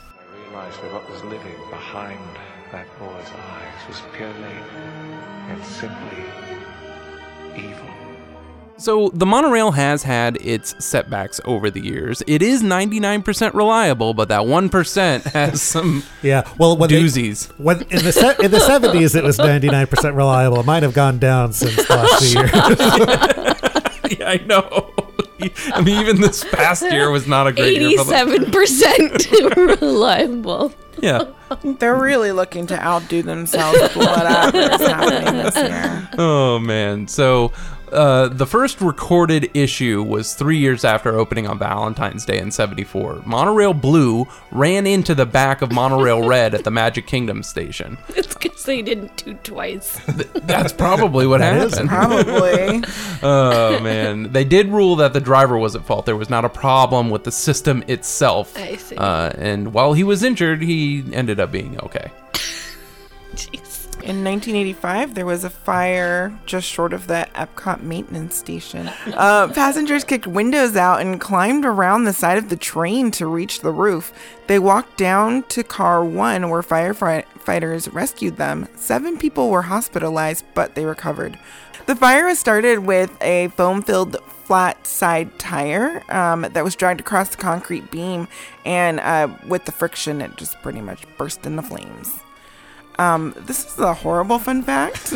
That 2.71 2.88
boy's 2.99 3.25
eyes 3.36 3.88
was 3.88 4.01
purely 4.15 4.34
and 5.49 5.63
simply 5.63 6.23
evil. 7.55 7.86
So 8.77 9.10
the 9.13 9.25
monorail 9.25 9.71
has 9.71 10.03
had 10.03 10.38
its 10.38 10.73
setbacks 10.84 11.41
over 11.43 11.69
the 11.69 11.82
years. 11.82 12.23
It 12.27 12.41
is 12.41 12.63
99% 12.63 13.53
reliable, 13.53 14.13
but 14.13 14.29
that 14.29 14.41
1% 14.41 15.23
has 15.34 15.62
some 15.62 16.03
Yeah, 16.21 16.47
well, 16.58 16.77
when 16.77 16.89
they- 16.89 17.01
doozies. 17.03 17.47
when 17.60 17.82
in 17.89 18.03
the 18.05 18.13
se- 18.13 18.38
in 18.41 18.51
the 18.51 18.60
seventies, 18.62 19.15
it 19.15 19.23
was 19.23 19.38
ninety 19.38 19.67
nine 19.67 19.88
percent 19.88 20.15
reliable. 20.15 20.62
It 20.62 20.65
might 20.65 20.84
have 20.84 20.93
gone 20.93 21.19
down 21.19 21.52
since 21.52 21.75
the 21.75 21.93
last 21.93 22.23
few 22.31 22.39
years. 22.39 22.52
yeah, 24.19 24.29
I 24.29 24.37
know. 24.46 24.93
I 25.73 25.81
mean, 25.81 26.00
even 26.02 26.21
this 26.21 26.43
past 26.46 26.83
year 26.83 27.10
was 27.12 27.27
not 27.27 27.48
a 27.48 27.52
great 27.52 27.81
year. 27.81 27.98
for 27.98 28.06
the- 28.06 28.13
Eighty-seven 28.15 28.52
percent 28.52 29.31
reliable. 29.81 30.73
Yeah. 31.02 31.25
they're 31.79 31.95
really 31.95 32.31
looking 32.31 32.67
to 32.67 32.79
outdo 32.79 33.21
themselves 33.21 33.79
with 33.81 33.95
whatever 33.95 34.58
is 34.58 34.81
happening 34.81 35.43
this 35.43 35.56
year 35.56 36.10
Oh 36.17 36.60
man. 36.60 37.08
So 37.08 37.52
Uh, 37.92 38.27
the 38.27 38.46
first 38.46 38.81
recorded 38.81 39.50
issue 39.54 40.04
was 40.04 40.33
three 40.33 40.58
years 40.58 40.83
after 40.85 41.17
opening 41.17 41.48
on 41.48 41.58
Valentine's 41.60 42.25
Day 42.25 42.40
in 42.40 42.52
74. 42.52 43.23
Monorail 43.25 43.73
Blue 43.73 44.27
ran 44.52 44.87
into 44.87 45.15
the 45.15 45.25
back 45.25 45.62
of 45.62 45.71
Monorail 45.71 46.27
Red 46.27 46.54
at 46.54 46.63
the 46.63 46.71
Magic 46.71 47.08
Kingdom 47.08 47.44
station. 47.44 47.98
It's 48.10 48.33
because 48.33 48.63
they 48.63 48.81
didn't 48.81 49.23
do 49.23 49.33
twice. 49.35 50.00
That's 50.44 50.73
probably 50.73 51.27
what 51.27 51.40
That 51.40 51.58
is 51.58 51.73
happened. 51.77 51.90
Probably. 51.90 52.83
oh, 53.23 53.79
man. 53.81 54.31
They 54.31 54.44
did 54.44 54.67
rule 54.67 54.98
that 54.98 55.13
the 55.13 55.21
driver 55.21 55.58
was 55.58 55.75
at 55.75 55.85
fault. 55.85 56.06
There 56.06 56.15
was 56.15 56.29
not 56.29 56.46
a 56.46 56.50
problem 56.50 57.10
with 57.10 57.23
the 57.23 57.31
system 57.31 57.83
itself. 57.87 58.58
I 58.58 58.75
see. 58.75 58.96
Uh, 58.96 59.31
and 59.37 59.73
while 59.73 59.94
he 59.94 60.04
was 60.04 60.23
injured, 60.23 60.62
he 60.62 61.04
ended 61.13 61.40
up 61.40 61.52
being 61.52 61.79
okay. 61.81 62.12
In 64.02 64.23
1985, 64.23 65.13
there 65.13 65.25
was 65.25 65.43
a 65.43 65.50
fire 65.50 66.33
just 66.45 66.65
short 66.67 66.93
of 66.93 67.08
the 67.08 67.27
Epcot 67.35 67.83
maintenance 67.83 68.35
station. 68.35 68.89
Uh, 69.08 69.50
passengers 69.50 70.06
kicked 70.06 70.25
windows 70.25 70.77
out 70.77 71.02
and 71.02 71.19
climbed 71.19 71.65
around 71.65 72.06
the 72.06 72.13
side 72.13 72.37
of 72.37 72.47
the 72.47 72.56
train 72.56 73.12
to 73.12 73.27
reach 73.27 73.60
the 73.60 73.71
roof. 73.71 74.13
They 74.47 74.58
walked 74.58 74.97
down 74.97 75.43
to 75.50 75.63
car 75.63 76.04
one, 76.04 76.50
where 76.50 76.62
firefighters 76.62 77.93
rescued 77.93 78.37
them. 78.37 78.69
Seven 78.75 79.17
people 79.17 79.50
were 79.50 79.63
hospitalized, 79.63 80.45
but 80.54 80.75
they 80.75 80.85
recovered. 80.85 81.37
The 81.85 81.95
fire 81.95 82.25
was 82.25 82.39
started 82.39 82.79
with 82.79 83.15
a 83.21 83.50
foam 83.50 83.81
filled 83.81 84.15
flat 84.45 84.87
side 84.87 85.37
tire 85.37 86.04
um, 86.10 86.41
that 86.41 86.63
was 86.63 86.75
dragged 86.75 87.02
across 87.02 87.29
the 87.29 87.37
concrete 87.37 87.91
beam, 87.91 88.27
and 88.65 89.00
uh, 89.02 89.27
with 89.47 89.65
the 89.65 89.71
friction, 89.71 90.21
it 90.21 90.37
just 90.37 90.60
pretty 90.62 90.81
much 90.81 91.04
burst 91.17 91.45
into 91.45 91.62
flames. 91.62 92.21
Um, 93.00 93.33
this 93.37 93.65
is 93.65 93.79
a 93.79 93.93
horrible 93.93 94.39
fun 94.39 94.62
fact. 94.62 95.13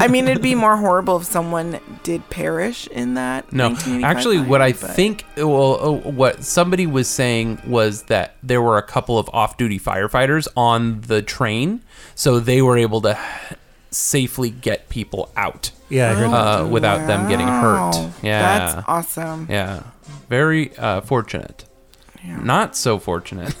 I 0.00 0.08
mean, 0.10 0.26
it'd 0.26 0.42
be 0.42 0.56
more 0.56 0.76
horrible 0.76 1.18
if 1.18 1.24
someone 1.24 1.78
did 2.02 2.28
perish 2.30 2.88
in 2.88 3.14
that. 3.14 3.52
No, 3.52 3.68
1985 3.68 4.16
actually, 4.16 4.40
what 4.40 4.60
I 4.60 4.72
but- 4.72 4.90
think, 4.90 5.24
well, 5.36 5.78
oh, 5.80 5.92
what 5.98 6.42
somebody 6.42 6.84
was 6.84 7.06
saying 7.06 7.62
was 7.64 8.02
that 8.04 8.34
there 8.42 8.60
were 8.60 8.76
a 8.76 8.82
couple 8.82 9.20
of 9.20 9.30
off-duty 9.32 9.78
firefighters 9.78 10.48
on 10.56 11.02
the 11.02 11.22
train, 11.22 11.80
so 12.16 12.40
they 12.40 12.60
were 12.60 12.76
able 12.76 13.02
to 13.02 13.16
safely 13.92 14.50
get 14.50 14.88
people 14.88 15.30
out. 15.36 15.70
Yeah, 15.88 16.10
I 16.10 16.14
heard 16.14 16.26
uh, 16.26 16.62
that. 16.64 16.70
without 16.72 17.06
them 17.06 17.28
getting 17.28 17.46
hurt. 17.46 18.10
Yeah, 18.20 18.72
that's 18.74 18.88
awesome. 18.88 19.46
Yeah, 19.48 19.84
very 20.28 20.76
uh, 20.76 21.02
fortunate. 21.02 21.66
Not 22.24 22.74
so 22.76 22.98
fortunate 22.98 23.56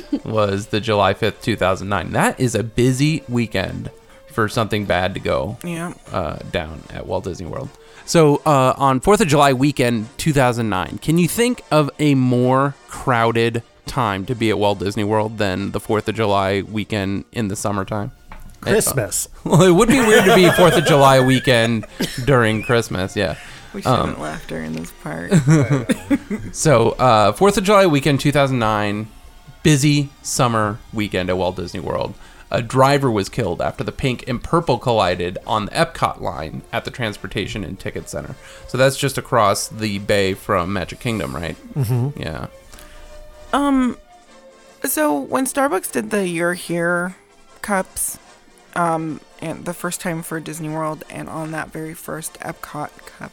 was 0.24 0.68
the 0.68 0.80
July 0.80 1.14
fifth, 1.14 1.42
two 1.42 1.56
thousand 1.56 1.88
nine. 1.88 2.12
That 2.12 2.38
is 2.40 2.54
a 2.54 2.62
busy 2.62 3.22
weekend 3.28 3.90
for 4.32 4.48
something 4.48 4.86
bad 4.86 5.14
to 5.14 5.20
go 5.20 5.58
Yeah. 5.62 5.92
uh, 6.10 6.36
down 6.50 6.82
at 6.90 7.06
Walt 7.06 7.24
Disney 7.24 7.46
World. 7.46 7.68
So 8.06 8.42
uh, 8.46 8.74
on 8.76 9.00
Fourth 9.00 9.20
of 9.20 9.28
July 9.28 9.52
weekend, 9.52 10.08
two 10.18 10.32
thousand 10.32 10.68
nine, 10.68 10.98
can 11.02 11.18
you 11.18 11.28
think 11.28 11.62
of 11.70 11.90
a 11.98 12.14
more 12.14 12.74
crowded 12.88 13.62
time 13.86 14.24
to 14.26 14.34
be 14.34 14.48
at 14.50 14.58
Walt 14.58 14.78
Disney 14.78 15.04
World 15.04 15.38
than 15.38 15.72
the 15.72 15.80
Fourth 15.80 16.08
of 16.08 16.14
July 16.14 16.62
weekend 16.62 17.24
in 17.32 17.48
the 17.48 17.56
summertime? 17.56 18.10
Christmas. 18.60 19.28
Well, 19.44 19.62
it 19.62 19.72
would 19.72 19.88
be 19.88 19.98
weird 20.00 20.24
to 20.26 20.34
be 20.36 20.48
Fourth 20.52 20.76
of 20.76 20.84
July 20.84 21.20
weekend 21.20 21.84
during 22.24 22.62
Christmas. 22.62 23.16
Yeah. 23.16 23.36
We 23.74 23.82
shouldn't 23.82 24.16
Um, 24.16 24.20
laugh 24.20 24.46
during 24.46 24.72
this 24.74 24.92
part. 25.02 25.32
so, 26.52 26.90
uh, 26.92 27.32
Fourth 27.32 27.56
of 27.58 27.64
July 27.64 27.86
weekend, 27.86 28.20
2009, 28.20 29.08
busy 29.62 30.10
summer 30.22 30.78
weekend 30.92 31.30
at 31.30 31.36
Walt 31.36 31.56
Disney 31.56 31.80
World. 31.80 32.14
A 32.50 32.60
driver 32.60 33.10
was 33.10 33.30
killed 33.30 33.62
after 33.62 33.82
the 33.82 33.92
pink 33.92 34.28
and 34.28 34.42
purple 34.42 34.76
collided 34.78 35.38
on 35.46 35.64
the 35.64 35.70
Epcot 35.70 36.20
line 36.20 36.60
at 36.70 36.84
the 36.84 36.90
Transportation 36.90 37.64
and 37.64 37.78
Ticket 37.78 38.10
Center. 38.10 38.34
So 38.68 38.76
that's 38.76 38.98
just 38.98 39.16
across 39.16 39.68
the 39.68 39.98
bay 40.00 40.34
from 40.34 40.72
Magic 40.72 41.00
Kingdom, 41.00 41.34
right? 41.34 41.56
Mhm. 41.74 42.18
Yeah. 42.18 42.48
Um, 43.54 43.96
so 44.84 45.18
when 45.18 45.46
Starbucks 45.46 45.92
did 45.92 46.10
the 46.10 46.28
You're 46.28 46.54
Here 46.54 47.16
cups, 47.62 48.18
um, 48.76 49.20
and 49.40 49.64
the 49.64 49.74
first 49.74 50.00
time 50.00 50.22
for 50.22 50.38
Disney 50.38 50.68
World, 50.68 51.04
and 51.08 51.28
on 51.30 51.52
that 51.52 51.72
very 51.72 51.94
first 51.94 52.38
Epcot 52.40 52.90
cup, 53.06 53.32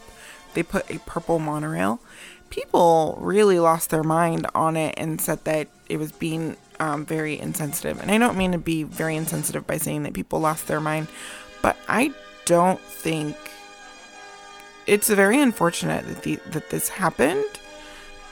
they 0.53 0.63
put 0.63 0.89
a 0.89 0.99
purple 0.99 1.39
monorail. 1.39 1.99
People 2.49 3.17
really 3.21 3.59
lost 3.59 3.89
their 3.89 4.03
mind 4.03 4.47
on 4.55 4.77
it 4.77 4.93
and 4.97 5.19
said 5.19 5.43
that 5.45 5.67
it 5.89 5.97
was 5.97 6.11
being 6.11 6.55
um, 6.79 7.05
very 7.05 7.39
insensitive. 7.39 7.99
And 8.01 8.11
I 8.11 8.17
don't 8.17 8.37
mean 8.37 8.53
to 8.53 8.57
be 8.57 8.83
very 8.83 9.15
insensitive 9.15 9.67
by 9.67 9.77
saying 9.77 10.03
that 10.03 10.13
people 10.13 10.39
lost 10.39 10.67
their 10.67 10.79
mind, 10.79 11.07
but 11.61 11.75
I 11.87 12.13
don't 12.45 12.79
think 12.79 13.35
it's 14.87 15.09
very 15.09 15.41
unfortunate 15.41 16.07
that 16.07 16.23
the, 16.23 16.35
that 16.51 16.69
this 16.69 16.89
happened 16.89 17.45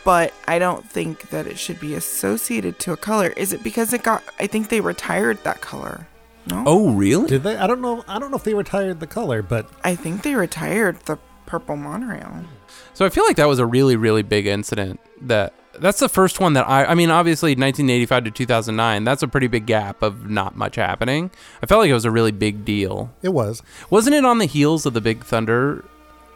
but 0.08 0.34
I 0.48 0.58
don't 0.58 0.90
think 0.90 1.32
that 1.32 1.48
it 1.48 1.60
should 1.60 1.82
be 1.82 1.94
associated 1.94 2.80
to 2.80 2.94
a 2.94 2.98
color. 2.98 3.34
Is 3.36 3.52
it 3.52 3.62
because 3.62 3.92
it 3.92 4.04
got? 4.04 4.24
I 4.40 4.48
think 4.48 4.70
they 4.70 4.80
retired 4.80 5.44
that 5.44 5.60
color. 5.60 6.08
No. 6.46 6.64
Oh, 6.66 6.92
really? 6.92 7.28
Did 7.28 7.44
they? 7.44 7.58
I 7.58 7.68
don't 7.68 7.82
know. 7.82 8.06
I 8.08 8.18
don't 8.18 8.32
know 8.32 8.38
if 8.38 8.46
they 8.46 8.54
retired 8.54 9.02
the 9.02 9.08
color, 9.08 9.42
but 9.42 9.70
I 9.84 9.96
think 9.96 10.24
they 10.24 10.36
retired 10.36 11.02
the 11.08 11.18
purple 11.46 11.76
monorail. 11.76 12.46
So 12.94 13.06
I 13.06 13.10
feel 13.10 13.26
like 13.26 13.36
that 13.36 13.50
was 13.50 13.60
a 13.60 13.66
really, 13.66 13.98
really 13.98 14.24
big 14.24 14.48
incident. 14.48 15.02
That 15.24 15.54
that's 15.80 16.00
the 16.00 16.10
first 16.10 16.40
one 16.40 16.54
that 16.54 16.68
I. 16.68 16.86
I 16.86 16.94
mean, 16.96 17.10
obviously, 17.10 17.52
1985 17.52 18.24
to 18.26 18.32
2009. 18.32 19.04
That's 19.04 19.24
a 19.24 19.28
pretty 19.28 19.48
big 19.48 19.66
gap 19.66 20.02
of 20.02 20.30
not 20.30 20.56
much 20.56 20.76
happening. 20.76 21.32
I 21.62 21.66
felt 21.66 21.80
like 21.82 21.90
it 21.90 21.94
was 21.94 22.06
a 22.06 22.12
really 22.12 22.32
big 22.32 22.66
deal. 22.66 23.12
it 23.22 23.30
was. 23.30 23.62
Wasn't 23.90 24.16
it 24.16 24.26
on 24.26 24.38
the 24.40 24.46
heels 24.46 24.86
of 24.86 24.94
the 24.94 25.02
Big 25.02 25.24
Thunder 25.24 25.86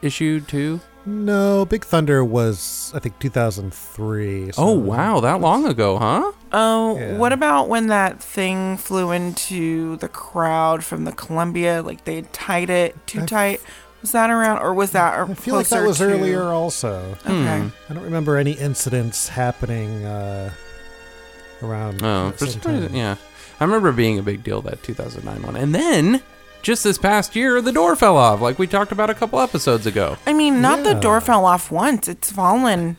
issue 0.02 0.42
too? 0.42 0.80
No, 1.06 1.66
Big 1.66 1.84
Thunder 1.84 2.24
was 2.24 2.92
I 2.96 3.00
think 3.00 3.18
2003. 3.20 4.52
so- 4.52 4.62
Oh 4.64 4.72
wow, 4.74 5.20
that 5.20 5.42
long 5.42 5.66
ago, 5.66 5.98
huh? 5.98 6.32
Oh, 6.54 6.98
Yeah. 6.98 7.18
what 7.18 7.34
about 7.34 7.70
when 7.70 7.88
that 7.88 8.22
thing 8.22 8.78
flew 8.78 9.12
into 9.12 9.96
the 9.98 10.08
crowd 10.08 10.84
from 10.84 11.06
the 11.06 11.12
Columbia? 11.12 11.82
Like 11.82 12.04
they 12.06 12.22
tied 12.34 12.70
it 12.70 12.96
too 13.08 13.26
tight. 13.26 13.62
Was 14.02 14.12
that 14.14 14.30
around, 14.32 14.60
or 14.62 14.74
was 14.74 14.92
that? 14.92 15.20
I 15.30 15.34
feel 15.36 15.56
like 15.56 15.68
that 15.70 15.86
was 15.86 15.98
to- 16.00 16.06
earlier 16.06 16.44
also. 16.44 17.18
Hmm. 17.24 17.32
Okay. 17.32 17.70
I 17.90 17.94
don't 17.94 18.04
remember 18.04 18.38
any 18.38 18.54
incidents 18.54 19.28
happening 19.30 20.06
uh, 20.06 20.52
around. 21.62 22.02
Oh, 22.04 22.30
that 22.30 22.40
for 22.40 22.46
same 22.48 22.62
some 22.62 22.74
reason, 22.74 22.88
time. 22.90 22.98
yeah. 22.98 23.16
I 23.60 23.64
remember 23.64 23.92
being 23.92 24.18
a 24.18 24.24
big 24.24 24.44
deal 24.44 24.62
that 24.64 24.82
2009 24.84 25.44
one, 25.44 25.56
and 25.56 25.76
then 25.76 26.22
just 26.64 26.84
this 26.84 26.98
past 26.98 27.36
year, 27.36 27.62
the 27.62 27.72
door 27.72 27.96
fell 27.96 28.18
off, 28.18 28.42
like 28.42 28.58
we 28.58 28.66
talked 28.68 28.92
about 28.92 29.10
a 29.12 29.14
couple 29.14 29.40
episodes 29.40 29.86
ago. 29.86 30.18
I 30.26 30.34
mean, 30.34 30.62
not 30.62 30.84
the 30.84 30.94
door 30.96 31.22
fell 31.22 31.46
off 31.46 31.72
once. 31.72 32.08
It's 32.08 32.32
fallen, 32.32 32.98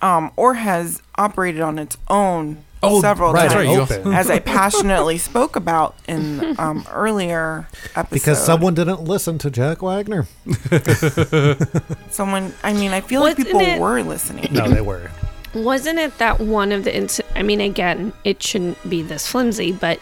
um, 0.00 0.32
or 0.36 0.54
has 0.54 1.00
operated 1.16 1.60
on 1.60 1.78
its 1.78 1.96
own 2.08 2.64
Oh, 2.84 3.00
several 3.00 3.32
right, 3.32 3.50
times, 3.50 3.90
open. 3.90 4.12
as 4.12 4.28
I 4.28 4.38
passionately 4.40 5.16
spoke 5.18 5.54
about 5.56 5.94
in 6.08 6.54
um, 6.58 6.84
earlier 6.90 7.68
episodes. 7.94 8.10
Because 8.10 8.44
someone 8.44 8.74
didn't 8.74 9.02
listen 9.02 9.38
to 9.38 9.50
Jack 9.50 9.82
Wagner. 9.82 10.26
someone, 12.10 12.52
I 12.62 12.72
mean, 12.72 12.90
I 12.92 13.00
feel 13.00 13.20
like 13.20 13.38
Wasn't 13.38 13.46
people 13.46 13.60
it- 13.60 13.80
were 13.80 14.02
listening. 14.02 14.52
No, 14.52 14.68
they 14.68 14.80
were. 14.80 15.10
Wasn't 15.54 15.98
it 15.98 16.16
that 16.18 16.40
one 16.40 16.72
of 16.72 16.84
the 16.84 16.90
inci- 16.90 17.20
I 17.36 17.42
mean, 17.42 17.60
again, 17.60 18.12
it 18.24 18.42
shouldn't 18.42 18.88
be 18.88 19.02
this 19.02 19.26
flimsy, 19.28 19.72
but 19.72 20.00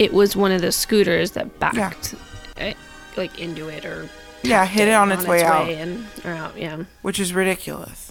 it 0.00 0.12
was 0.12 0.34
one 0.34 0.50
of 0.50 0.60
the 0.60 0.72
scooters 0.72 1.30
that 1.32 1.60
backed, 1.60 2.14
eh, 2.56 2.74
like 3.16 3.38
into 3.38 3.68
it 3.68 3.84
or 3.84 4.08
Yeah, 4.42 4.66
hit 4.66 4.88
it 4.88 4.92
on 4.94 5.12
its 5.12 5.24
way 5.24 5.44
out. 5.44 5.68
and 5.68 6.04
or 6.24 6.32
out. 6.32 6.58
Yeah. 6.58 6.82
which 7.02 7.20
is 7.20 7.32
ridiculous. 7.32 8.01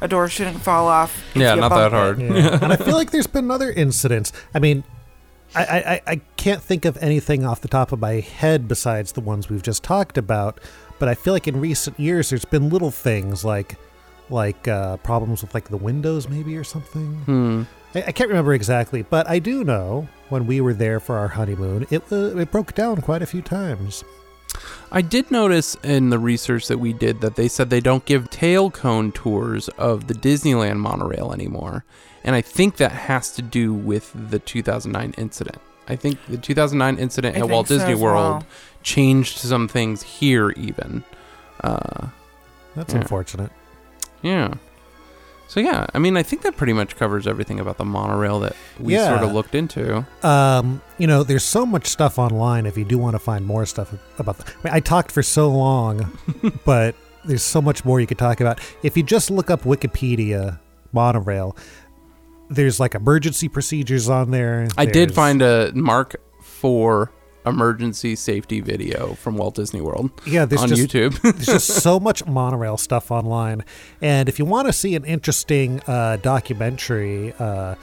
A 0.00 0.08
door 0.08 0.28
shouldn't 0.28 0.60
fall 0.60 0.88
off. 0.88 1.24
Yeah, 1.34 1.54
not 1.54 1.70
that 1.70 1.92
hard. 1.92 2.20
Yeah. 2.20 2.58
and 2.62 2.72
I 2.72 2.76
feel 2.76 2.94
like 2.96 3.10
there's 3.10 3.26
been 3.26 3.50
other 3.50 3.70
incidents. 3.72 4.32
I 4.54 4.58
mean, 4.58 4.84
I, 5.54 5.64
I, 5.64 5.76
I- 5.76 6.02
I 6.06 6.20
can't 6.36 6.62
think 6.62 6.84
of 6.84 6.96
anything 6.98 7.44
off 7.46 7.60
the 7.62 7.68
top 7.68 7.92
of 7.92 8.00
my 8.00 8.14
head 8.20 8.68
besides 8.68 9.12
the 9.12 9.20
ones 9.22 9.48
we've 9.48 9.62
just 9.62 9.82
talked 9.82 10.18
about. 10.18 10.60
But 10.98 11.08
I 11.08 11.14
feel 11.14 11.32
like 11.32 11.48
in 11.48 11.60
recent 11.60 11.98
years, 11.98 12.30
there's 12.30 12.44
been 12.44 12.68
little 12.70 12.90
things 12.90 13.44
like 13.44 13.76
like 14.28 14.66
uh, 14.68 14.96
problems 14.98 15.40
with 15.42 15.54
like 15.54 15.68
the 15.68 15.76
windows, 15.76 16.28
maybe 16.28 16.56
or 16.56 16.64
something. 16.64 17.14
Hmm. 17.26 17.62
I, 17.94 18.04
I 18.08 18.12
can't 18.12 18.28
remember 18.28 18.52
exactly, 18.54 19.02
but 19.02 19.28
I 19.30 19.38
do 19.38 19.62
know 19.64 20.08
when 20.30 20.46
we 20.46 20.60
were 20.60 20.74
there 20.74 20.98
for 21.00 21.16
our 21.16 21.28
honeymoon, 21.28 21.86
it 21.90 22.02
uh, 22.12 22.36
it 22.36 22.50
broke 22.50 22.74
down 22.74 23.00
quite 23.00 23.22
a 23.22 23.26
few 23.26 23.40
times. 23.42 24.04
I 24.92 25.02
did 25.02 25.30
notice 25.30 25.76
in 25.82 26.10
the 26.10 26.18
research 26.18 26.68
that 26.68 26.78
we 26.78 26.92
did 26.92 27.20
that 27.20 27.36
they 27.36 27.48
said 27.48 27.70
they 27.70 27.80
don't 27.80 28.04
give 28.04 28.30
tail 28.30 28.70
cone 28.70 29.12
tours 29.12 29.68
of 29.78 30.06
the 30.06 30.14
Disneyland 30.14 30.78
monorail 30.78 31.32
anymore. 31.32 31.84
And 32.24 32.34
I 32.34 32.40
think 32.40 32.76
that 32.76 32.92
has 32.92 33.32
to 33.34 33.42
do 33.42 33.72
with 33.74 34.12
the 34.30 34.38
2009 34.38 35.14
incident. 35.18 35.58
I 35.88 35.94
think 35.96 36.18
the 36.28 36.36
2009 36.38 36.98
incident 36.98 37.36
I 37.36 37.40
at 37.40 37.48
Walt 37.48 37.68
so 37.68 37.78
Disney 37.78 37.94
World 37.94 38.42
well. 38.42 38.46
changed 38.82 39.38
some 39.38 39.68
things 39.68 40.02
here, 40.02 40.50
even. 40.50 41.04
Uh, 41.62 42.08
That's 42.74 42.92
Yeah. 42.92 43.00
unfortunate. 43.00 43.50
yeah. 44.22 44.54
So 45.48 45.60
yeah, 45.60 45.86
I 45.94 45.98
mean, 45.98 46.16
I 46.16 46.22
think 46.22 46.42
that 46.42 46.56
pretty 46.56 46.72
much 46.72 46.96
covers 46.96 47.26
everything 47.26 47.60
about 47.60 47.78
the 47.78 47.84
monorail 47.84 48.40
that 48.40 48.56
we 48.80 48.94
Yeah. 48.94 49.08
sort 49.08 49.22
of 49.22 49.32
looked 49.32 49.54
into. 49.54 50.04
Um, 50.22 50.82
you 50.98 51.06
know, 51.06 51.22
there's 51.22 51.44
so 51.44 51.64
much 51.64 51.86
stuff 51.86 52.18
online 52.18 52.66
if 52.66 52.76
you 52.76 52.84
do 52.84 52.98
want 52.98 53.14
to 53.14 53.18
find 53.20 53.46
more 53.46 53.64
stuff 53.64 53.94
about. 54.18 54.38
The, 54.38 54.44
I, 54.44 54.56
mean, 54.64 54.74
I 54.74 54.80
talked 54.80 55.12
for 55.12 55.22
so 55.22 55.48
long, 55.48 56.18
but 56.64 56.94
there's 57.24 57.44
so 57.44 57.62
much 57.62 57.84
more 57.84 58.00
you 58.00 58.06
could 58.08 58.18
talk 58.18 58.40
about. 58.40 58.60
If 58.82 58.96
you 58.96 59.02
just 59.04 59.30
look 59.30 59.48
up 59.50 59.62
Wikipedia 59.62 60.58
monorail, 60.92 61.56
there's 62.50 62.78
like 62.80 62.94
emergency 62.94 63.48
procedures 63.48 64.08
on 64.08 64.30
there. 64.32 64.66
I 64.76 64.86
did 64.86 65.14
find 65.14 65.42
a 65.42 65.70
Mark 65.74 66.16
IV 66.62 67.08
emergency 67.46 68.16
safety 68.16 68.60
video 68.60 69.14
from 69.14 69.36
Walt 69.36 69.54
Disney 69.54 69.80
World. 69.80 70.10
yeah, 70.26 70.44
there's 70.44 70.62
on 70.62 70.68
just, 70.68 70.82
YouTube. 70.82 71.20
there's 71.22 71.46
just 71.46 71.66
so 71.82 72.00
much 72.08 72.26
monorail 72.26 72.76
stuff 72.76 73.10
online, 73.10 73.64
and 74.00 74.28
if 74.28 74.38
you 74.38 74.44
want 74.44 74.66
to 74.66 74.72
see 74.72 74.94
an 74.94 75.04
interesting 75.04 75.80
uh, 75.86 76.16
documentary, 76.16 77.32
uh, 77.38 77.76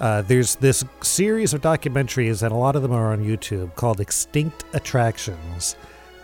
uh, 0.00 0.22
there's 0.22 0.56
this 0.56 0.84
series 1.02 1.54
of 1.54 1.60
documentaries, 1.60 2.42
and 2.42 2.52
a 2.52 2.56
lot 2.56 2.76
of 2.76 2.82
them 2.82 2.92
are 2.92 3.12
on 3.12 3.24
YouTube 3.24 3.74
called 3.76 4.00
Extinct 4.00 4.64
Attractions. 4.72 5.76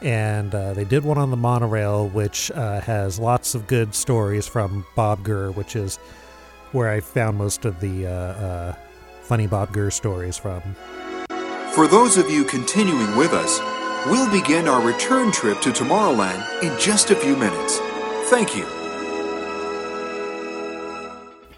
And 0.03 0.55
uh, 0.55 0.73
they 0.73 0.85
did 0.85 1.05
one 1.05 1.19
on 1.19 1.31
the 1.31 1.37
monorail, 1.37 2.09
which 2.09 2.51
uh, 2.53 2.81
has 2.81 3.19
lots 3.19 3.55
of 3.55 3.67
good 3.67 3.95
stories 3.95 4.47
from 4.47 4.85
Bob 4.97 5.23
Gurr, 5.23 5.51
which 5.53 5.77
is 5.77 5.97
where 6.73 6.89
I 6.89 7.01
found 7.01 7.37
most 7.37 7.65
of 7.65 7.81
the 7.81 8.07
uh, 8.07 8.11
uh, 8.11 8.75
funny 9.23 9.47
Bob 9.47 9.73
Gurr 9.73 9.91
stories 9.91 10.37
from. 10.37 10.63
For 11.75 11.87
those 11.87 12.17
of 12.17 12.29
you 12.29 12.43
continuing 12.43 13.17
with 13.17 13.33
us, 13.33 13.61
we'll 14.07 14.29
begin 14.33 14.67
our 14.67 14.85
return 14.85 15.31
trip 15.31 15.61
to 15.61 15.71
Tomorrowland 15.71 16.65
in 16.65 16.77
just 16.81 17.13
a 17.13 17.15
few 17.15 17.37
minutes. 17.37 17.79
Thank 18.29 18.57
you. 18.57 18.65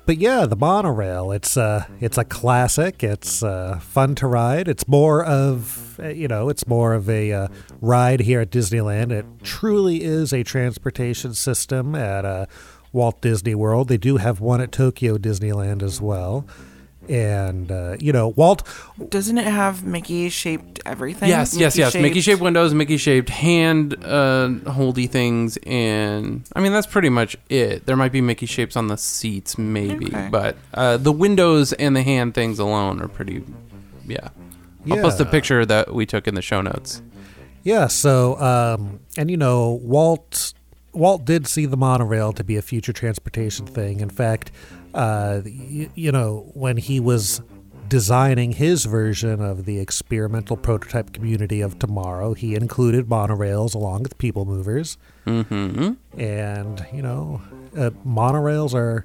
But 0.05 0.19
yeah, 0.19 0.45
the 0.45 0.57
monorail. 0.57 1.33
It's 1.33 1.57
uh 1.57 1.87
it's 1.99 2.19
a 2.19 2.25
classic. 2.25 3.03
It's 3.03 3.43
uh, 3.43 3.79
fun 3.81 4.15
to 4.17 4.27
ride. 4.27 4.69
It's 4.69 4.87
more 4.87 5.25
of 5.25 5.99
uh, 5.99 6.09
you 6.09 6.29
know, 6.29 6.51
it's 6.51 6.67
more 6.67 6.93
of 6.93 7.09
a 7.09 7.33
uh, 7.33 7.49
ride 7.81 8.21
here 8.21 8.41
at 8.41 8.51
Disneyland. 8.51 9.13
It 9.13 9.25
truly 9.43 10.03
is 10.03 10.35
a 10.35 10.43
transportation 10.43 11.33
system 11.33 11.95
at 11.95 12.27
uh, 12.27 12.47
Walt 12.93 13.23
Disney 13.23 13.55
World. 13.55 13.89
They 13.89 13.97
do 13.97 14.19
have 14.19 14.41
one 14.41 14.61
at 14.61 14.73
Tokyo 14.73 15.17
Disneyland 15.17 15.83
as 15.83 16.03
well. 16.03 16.47
And 17.09 17.71
uh, 17.73 17.97
you 17.99 18.13
know, 18.13 18.29
Walt 18.29 18.63
Doesn't 19.09 19.37
it 19.37 19.45
have 19.47 19.85
Mickey 19.85 20.29
shaped 20.29 20.81
everything? 20.87 21.29
Yes, 21.29 21.57
yes, 21.57 21.77
yes. 21.77 21.95
Mickey 21.95 22.15
shaped- 22.21 22.25
shaped 22.25 22.41
windows, 22.43 22.73
Mickey 22.75 22.97
shaped 22.97 23.29
hand 23.29 24.03
uh, 24.05 24.49
holdy 24.71 25.09
things, 25.09 25.59
and 25.67 26.45
I 26.55 26.61
mean 26.61 26.73
that's 26.73 26.87
pretty 26.87 27.09
much 27.09 27.37
it. 27.49 27.87
There 27.87 27.97
might 27.97 28.13
be 28.13 28.21
Mickey 28.21 28.47
shapes 28.47 28.77
on 28.77 28.87
the 28.87 28.97
seats, 28.97 29.59
maybe, 29.59 30.07
Okay. 30.07 30.29
but 30.31 30.57
uh, 30.75 30.97
the 30.97 31.13
windows 31.13 31.73
and 31.73 31.97
the 31.97 32.03
hand 32.03 32.35
things 32.35 32.59
alone 32.61 33.03
are 33.03 33.09
pretty. 33.09 33.43
Yeah, 34.07 34.29
I'll 34.91 34.99
post 34.99 35.21
a 35.21 35.25
picture 35.27 35.67
that 35.67 35.93
we 35.93 36.07
took 36.07 36.29
in 36.29 36.35
the 36.37 36.43
show 36.43 36.61
notes. 36.61 37.03
Yeah, 37.65 37.89
so 37.89 38.41
um, 38.41 39.01
and 39.17 39.29
you 39.31 39.37
know, 39.37 39.81
Walt 39.83 40.55
Walt 40.93 41.25
did 41.25 41.47
see 41.49 41.67
the 41.67 41.77
monorail 41.77 42.33
to 42.35 42.45
be 42.45 42.57
a 42.57 42.63
future 42.63 42.93
transportation 42.93 43.67
thing. 43.67 44.01
In 44.01 44.11
fact, 44.11 44.53
uh, 44.95 45.41
you, 45.45 45.91
you 45.95 46.13
know, 46.13 46.51
when 46.55 46.77
he 46.77 47.01
was 47.01 47.41
designing 47.89 48.53
his 48.53 48.87
version 48.87 49.43
of 49.43 49.65
the 49.67 49.79
experimental 49.79 50.57
prototype 50.57 51.13
community 51.13 51.61
of 51.61 51.79
tomorrow, 51.79 52.33
he 52.35 52.55
included 52.55 53.07
monorails 53.07 53.75
along 53.75 54.03
with 54.05 54.17
people 54.19 54.45
movers. 54.47 54.97
Mm-hmm. 55.27 55.93
And 56.21 56.87
you 56.93 57.03
know, 57.03 57.43
uh, 57.77 57.91
monorails 58.07 58.75
are 58.75 59.05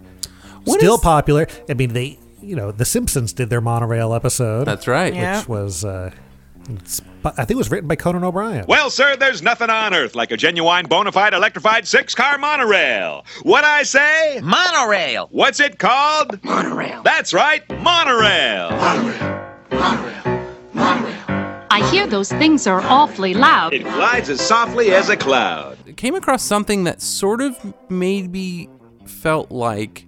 What 0.63 0.79
still 0.79 0.95
is- 0.95 1.01
popular. 1.01 1.47
I 1.69 1.73
mean, 1.73 1.93
they, 1.93 2.17
you 2.41 2.55
know, 2.55 2.71
The 2.71 2.85
Simpsons 2.85 3.33
did 3.33 3.49
their 3.49 3.61
monorail 3.61 4.13
episode. 4.13 4.65
That's 4.65 4.87
right. 4.87 5.11
Which 5.13 5.21
Yeah. 5.21 5.43
was, 5.47 5.83
uh, 5.83 6.11
it's, 6.69 7.01
I 7.23 7.31
think 7.31 7.51
it 7.51 7.57
was 7.57 7.71
written 7.71 7.87
by 7.87 7.95
Conan 7.95 8.23
O'Brien. 8.23 8.65
Well, 8.67 8.89
sir, 8.89 9.15
there's 9.15 9.41
nothing 9.41 9.69
on 9.69 9.93
earth 9.93 10.15
like 10.15 10.31
a 10.31 10.37
genuine, 10.37 10.85
bona 10.87 11.11
fide, 11.11 11.33
electrified 11.33 11.87
six 11.87 12.13
car 12.13 12.37
monorail. 12.37 13.25
What 13.43 13.63
I 13.63 13.83
say? 13.83 14.39
Monorail. 14.43 15.27
What's 15.31 15.59
it 15.59 15.79
called? 15.79 16.43
Monorail. 16.43 17.03
That's 17.03 17.33
right, 17.33 17.67
monorail. 17.81 18.71
Monorail. 18.71 19.49
Monorail. 20.73 21.17
I 21.69 21.89
hear 21.91 22.07
those 22.07 22.29
things 22.29 22.67
are 22.67 22.81
awfully 22.81 23.33
loud. 23.33 23.73
It 23.73 23.83
glides 23.83 24.29
as 24.29 24.41
softly 24.41 24.91
as 24.91 25.09
a 25.09 25.17
cloud. 25.17 25.77
came 25.95 26.15
across 26.15 26.43
something 26.43 26.83
that 26.85 27.01
sort 27.01 27.41
of 27.41 27.73
made 27.89 28.31
me 28.31 28.69
felt 29.05 29.51
like 29.51 30.07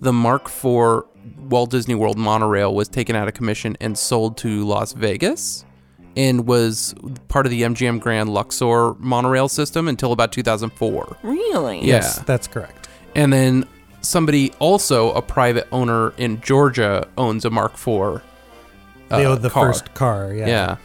the 0.00 0.12
Mark 0.12 0.46
IV 0.46 1.04
Walt 1.38 1.70
Disney 1.70 1.94
World 1.94 2.18
monorail 2.18 2.74
was 2.74 2.88
taken 2.88 3.16
out 3.16 3.26
of 3.26 3.34
commission 3.34 3.76
and 3.80 3.98
sold 3.98 4.36
to 4.38 4.64
Las 4.64 4.92
Vegas 4.92 5.64
and 6.18 6.48
was 6.48 6.96
part 7.28 7.46
of 7.46 7.50
the 7.50 7.62
MGM 7.62 8.00
Grand 8.00 8.28
Luxor 8.28 8.94
monorail 8.94 9.48
system 9.48 9.86
until 9.86 10.10
about 10.10 10.32
2004. 10.32 11.16
Really? 11.22 11.78
Yeah. 11.78 11.84
Yes, 11.86 12.18
that's 12.22 12.48
correct. 12.48 12.88
And 13.14 13.32
then 13.32 13.68
somebody 14.00 14.52
also 14.58 15.12
a 15.12 15.22
private 15.22 15.68
owner 15.70 16.12
in 16.18 16.40
Georgia 16.40 17.06
owns 17.16 17.44
a 17.44 17.50
Mark 17.50 17.74
IV. 17.74 18.20
They 19.10 19.24
uh, 19.24 19.30
owned 19.30 19.42
the 19.42 19.48
car. 19.48 19.72
first 19.72 19.94
car, 19.94 20.34
yeah. 20.34 20.46
Yeah. 20.48 20.76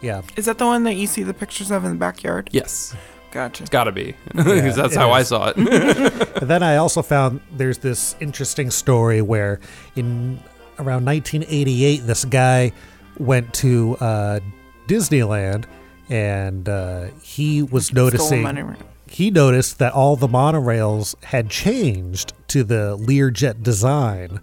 Yeah. 0.00 0.22
Is 0.36 0.46
that 0.46 0.58
the 0.58 0.66
one 0.66 0.82
that 0.82 0.94
you 0.94 1.06
see 1.06 1.22
the 1.22 1.34
pictures 1.34 1.70
of 1.70 1.84
in 1.84 1.92
the 1.92 1.96
backyard? 1.96 2.50
Yes. 2.52 2.96
Gotcha. 3.30 3.62
It's 3.62 3.70
got 3.70 3.84
to 3.84 3.92
be 3.92 4.16
because 4.34 4.74
that's 4.74 4.96
how 4.96 5.12
I 5.12 5.22
saw 5.22 5.50
it. 5.50 5.56
and 5.56 5.68
then 6.48 6.64
I 6.64 6.76
also 6.76 7.02
found 7.02 7.40
there's 7.52 7.78
this 7.78 8.16
interesting 8.18 8.72
story 8.72 9.22
where 9.22 9.60
in 9.94 10.40
around 10.80 11.04
1988, 11.04 11.98
this 11.98 12.24
guy 12.24 12.72
went 13.18 13.52
to 13.54 13.96
uh, 14.00 14.40
Disneyland 14.86 15.64
and 16.10 16.68
uh, 16.68 17.06
he 17.22 17.62
was 17.62 17.92
noticing. 17.92 18.76
He 19.10 19.30
noticed 19.30 19.78
that 19.78 19.92
all 19.94 20.16
the 20.16 20.28
monorails 20.28 21.14
had 21.24 21.48
changed 21.50 22.32
to 22.48 22.62
the 22.64 22.96
Learjet 22.98 23.62
design 23.62 24.40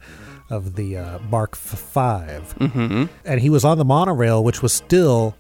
of 0.50 0.76
the 0.76 0.98
uh, 0.98 1.20
Mark 1.30 1.56
V. 1.56 1.76
Mhm. 2.00 3.10
And 3.24 3.42
he 3.42 3.50
was 3.50 3.64
on 3.66 3.78
the 3.78 3.86
monorail, 3.86 4.44
which 4.44 4.62
was 4.62 4.74
still 4.74 5.36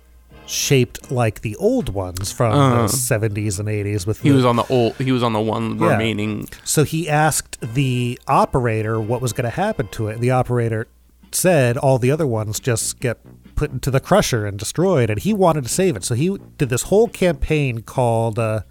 shaped 0.47 1.11
like 1.11 1.41
the 1.41 1.55
old 1.55 1.89
ones 1.89 2.31
from 2.31 2.53
Uh. 2.53 2.81
the 2.83 2.87
70s 2.87 3.59
and 3.59 3.67
80s. 3.67 4.05
With 4.05 4.21
he 4.21 4.29
the, 4.29 4.35
was 4.35 4.45
on 4.45 4.55
the 4.57 4.65
old. 4.69 4.95
He 4.97 5.11
was 5.11 5.23
on 5.23 5.33
the 5.33 5.39
one 5.39 5.79
Yeah. 5.79 5.89
remaining. 5.93 6.47
So 6.63 6.83
he 6.83 7.09
asked 7.09 7.57
the 7.73 8.19
operator 8.27 8.99
what 8.99 9.21
was 9.21 9.33
going 9.33 9.45
to 9.45 9.55
happen 9.55 9.87
to 9.93 10.07
it. 10.07 10.19
The 10.19 10.29
operator 10.31 10.87
said 11.35 11.77
all 11.77 11.99
the 11.99 12.11
other 12.11 12.27
ones 12.27 12.59
just 12.59 12.99
get 12.99 13.19
put 13.55 13.71
into 13.71 13.91
the 13.91 13.99
crusher 13.99 14.45
and 14.45 14.57
destroyed, 14.59 15.09
and 15.09 15.19
he 15.19 15.33
wanted 15.33 15.63
to 15.63 15.69
save 15.69 15.95
it. 15.95 16.03
So 16.03 16.15
he 16.15 16.37
did 16.57 16.69
this 16.69 16.83
whole 16.83 17.07
campaign 17.07 17.81
called 17.81 18.39
uh, 18.39 18.61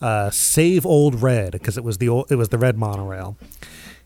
uh, 0.00 0.30
"Save 0.30 0.86
Old 0.86 1.22
Red" 1.22 1.52
because 1.52 1.76
it 1.76 1.84
was 1.84 1.98
the 1.98 2.08
old, 2.08 2.30
it 2.30 2.36
was 2.36 2.50
the 2.50 2.58
red 2.58 2.78
monorail. 2.78 3.36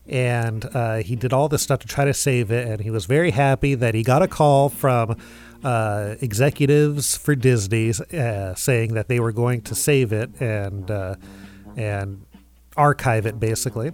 And 0.07 0.65
uh, 0.73 0.97
he 0.97 1.15
did 1.15 1.31
all 1.31 1.47
this 1.47 1.61
stuff 1.61 1.79
to 1.79 1.87
try 1.87 2.05
to 2.05 2.13
save 2.13 2.51
it, 2.51 2.67
and 2.67 2.81
he 2.81 2.89
was 2.89 3.05
very 3.05 3.31
happy 3.31 3.75
that 3.75 3.93
he 3.93 4.03
got 4.03 4.21
a 4.21 4.27
call 4.27 4.69
from 4.69 5.15
uh, 5.63 6.15
executives 6.21 7.15
for 7.15 7.35
Disney 7.35 7.93
uh, 8.13 8.55
saying 8.55 8.93
that 8.95 9.07
they 9.07 9.19
were 9.19 9.31
going 9.31 9.61
to 9.61 9.75
save 9.75 10.11
it 10.11 10.29
and 10.41 10.89
uh, 10.89 11.15
and 11.77 12.25
archive 12.75 13.25
it 13.25 13.39
basically. 13.39 13.91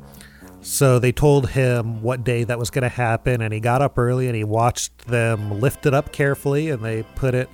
So 0.62 0.99
they 0.99 1.12
told 1.12 1.49
him 1.51 2.01
what 2.01 2.24
day 2.24 2.43
that 2.43 2.60
was 2.60 2.70
going 2.70 2.84
to 2.84 2.89
happen, 2.89 3.41
and 3.41 3.53
he 3.53 3.60
got 3.60 3.82
up 3.82 3.97
early 3.97 4.28
and 4.28 4.36
he 4.36 4.43
watched 4.43 5.08
them 5.08 5.60
lift 5.60 5.86
it 5.86 5.93
up 5.93 6.12
carefully, 6.12 6.70
and 6.70 6.84
they 6.84 7.03
put 7.16 7.34
it 7.36 7.49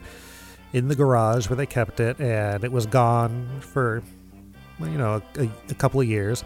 in 0.71 0.87
the 0.87 0.95
garage 0.95 1.49
where 1.49 1.57
they 1.57 1.65
kept 1.65 1.99
it, 1.99 2.19
and 2.19 2.63
it 2.63 2.71
was 2.71 2.85
gone 2.85 3.47
for 3.59 4.01
you 4.79 4.97
know 4.97 5.21
a, 5.37 5.49
a 5.69 5.73
couple 5.75 6.01
of 6.01 6.07
years, 6.07 6.43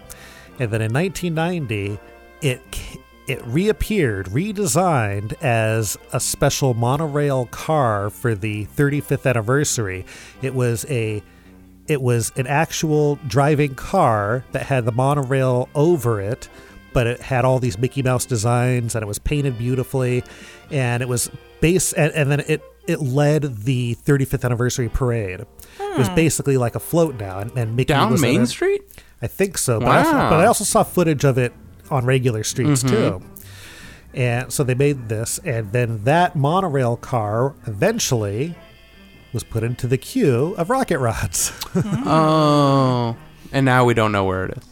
and 0.60 0.72
then 0.72 0.82
in 0.82 0.91
1990 0.91 1.99
it 2.41 2.62
it 3.28 3.45
reappeared, 3.45 4.28
redesigned 4.28 5.34
as 5.43 5.97
a 6.14 6.20
special 6.20 6.74
monorail 6.74 7.45
car 7.47 8.10
for 8.10 8.34
the 8.34 8.66
35th 8.68 9.30
anniversary. 9.30 10.05
It 10.41 10.55
was 10.55 10.86
a 10.89 11.22
it 11.88 12.02
was 12.02 12.32
an 12.36 12.48
actual 12.48 13.16
driving 13.28 13.76
car 13.76 14.44
that 14.52 14.64
had 14.66 14.86
the 14.86 14.92
monorail 14.92 15.70
over 15.76 16.20
it, 16.22 16.50
but 16.94 17.08
it 17.08 17.20
had 17.22 17.46
all 17.46 17.60
these 17.60 17.78
Mickey 17.78 18.02
Mouse 18.04 18.26
designs 18.26 18.96
and 18.96 19.04
it 19.04 19.08
was 19.08 19.20
painted 19.20 19.58
beautifully, 19.58 20.24
and 20.72 21.02
it 21.04 21.08
was 21.10 21.30
base 21.62 21.94
and, 21.94 22.12
and 22.14 22.32
then 22.32 22.40
it 22.42 22.62
it 22.88 23.02
led 23.02 23.42
the 23.66 23.96
35th 24.06 24.46
anniversary 24.46 24.88
parade. 24.88 25.42
It 25.42 25.98
was 25.98 26.08
Hmm. 26.08 26.16
basically 26.16 26.56
like 26.58 26.74
a 26.76 26.80
float 26.80 27.16
now, 27.20 27.40
and, 27.40 27.52
and 27.58 27.76
Mickey 27.76 27.90
Down 27.94 28.12
was 28.12 28.22
Main. 28.22 28.46
Street? 28.48 28.82
I 29.22 29.28
think 29.28 29.58
so, 29.58 29.80
but, 29.80 29.90
I 29.90 29.98
also, 30.00 30.12
but 30.14 30.34
I 30.40 30.46
also 30.46 30.64
saw 30.64 30.84
footage 30.84 31.26
of 31.26 31.38
it 31.38 31.52
on 31.92 32.06
regular 32.06 32.44
streets 32.46 32.84
Mhm. 32.84 32.90
too. 32.90 33.22
And 34.14 34.54
so 34.54 34.64
they 34.64 34.74
made 34.74 35.10
this, 35.10 35.38
and 35.44 35.72
then 35.74 36.04
that 36.06 36.36
monorail 36.38 36.96
car 36.96 37.56
eventually 37.66 38.56
was 39.34 39.44
put 39.44 39.64
into 39.64 39.88
the 39.88 39.98
queue 39.98 40.56
of 40.58 40.70
rocket 40.70 41.00
rods. 41.00 41.52
Oh, 42.06 43.16
and 43.52 43.66
now 43.66 43.86
we 43.86 43.94
don't 43.94 44.12
know 44.12 44.24
where 44.26 44.46
it 44.46 44.58
is. 44.58 44.66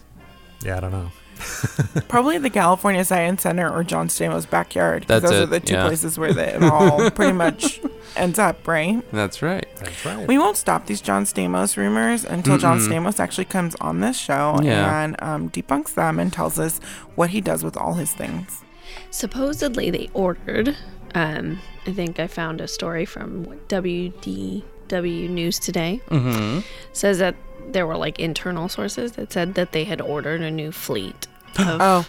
Yeah, 0.63 0.77
I 0.77 0.79
don't 0.79 0.91
know. 0.91 1.11
Probably 2.07 2.37
the 2.37 2.49
California 2.49 3.03
Science 3.05 3.43
Center 3.43 3.69
or 3.69 3.83
John 3.83 4.07
Stamos' 4.07 4.49
backyard. 4.49 5.05
That's 5.07 5.23
those 5.29 5.41
are 5.41 5.45
the 5.45 5.59
two 5.59 5.73
yeah. 5.73 5.85
places 5.85 6.17
where 6.17 6.33
they, 6.33 6.53
it 6.53 6.63
all 6.63 7.09
pretty 7.11 7.33
much 7.33 7.81
ends 8.15 8.39
up, 8.39 8.67
right? 8.67 9.03
That's 9.11 9.41
right. 9.41 9.67
That's 9.77 10.05
right. 10.05 10.27
We 10.27 10.37
won't 10.37 10.57
stop 10.57 10.85
these 10.87 11.01
John 11.01 11.25
Stamos 11.25 11.77
rumors 11.77 12.23
until 12.25 12.57
John 12.57 12.79
Mm-mm. 12.79 12.87
Stamos 13.03 13.19
actually 13.19 13.45
comes 13.45 13.75
on 13.81 13.99
this 13.99 14.17
show 14.17 14.59
Yeah. 14.63 15.03
and 15.03 15.21
um, 15.21 15.49
debunks 15.49 15.93
them 15.93 16.19
and 16.19 16.31
tells 16.31 16.57
us 16.57 16.79
what 17.15 17.29
he 17.31 17.41
does 17.41 17.63
with 17.63 17.77
all 17.77 17.93
his 17.95 18.13
things. 18.13 18.63
Supposedly 19.11 19.89
they 19.91 20.09
ordered. 20.13 20.75
Um, 21.15 21.59
I 21.87 21.91
think 21.93 22.19
I 22.19 22.27
found 22.27 22.61
a 22.61 22.67
story 22.67 23.05
from 23.05 23.43
what, 23.45 23.67
WDW 23.69 25.29
News 25.29 25.57
Today. 25.59 26.01
Mhm. 26.09 26.63
Says 26.93 27.19
that 27.19 27.35
there 27.67 27.87
were 27.87 27.97
like 27.97 28.19
internal 28.19 28.69
sources 28.69 29.13
that 29.13 29.31
said 29.33 29.55
that 29.55 29.71
they 29.71 29.85
had 29.85 30.01
ordered 30.01 30.41
a 30.41 30.51
new 30.51 30.71
fleet. 30.71 31.27
Of, 31.57 31.81
Oh, 31.81 32.05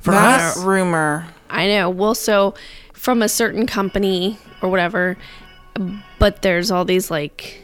For 0.00 0.10
that 0.10 0.56
us? 0.56 0.62
rumor. 0.64 1.26
I 1.48 1.68
know. 1.68 1.88
Well, 1.88 2.14
so 2.14 2.54
from 2.92 3.22
a 3.22 3.28
certain 3.28 3.66
company 3.66 4.38
or 4.60 4.68
whatever, 4.68 5.16
but 6.18 6.42
there's 6.42 6.70
all 6.70 6.84
these 6.84 7.10
like 7.10 7.62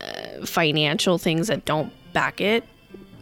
uh, 0.00 0.44
financial 0.44 1.16
things 1.18 1.46
that 1.48 1.64
don't 1.64 1.92
back 2.12 2.40
it 2.40 2.64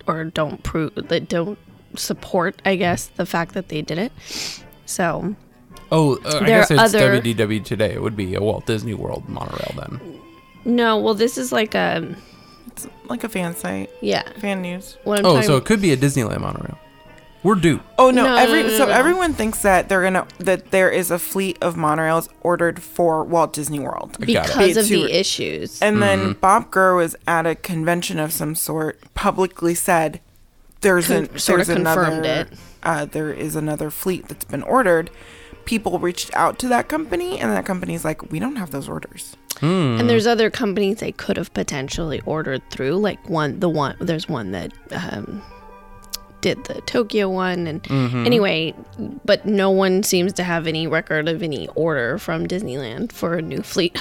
or 0.09 0.25
don't 0.25 0.63
prove 0.65 0.93
that 0.97 1.29
don't 1.29 1.59
support, 1.95 2.61
I 2.65 2.75
guess, 2.77 3.07
the 3.07 3.27
fact 3.27 3.55
that 3.55 3.69
they 3.69 3.83
did 3.83 3.99
it. 3.99 4.13
So 4.87 5.37
Oh, 5.93 6.17
uh, 6.25 6.39
I 6.43 6.47
guess 6.47 6.71
are 6.71 6.75
it's 6.75 6.95
other- 6.95 7.21
WDW 7.21 7.63
today. 7.65 7.93
It 7.93 8.03
would 8.03 8.17
be 8.17 8.35
a 8.35 8.41
Walt 8.41 8.67
Disney 8.67 8.95
World 8.95 9.29
monorail 9.29 9.73
then. 9.77 10.01
no, 10.65 10.99
well, 10.99 11.15
this 11.15 11.37
is 11.39 11.53
like 11.53 11.75
a 11.75 12.15
It's 12.69 12.87
like 13.09 13.23
a 13.25 13.29
fan 13.29 13.55
site. 13.55 13.91
yeah 14.01 14.23
Fan 14.41 14.63
news. 14.63 14.97
What 15.05 15.19
I'm 15.21 15.27
Oh, 15.27 15.35
talking 15.35 15.47
so 15.47 15.57
it 15.57 15.65
could 15.67 15.83
be 15.83 15.93
a 15.93 15.97
Disneyland 15.97 16.41
monorail. 16.41 16.79
We're 17.45 17.57
due. 17.57 17.81
Oh 17.99 18.11
no! 18.13 18.23
No, 18.25 18.37
every 18.37 18.63
no, 18.63 18.69
no, 18.69 18.79
so 18.79 18.87
no. 18.87 18.93
everyone 18.93 19.35
thinks 19.35 19.63
that 19.63 19.89
they're 19.89 20.03
gonna 20.05 20.27
that 20.39 20.71
there 20.71 20.89
is 20.91 21.11
a 21.11 21.19
fleet 21.19 21.59
of 21.61 21.75
monorails 21.75 22.29
ordered 22.41 22.81
for 22.81 23.25
Walt 23.25 23.53
Disney 23.53 23.81
World 23.81 24.17
because 24.21 24.77
of 24.77 24.87
To- 24.87 25.03
the 25.03 25.11
issues. 25.19 25.83
And 25.83 25.97
Mm-hmm. 25.97 26.01
then 26.23 26.33
Bob 26.35 26.71
Gurr 26.71 26.95
was 26.95 27.17
at 27.27 27.45
a 27.45 27.57
convention 27.57 28.21
of 28.21 28.33
some 28.33 28.55
sort, 28.55 29.01
publicly 29.15 29.75
said, 29.75 30.21
"There's 30.83 31.09
Con- 31.09 31.17
an 31.33 31.39
sort 31.39 31.61
of 31.61 31.67
there's 31.67 31.79
another 31.81 32.05
confirmed 32.05 32.27
it. 32.27 32.49
Uh, 32.85 33.05
there 33.07 33.33
is 33.33 33.57
another 33.57 33.91
fleet 33.91 34.29
that's 34.29 34.45
been 34.45 34.63
ordered." 34.63 35.11
People 35.65 35.99
reached 35.99 36.35
out 36.35 36.59
to 36.61 36.69
that 36.69 36.89
company, 36.89 37.39
and 37.39 37.51
that 37.53 37.65
company's 37.65 38.05
like, 38.05 38.31
"We 38.31 38.39
don't 38.39 38.57
have 38.57 38.71
those 38.71 38.89
orders." 38.89 39.37
Hmm. 39.61 39.97
And 40.01 40.11
there's 40.11 40.27
other 40.27 40.51
companies 40.51 40.99
they 40.99 41.13
could 41.13 41.37
have 41.37 41.53
potentially 41.55 42.21
ordered 42.27 42.63
through, 42.71 42.97
like 42.97 43.29
one, 43.31 43.61
the 43.61 43.69
one, 43.69 43.97
there's 44.01 44.29
one 44.29 44.51
that 44.53 44.73
um, 44.91 45.43
did 46.41 46.65
the 46.65 46.81
Tokyo 46.83 47.29
one. 47.29 47.67
And 47.69 47.83
Mhm. 47.85 48.27
anyway, 48.27 48.75
but 49.25 49.47
no 49.47 49.71
one 49.71 50.03
seems 50.03 50.33
to 50.35 50.43
have 50.43 50.67
any 50.67 50.87
record 50.89 51.29
of 51.29 51.43
any 51.43 51.69
order 51.77 52.19
from 52.19 52.47
Disneyland 52.49 53.13
for 53.13 53.35
a 53.35 53.43
new 53.43 53.63
fleet 53.63 53.97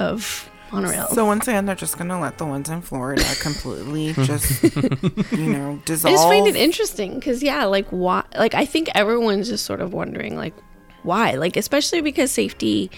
of 0.00 0.50
monorails. 0.72 1.10
So 1.10 1.24
once 1.24 1.46
again, 1.46 1.66
they're 1.66 1.76
just 1.76 1.96
gonna 1.96 2.20
let 2.20 2.38
the 2.38 2.46
ones 2.46 2.68
in 2.68 2.80
Florida 2.82 3.22
completely 3.40 4.12
just, 4.24 4.62
you 5.32 5.46
know, 5.52 5.78
I 5.80 5.84
dissolve. 5.84 6.14
just 6.14 6.26
find 6.26 6.48
it 6.48 6.56
interesting 6.56 7.14
because, 7.14 7.40
yeah, 7.42 7.64
like, 7.66 7.86
why? 7.90 8.24
Like, 8.36 8.54
I 8.54 8.64
think 8.64 8.88
everyone's 8.96 9.48
just 9.48 9.64
sort 9.64 9.80
of 9.80 9.92
wondering, 9.92 10.34
like, 10.36 10.54
why? 11.06 11.32
Like, 11.36 11.56
especially 11.56 12.02
because 12.02 12.30
safety 12.30 12.90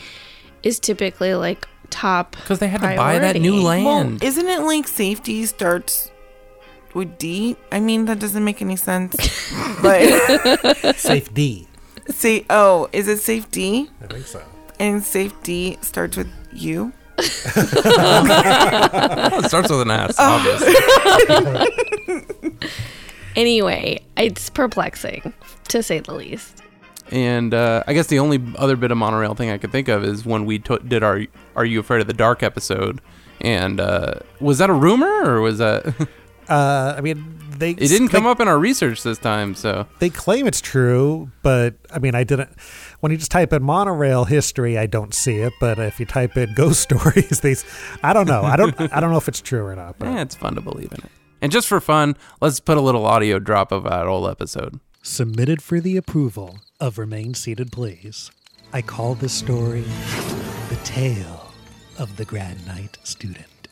is 0.65 0.81
typically 0.81 1.35
like 1.35 1.69
top. 1.91 2.33
Because 2.33 2.59
they 2.59 2.67
had 2.69 2.81
to 2.81 2.97
buy 2.97 3.19
that 3.21 3.37
new 3.37 3.63
land. 3.63 3.85
Well, 4.21 4.29
isn't 4.29 4.49
it 4.49 4.63
like 4.63 4.89
safety 4.89 5.47
starts 5.47 6.11
with 6.95 7.17
D? 7.19 7.57
I 7.71 7.79
mean, 7.81 8.07
that 8.07 8.19
doesn't 8.19 8.43
make 8.45 8.61
any 8.61 8.75
sense. 8.77 9.15
but 9.83 10.97
Safe 10.97 11.33
D. 11.35 11.69
say, 12.09 12.45
oh, 12.51 12.89
is 12.93 13.07
it 13.09 13.19
safe 13.21 13.49
D? 13.51 13.89
I 14.03 14.07
think 14.09 14.27
so. 14.27 14.43
And 14.81 15.03
safe 15.05 15.35
D 15.43 15.77
starts 15.83 16.17
with 16.17 16.29
U. 16.53 16.93
it 17.19 17.25
starts 19.49 19.69
with 19.71 19.81
an 19.83 19.91
S, 19.91 20.15
Oh. 20.19 20.39
obviously. 20.39 20.75
Anyway, 23.37 24.01
it's 24.17 24.51
perplexing 24.51 25.33
to 25.69 25.83
say 25.83 25.99
the 26.01 26.15
least. 26.15 26.63
And 27.11 27.55
uh, 27.55 27.83
I 27.87 27.95
guess 27.95 28.07
the 28.09 28.19
only 28.19 28.43
other 28.57 28.77
bit 28.77 28.91
of 28.91 28.99
monorail 28.99 29.35
thing 29.35 29.51
I 29.51 29.59
could 29.59 29.73
think 29.73 29.89
of 29.89 30.05
is 30.05 30.27
when 30.27 30.45
we 30.45 30.59
to- 30.61 30.79
did 30.81 31.03
our 31.03 31.23
"Are 31.57 31.65
You 31.65 31.81
Afraid 31.81 32.01
of 32.01 32.07
the 32.07 32.13
Dark" 32.13 32.43
episode. 32.43 33.01
And 33.41 33.81
uh, 33.81 34.15
was 34.41 34.59
that 34.59 34.69
a 34.69 34.75
rumor 34.75 35.07
or 35.25 35.41
was 35.41 35.59
that? 35.59 35.95
Uh, 36.49 36.95
I 36.97 37.03
mean, 37.03 37.39
they 37.59 37.73
it 37.73 37.77
didn't 37.77 38.09
come 38.09 38.25
up 38.25 38.41
in 38.41 38.49
our 38.49 38.59
research 38.59 39.03
this 39.03 39.19
time, 39.19 39.55
so 39.55 39.87
They 39.99 40.09
claim 40.09 40.47
it's 40.47 40.63
true, 40.63 41.31
but 41.43 41.75
I 41.93 41.99
mean, 41.99 42.15
I 42.15 42.25
didn't. 42.25 42.49
When 43.01 43.13
you 43.13 43.19
just 43.19 43.31
type 43.31 43.53
in 43.53 43.63
monorail 43.63 44.25
history, 44.25 44.79
I 44.79 44.87
don't 44.87 45.13
see 45.13 45.37
it. 45.41 45.53
But 45.61 45.79
if 45.79 46.01
you 46.01 46.07
type 46.07 46.39
in 46.39 46.55
ghost 46.55 46.81
stories, 46.91 47.41
these, 47.41 47.67
I 48.03 48.15
don't 48.15 48.27
know. 48.27 48.41
I 48.41 48.57
don't. 48.57 48.75
I 48.81 48.99
don't 48.99 49.11
know 49.11 49.19
if 49.19 49.29
it's 49.29 49.43
true 49.43 49.63
or 49.63 49.77
not. 49.77 49.99
But 49.99 50.07
yeah, 50.09 50.23
it's 50.23 50.35
fun 50.35 50.55
to 50.55 50.63
believe 50.63 50.91
in 50.91 51.01
it. 51.05 51.11
And 51.43 51.53
just 51.53 51.69
for 51.69 51.83
fun, 51.83 52.17
let's 52.41 52.61
put 52.61 52.79
a 52.79 52.81
little 52.81 53.05
audio 53.05 53.39
drop 53.39 53.71
of 53.71 53.85
that 53.85 54.07
old 54.07 54.31
episode. 54.31 54.81
Submitted 55.03 55.63
for 55.63 55.81
the 55.81 55.97
approval 55.97 56.59
of 56.81 56.99
Remain 56.99 57.35
Seated, 57.35 57.73
Please. 57.73 58.31
I 58.73 58.83
call 58.83 59.15
this 59.15 59.33
story 59.33 59.85
The 60.69 60.79
Tale 60.85 61.53
of 61.99 62.17
the 62.17 62.25
Grad 62.25 62.67
Night 62.67 62.99
Student. 63.05 63.69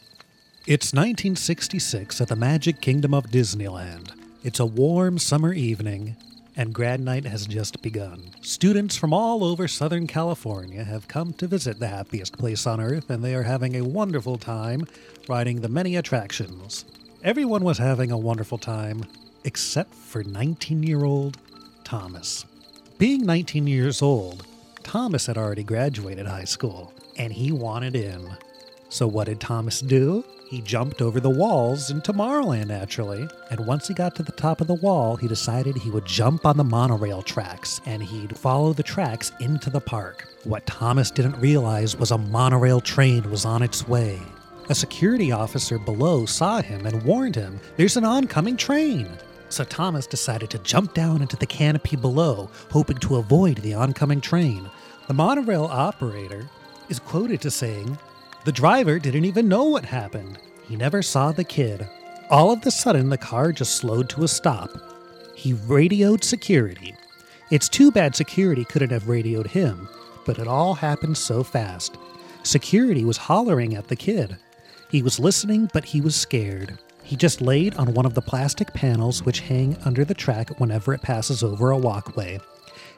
It's 0.67 0.93
1966 0.93 2.21
at 2.21 2.29
the 2.29 2.37
Magic 2.37 2.81
Kingdom 2.81 3.15
of 3.15 3.27
Disneyland. 3.27 4.13
It's 4.43 4.61
a 4.61 4.67
warm 4.67 5.19
summer 5.19 5.53
evening, 5.53 6.17
and 6.57 6.73
grad 6.73 7.01
night 7.01 7.25
has 7.25 7.47
just 7.47 7.83
begun. 7.83 8.31
Students 8.41 8.97
from 8.97 9.13
all 9.13 9.45
over 9.45 9.69
Southern 9.69 10.07
California 10.07 10.85
have 10.85 11.09
come 11.09 11.33
to 11.35 11.47
visit 11.47 11.79
the 11.79 11.89
happiest 11.89 12.39
place 12.39 12.67
on 12.67 12.81
earth, 12.81 13.11
and 13.11 13.23
they 13.23 13.35
are 13.35 13.43
having 13.43 13.77
a 13.77 13.85
wonderful 13.85 14.39
time 14.39 14.87
riding 15.29 15.61
the 15.61 15.69
many 15.69 15.97
attractions. 15.97 16.85
Everyone 17.23 17.63
was 17.63 17.79
having 17.79 18.11
a 18.11 18.19
wonderful 18.19 18.59
time, 18.59 19.05
except 19.47 19.95
for 19.95 20.23
19 20.23 20.83
year 20.83 21.05
old 21.05 21.39
Thomas. 21.85 22.45
Being 22.99 23.25
19 23.25 23.67
years 23.67 24.03
old, 24.03 24.45
Thomas 24.83 25.27
had 25.27 25.39
already 25.39 25.63
graduated 25.63 26.27
high 26.27 26.45
school, 26.45 26.93
and 27.17 27.33
he 27.33 27.53
wanted 27.53 27.97
in. 27.97 28.37
So, 28.89 29.07
what 29.07 29.27
did 29.27 29.41
Thomas 29.41 29.81
do? 29.81 30.25
He 30.49 30.61
jumped 30.61 31.03
over 31.03 31.19
the 31.19 31.31
walls 31.31 31.91
in 31.91 32.01
Tomorrowland, 32.01 32.69
naturally. 32.69 33.29
And 33.51 33.67
once 33.67 33.89
he 33.89 33.95
got 33.95 34.15
to 34.17 34.23
the 34.23 34.33
top 34.33 34.61
of 34.61 34.69
the 34.69 34.75
wall, 34.75 35.17
he 35.17 35.27
decided 35.27 35.77
he 35.77 35.91
would 35.91 36.07
jump 36.07 36.47
on 36.47 36.57
the 36.57 36.65
monorail 36.65 37.23
tracks 37.23 37.81
and 37.85 38.03
he'd 38.03 38.39
follow 38.39 38.73
the 38.73 38.85
tracks 38.85 39.33
into 39.41 39.71
the 39.71 39.81
park. 39.81 40.29
What 40.45 40.67
Thomas 40.67 41.11
didn't 41.11 41.41
realize 41.41 41.97
was 41.97 42.13
a 42.13 42.19
monorail 42.19 42.81
train 42.81 43.29
was 43.29 43.45
on 43.45 43.63
its 43.63 43.89
way. 43.89 44.21
A 44.69 44.75
security 44.75 45.33
officer 45.33 45.79
below 45.79 46.27
saw 46.27 46.63
him 46.63 46.87
and 46.87 47.03
warned 47.03 47.35
him 47.35 47.61
there's 47.77 47.97
an 47.97 48.05
oncoming 48.05 48.57
train. 48.57 49.09
So 49.57 49.65
Thomas 49.65 50.07
decided 50.07 50.51
to 50.51 50.59
jump 50.59 50.93
down 50.93 51.23
into 51.23 51.39
the 51.39 51.47
canopy 51.47 51.97
below, 51.97 52.51
hoping 52.71 52.99
to 52.99 53.17
avoid 53.17 53.57
the 53.57 53.73
oncoming 53.73 54.21
train. 54.21 54.69
The 55.07 55.15
monorail 55.15 55.65
operator 55.65 56.47
is 56.91 56.99
quoted 56.99 57.47
as 57.47 57.55
saying, 57.55 57.97
The 58.45 58.53
driver 58.53 58.99
didn't 58.99 59.25
even 59.25 59.49
know 59.49 59.65
what 59.65 59.87
happened. 59.87 60.39
He 60.69 60.77
never 60.77 61.01
saw 61.01 61.33
the 61.33 61.43
kid. 61.43 61.89
All 62.29 62.51
of 62.51 62.67
a 62.67 62.71
sudden, 62.71 63.09
the 63.09 63.17
car 63.17 63.51
just 63.51 63.77
slowed 63.77 64.11
to 64.11 64.25
a 64.25 64.29
stop. 64.29 64.69
He 65.35 65.55
radioed 65.55 66.23
security. 66.23 66.95
It's 67.51 67.71
too 67.71 67.91
bad 67.91 68.15
security 68.15 68.67
couldn't 68.67 68.93
have 68.93 69.09
radioed 69.09 69.47
him, 69.47 69.89
but 70.27 70.39
it 70.39 70.47
all 70.47 70.75
happened 70.75 71.17
so 71.17 71.43
fast. 71.43 71.97
Security 72.43 73.07
was 73.07 73.17
hollering 73.17 73.75
at 73.75 73.89
the 73.89 73.97
kid. 73.97 74.37
He 74.91 75.01
was 75.01 75.19
listening, 75.19 75.71
but 75.73 75.87
he 75.87 76.03
was 76.03 76.15
scared. 76.15 76.79
He 77.07 77.15
just 77.15 77.41
laid 77.41 77.77
on 77.77 77.95
one 77.95 78.05
of 78.05 78.15
the 78.15 78.21
plastic 78.21 78.75
panels 78.75 79.23
which 79.23 79.39
hang 79.39 79.77
under 79.85 80.05
the 80.05 80.13
track 80.13 80.59
whenever 80.59 80.93
it 80.93 81.03
passes 81.03 81.45
over 81.45 81.71
a 81.71 81.79
walkway. 81.79 82.41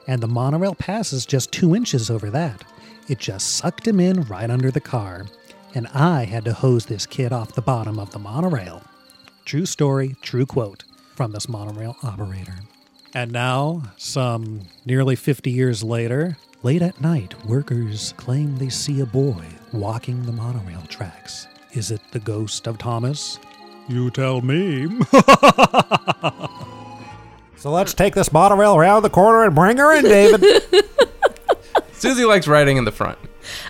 And 0.07 0.19
the 0.19 0.27
monorail 0.27 0.73
passes 0.73 1.27
just 1.27 1.51
two 1.51 1.75
inches 1.75 2.09
over 2.09 2.31
that. 2.31 2.63
It 3.07 3.19
just 3.19 3.57
sucked 3.57 3.87
him 3.87 3.99
in 3.99 4.23
right 4.23 4.49
under 4.49 4.71
the 4.71 4.79
car. 4.79 5.27
And 5.75 5.85
I 5.93 6.25
had 6.25 6.43
to 6.45 6.53
hose 6.53 6.87
this 6.87 7.05
kid 7.05 7.31
off 7.31 7.53
the 7.53 7.61
bottom 7.61 7.99
of 7.99 8.09
the 8.09 8.17
monorail. 8.17 8.81
True 9.45 9.67
story, 9.67 10.15
true 10.23 10.47
quote 10.47 10.85
from 11.15 11.31
this 11.31 11.47
monorail 11.47 11.95
operator. 12.01 12.55
And 13.13 13.31
now, 13.31 13.83
some 13.97 14.61
nearly 14.87 15.15
50 15.15 15.51
years 15.51 15.83
later, 15.83 16.35
late 16.63 16.81
at 16.81 16.99
night, 16.99 17.45
workers 17.45 18.15
claim 18.17 18.57
they 18.57 18.69
see 18.69 19.01
a 19.01 19.05
boy 19.05 19.45
walking 19.71 20.25
the 20.25 20.31
monorail 20.31 20.81
tracks. 20.87 21.45
Is 21.73 21.91
it 21.91 22.01
the 22.09 22.19
ghost 22.19 22.65
of 22.65 22.79
Thomas? 22.79 23.37
You 23.89 24.11
tell 24.11 24.41
me. 24.41 24.87
so 27.57 27.71
let's 27.71 27.95
take 27.95 28.13
this 28.13 28.31
monorail 28.31 28.75
around 28.75 29.01
the 29.01 29.09
corner 29.09 29.43
and 29.43 29.55
bring 29.55 29.77
her 29.77 29.95
in, 29.97 30.03
David. 30.03 30.63
Susie 31.93 32.23
likes 32.23 32.47
riding 32.47 32.77
in 32.77 32.85
the 32.85 32.91
front. 32.91 33.17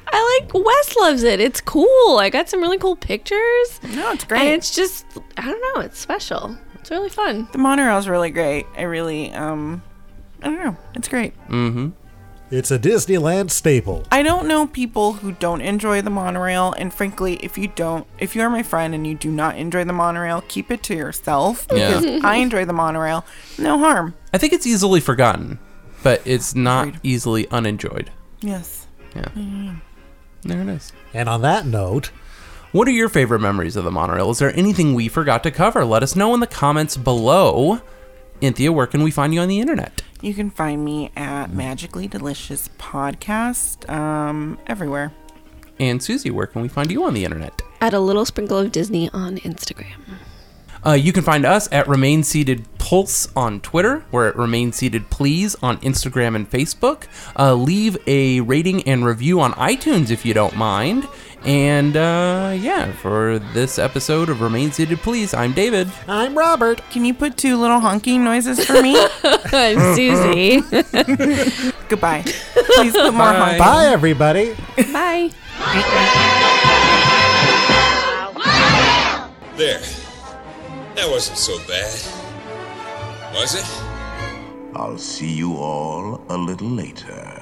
I 0.07 0.41
like 0.41 0.53
Wes 0.53 0.95
loves 0.97 1.23
it. 1.23 1.39
It's 1.39 1.61
cool. 1.61 2.17
I 2.17 2.29
got 2.29 2.49
some 2.49 2.59
really 2.61 2.77
cool 2.77 2.97
pictures. 2.97 3.79
No, 3.95 4.11
it's 4.11 4.25
great. 4.25 4.41
And 4.41 4.49
it's 4.49 4.75
just 4.75 5.05
I 5.37 5.43
don't 5.45 5.61
know, 5.75 5.81
it's 5.81 5.97
special. 5.97 6.57
It's 6.75 6.91
really 6.91 7.09
fun. 7.09 7.47
The 7.53 7.57
monorail's 7.57 8.09
really 8.09 8.29
great. 8.29 8.65
I 8.75 8.81
really, 8.81 9.31
um, 9.31 9.81
I 10.41 10.47
don't 10.47 10.63
know. 10.63 10.77
It's 10.95 11.07
great. 11.07 11.33
Mm-hmm. 11.47 11.89
It's 12.51 12.71
a 12.71 12.79
Disneyland 12.79 13.51
staple. 13.51 14.05
I 14.11 14.23
don't 14.23 14.47
know 14.47 14.65
people 14.65 15.13
who 15.13 15.33
don't 15.33 15.61
enjoy 15.61 16.01
the 16.01 16.09
monorail, 16.09 16.73
and 16.73 16.91
frankly, 16.91 17.35
if 17.43 17.57
you 17.59 17.67
don't, 17.67 18.07
if 18.17 18.35
you 18.35 18.41
are 18.41 18.49
my 18.49 18.63
friend 18.63 18.95
and 18.95 19.05
you 19.05 19.13
do 19.13 19.29
not 19.31 19.55
enjoy 19.57 19.83
the 19.83 19.93
monorail, 19.93 20.43
keep 20.47 20.71
it 20.71 20.81
to 20.83 20.95
yourself 20.95 21.67
Yeah. 21.71 21.99
because 21.99 22.23
I 22.23 22.35
enjoy 22.37 22.65
the 22.65 22.73
monorail. 22.73 23.23
No 23.59 23.77
harm. 23.77 24.15
I 24.33 24.39
think 24.39 24.53
it's 24.53 24.65
easily 24.65 24.99
forgotten, 24.99 25.59
but 26.01 26.21
it's 26.25 26.55
not 26.55 26.95
easily 27.03 27.47
unenjoyed. 27.51 28.09
Yes. 28.41 28.87
Yeah. 29.15 29.25
Mm. 29.35 29.81
There 30.41 30.61
it 30.61 30.69
is. 30.69 30.91
And 31.13 31.29
on 31.29 31.41
that 31.43 31.67
note, 31.67 32.09
what 32.71 32.87
are 32.87 32.91
your 32.91 33.09
favorite 33.09 33.41
memories 33.41 33.75
of 33.75 33.83
the 33.83 33.91
monorail? 33.91 34.31
Is 34.31 34.39
there 34.39 34.55
anything 34.57 34.95
we 34.95 35.07
forgot 35.07 35.43
to 35.43 35.51
cover? 35.51 35.85
Let 35.85 36.01
us 36.01 36.15
know 36.15 36.33
in 36.33 36.39
the 36.39 36.47
comments 36.47 36.97
below. 36.97 37.81
Anthea, 38.41 38.71
where 38.71 38.87
can 38.87 39.03
we 39.03 39.11
find 39.11 39.33
you 39.33 39.41
on 39.41 39.49
the 39.49 39.59
internet? 39.59 40.01
You 40.21 40.33
can 40.33 40.49
find 40.49 40.83
me 40.83 41.11
at 41.15 41.53
Magically 41.53 42.07
Delicious 42.07 42.69
Podcast 42.77 43.89
um, 43.89 44.59
everywhere. 44.67 45.13
And 45.79 46.03
Susie, 46.03 46.29
where 46.29 46.45
can 46.45 46.61
we 46.61 46.67
find 46.67 46.91
you 46.91 47.05
on 47.05 47.13
the 47.13 47.23
internet? 47.23 47.61
At 47.79 47.93
a 47.93 47.99
little 47.99 48.25
sprinkle 48.25 48.57
of 48.57 48.71
Disney 48.73 49.09
on 49.11 49.37
Instagram. 49.37 49.95
Uh, 50.85 50.91
you 50.93 51.11
can 51.11 51.23
find 51.23 51.45
us 51.45 51.67
at 51.71 51.87
Remain 51.87 52.23
Seated 52.23 52.65
Pulse 52.77 53.27
on 53.35 53.59
Twitter. 53.61 54.03
We're 54.11 54.27
at 54.27 54.35
Remain 54.37 54.71
Seated 54.71 55.09
Please 55.09 55.55
on 55.61 55.77
Instagram 55.79 56.35
and 56.35 56.49
Facebook. 56.49 57.05
Uh, 57.37 57.53
leave 57.53 57.97
a 58.07 58.41
rating 58.41 58.83
and 58.83 59.05
review 59.05 59.41
on 59.41 59.51
iTunes 59.53 60.09
if 60.09 60.25
you 60.25 60.33
don't 60.33 60.55
mind. 60.55 61.07
And 61.45 61.95
uh, 61.95 62.53
yeah, 62.57 62.91
for 62.91 63.39
this 63.39 63.79
episode 63.79 64.29
of 64.29 64.41
Remain 64.41 64.71
Seated 64.71 64.99
Please, 64.99 65.33
I'm 65.33 65.53
David. 65.53 65.89
I'm 66.07 66.37
Robert. 66.37 66.81
Can 66.91 67.05
you 67.05 67.13
put 67.13 67.37
two 67.37 67.55
little 67.57 67.79
honking 67.79 68.23
noises 68.23 68.63
for 68.65 68.81
me? 68.81 68.97
I'm 69.23 69.79
Susie. 69.95 70.59
Goodbye. 71.89 72.23
Please 72.75 72.91
put 72.93 73.13
more 73.13 73.31
honking. 73.33 73.57
Bye, 73.57 73.85
everybody. 73.87 74.55
Bye. 74.91 75.31
There. 79.55 79.81
That 80.95 81.09
wasn't 81.09 81.37
so 81.37 81.57
bad. 81.59 81.93
Was 83.33 83.55
it? 83.55 84.75
I'll 84.75 84.97
see 84.97 85.31
you 85.33 85.55
all 85.55 86.21
a 86.29 86.37
little 86.37 86.69
later. 86.69 87.38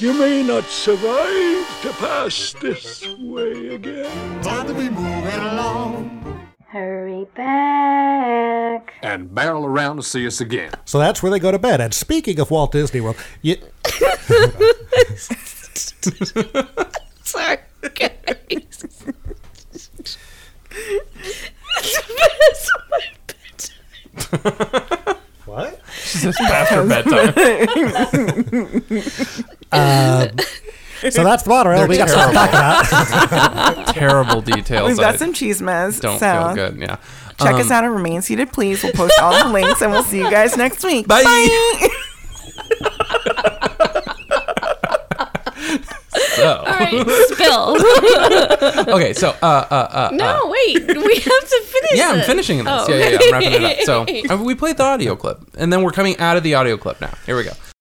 You 0.00 0.12
may 0.16 0.44
not 0.44 0.62
survive 0.66 1.82
to 1.82 1.92
pass 1.98 2.54
this 2.60 3.04
way 3.18 3.74
again. 3.74 4.42
Time 4.42 4.68
to 4.68 4.74
be 4.74 4.88
moving 4.88 5.40
along. 5.40 6.46
Hurry 6.68 7.26
back. 7.34 8.92
And 9.02 9.34
barrel 9.34 9.64
around 9.64 9.96
to 9.96 10.04
see 10.04 10.24
us 10.24 10.40
again. 10.40 10.70
So 10.84 11.00
that's 11.00 11.20
where 11.20 11.30
they 11.32 11.40
go 11.40 11.50
to 11.50 11.58
bed. 11.58 11.80
And 11.80 11.92
speaking 11.92 12.38
of 12.38 12.52
Walt 12.52 12.70
Disney 12.70 13.00
World, 13.00 13.16
you, 13.42 13.56
Sorry, 17.24 17.58
guys. 17.96 19.04
what? 25.48 25.80
She 26.02 26.18
says 26.18 26.36
past 26.36 26.70
her 26.72 26.86
bedtime. 26.86 27.34
Um, 29.70 30.30
so 31.10 31.22
that's 31.22 31.42
the 31.42 31.50
monorail. 31.50 31.86
We 31.86 31.98
got 31.98 32.08
stuff 32.08 32.28
to 32.30 32.34
talk 32.34 32.48
about. 32.48 33.86
Terrible 33.94 34.40
details. 34.40 34.88
We've 34.88 34.96
got 34.96 35.14
I 35.14 35.18
some 35.18 35.34
cheese 35.34 35.60
mess. 35.60 36.00
Don't 36.00 36.18
so 36.18 36.46
feel 36.46 36.54
good. 36.54 36.76
Yeah. 36.78 36.96
Check 37.38 37.54
Um, 37.54 37.60
us 37.60 37.70
out 37.70 37.84
at 37.84 37.88
Remain 37.90 38.22
Seated, 38.22 38.50
please. 38.50 38.82
We'll 38.82 38.92
post 38.94 39.12
all 39.20 39.44
the 39.44 39.52
links 39.52 39.82
and 39.82 39.92
we'll 39.92 40.02
see 40.04 40.18
you 40.18 40.30
guys 40.30 40.56
next 40.56 40.82
week. 40.84 41.06
Bye. 41.06 41.88
So. 46.38 46.56
All 46.58 46.64
right, 46.64 47.06
spill. 47.28 48.94
okay, 48.94 49.12
so 49.12 49.30
uh, 49.42 49.66
uh, 49.70 49.88
uh, 49.90 50.10
no, 50.12 50.24
uh, 50.24 50.50
wait. 50.50 50.86
We 50.86 51.14
have 51.14 51.48
to 51.48 51.64
finish. 51.66 51.98
yeah, 51.98 52.10
I'm 52.10 52.24
finishing 52.24 52.58
this. 52.58 52.66
Oh. 52.68 52.86
Yeah, 52.88 52.96
yeah, 52.96 53.08
yeah, 53.10 53.18
I'm 53.20 53.32
wrapping 53.32 53.52
it 53.52 53.64
up. 53.64 53.84
So 53.84 54.06
uh, 54.34 54.42
we 54.42 54.54
played 54.54 54.76
the 54.76 54.84
audio 54.84 55.16
clip, 55.16 55.40
and 55.56 55.72
then 55.72 55.82
we're 55.82 55.92
coming 55.92 56.16
out 56.18 56.36
of 56.36 56.42
the 56.42 56.54
audio 56.54 56.76
clip 56.76 57.00
now. 57.00 57.12
Here 57.26 57.36
we 57.36 57.44
go. 57.44 57.52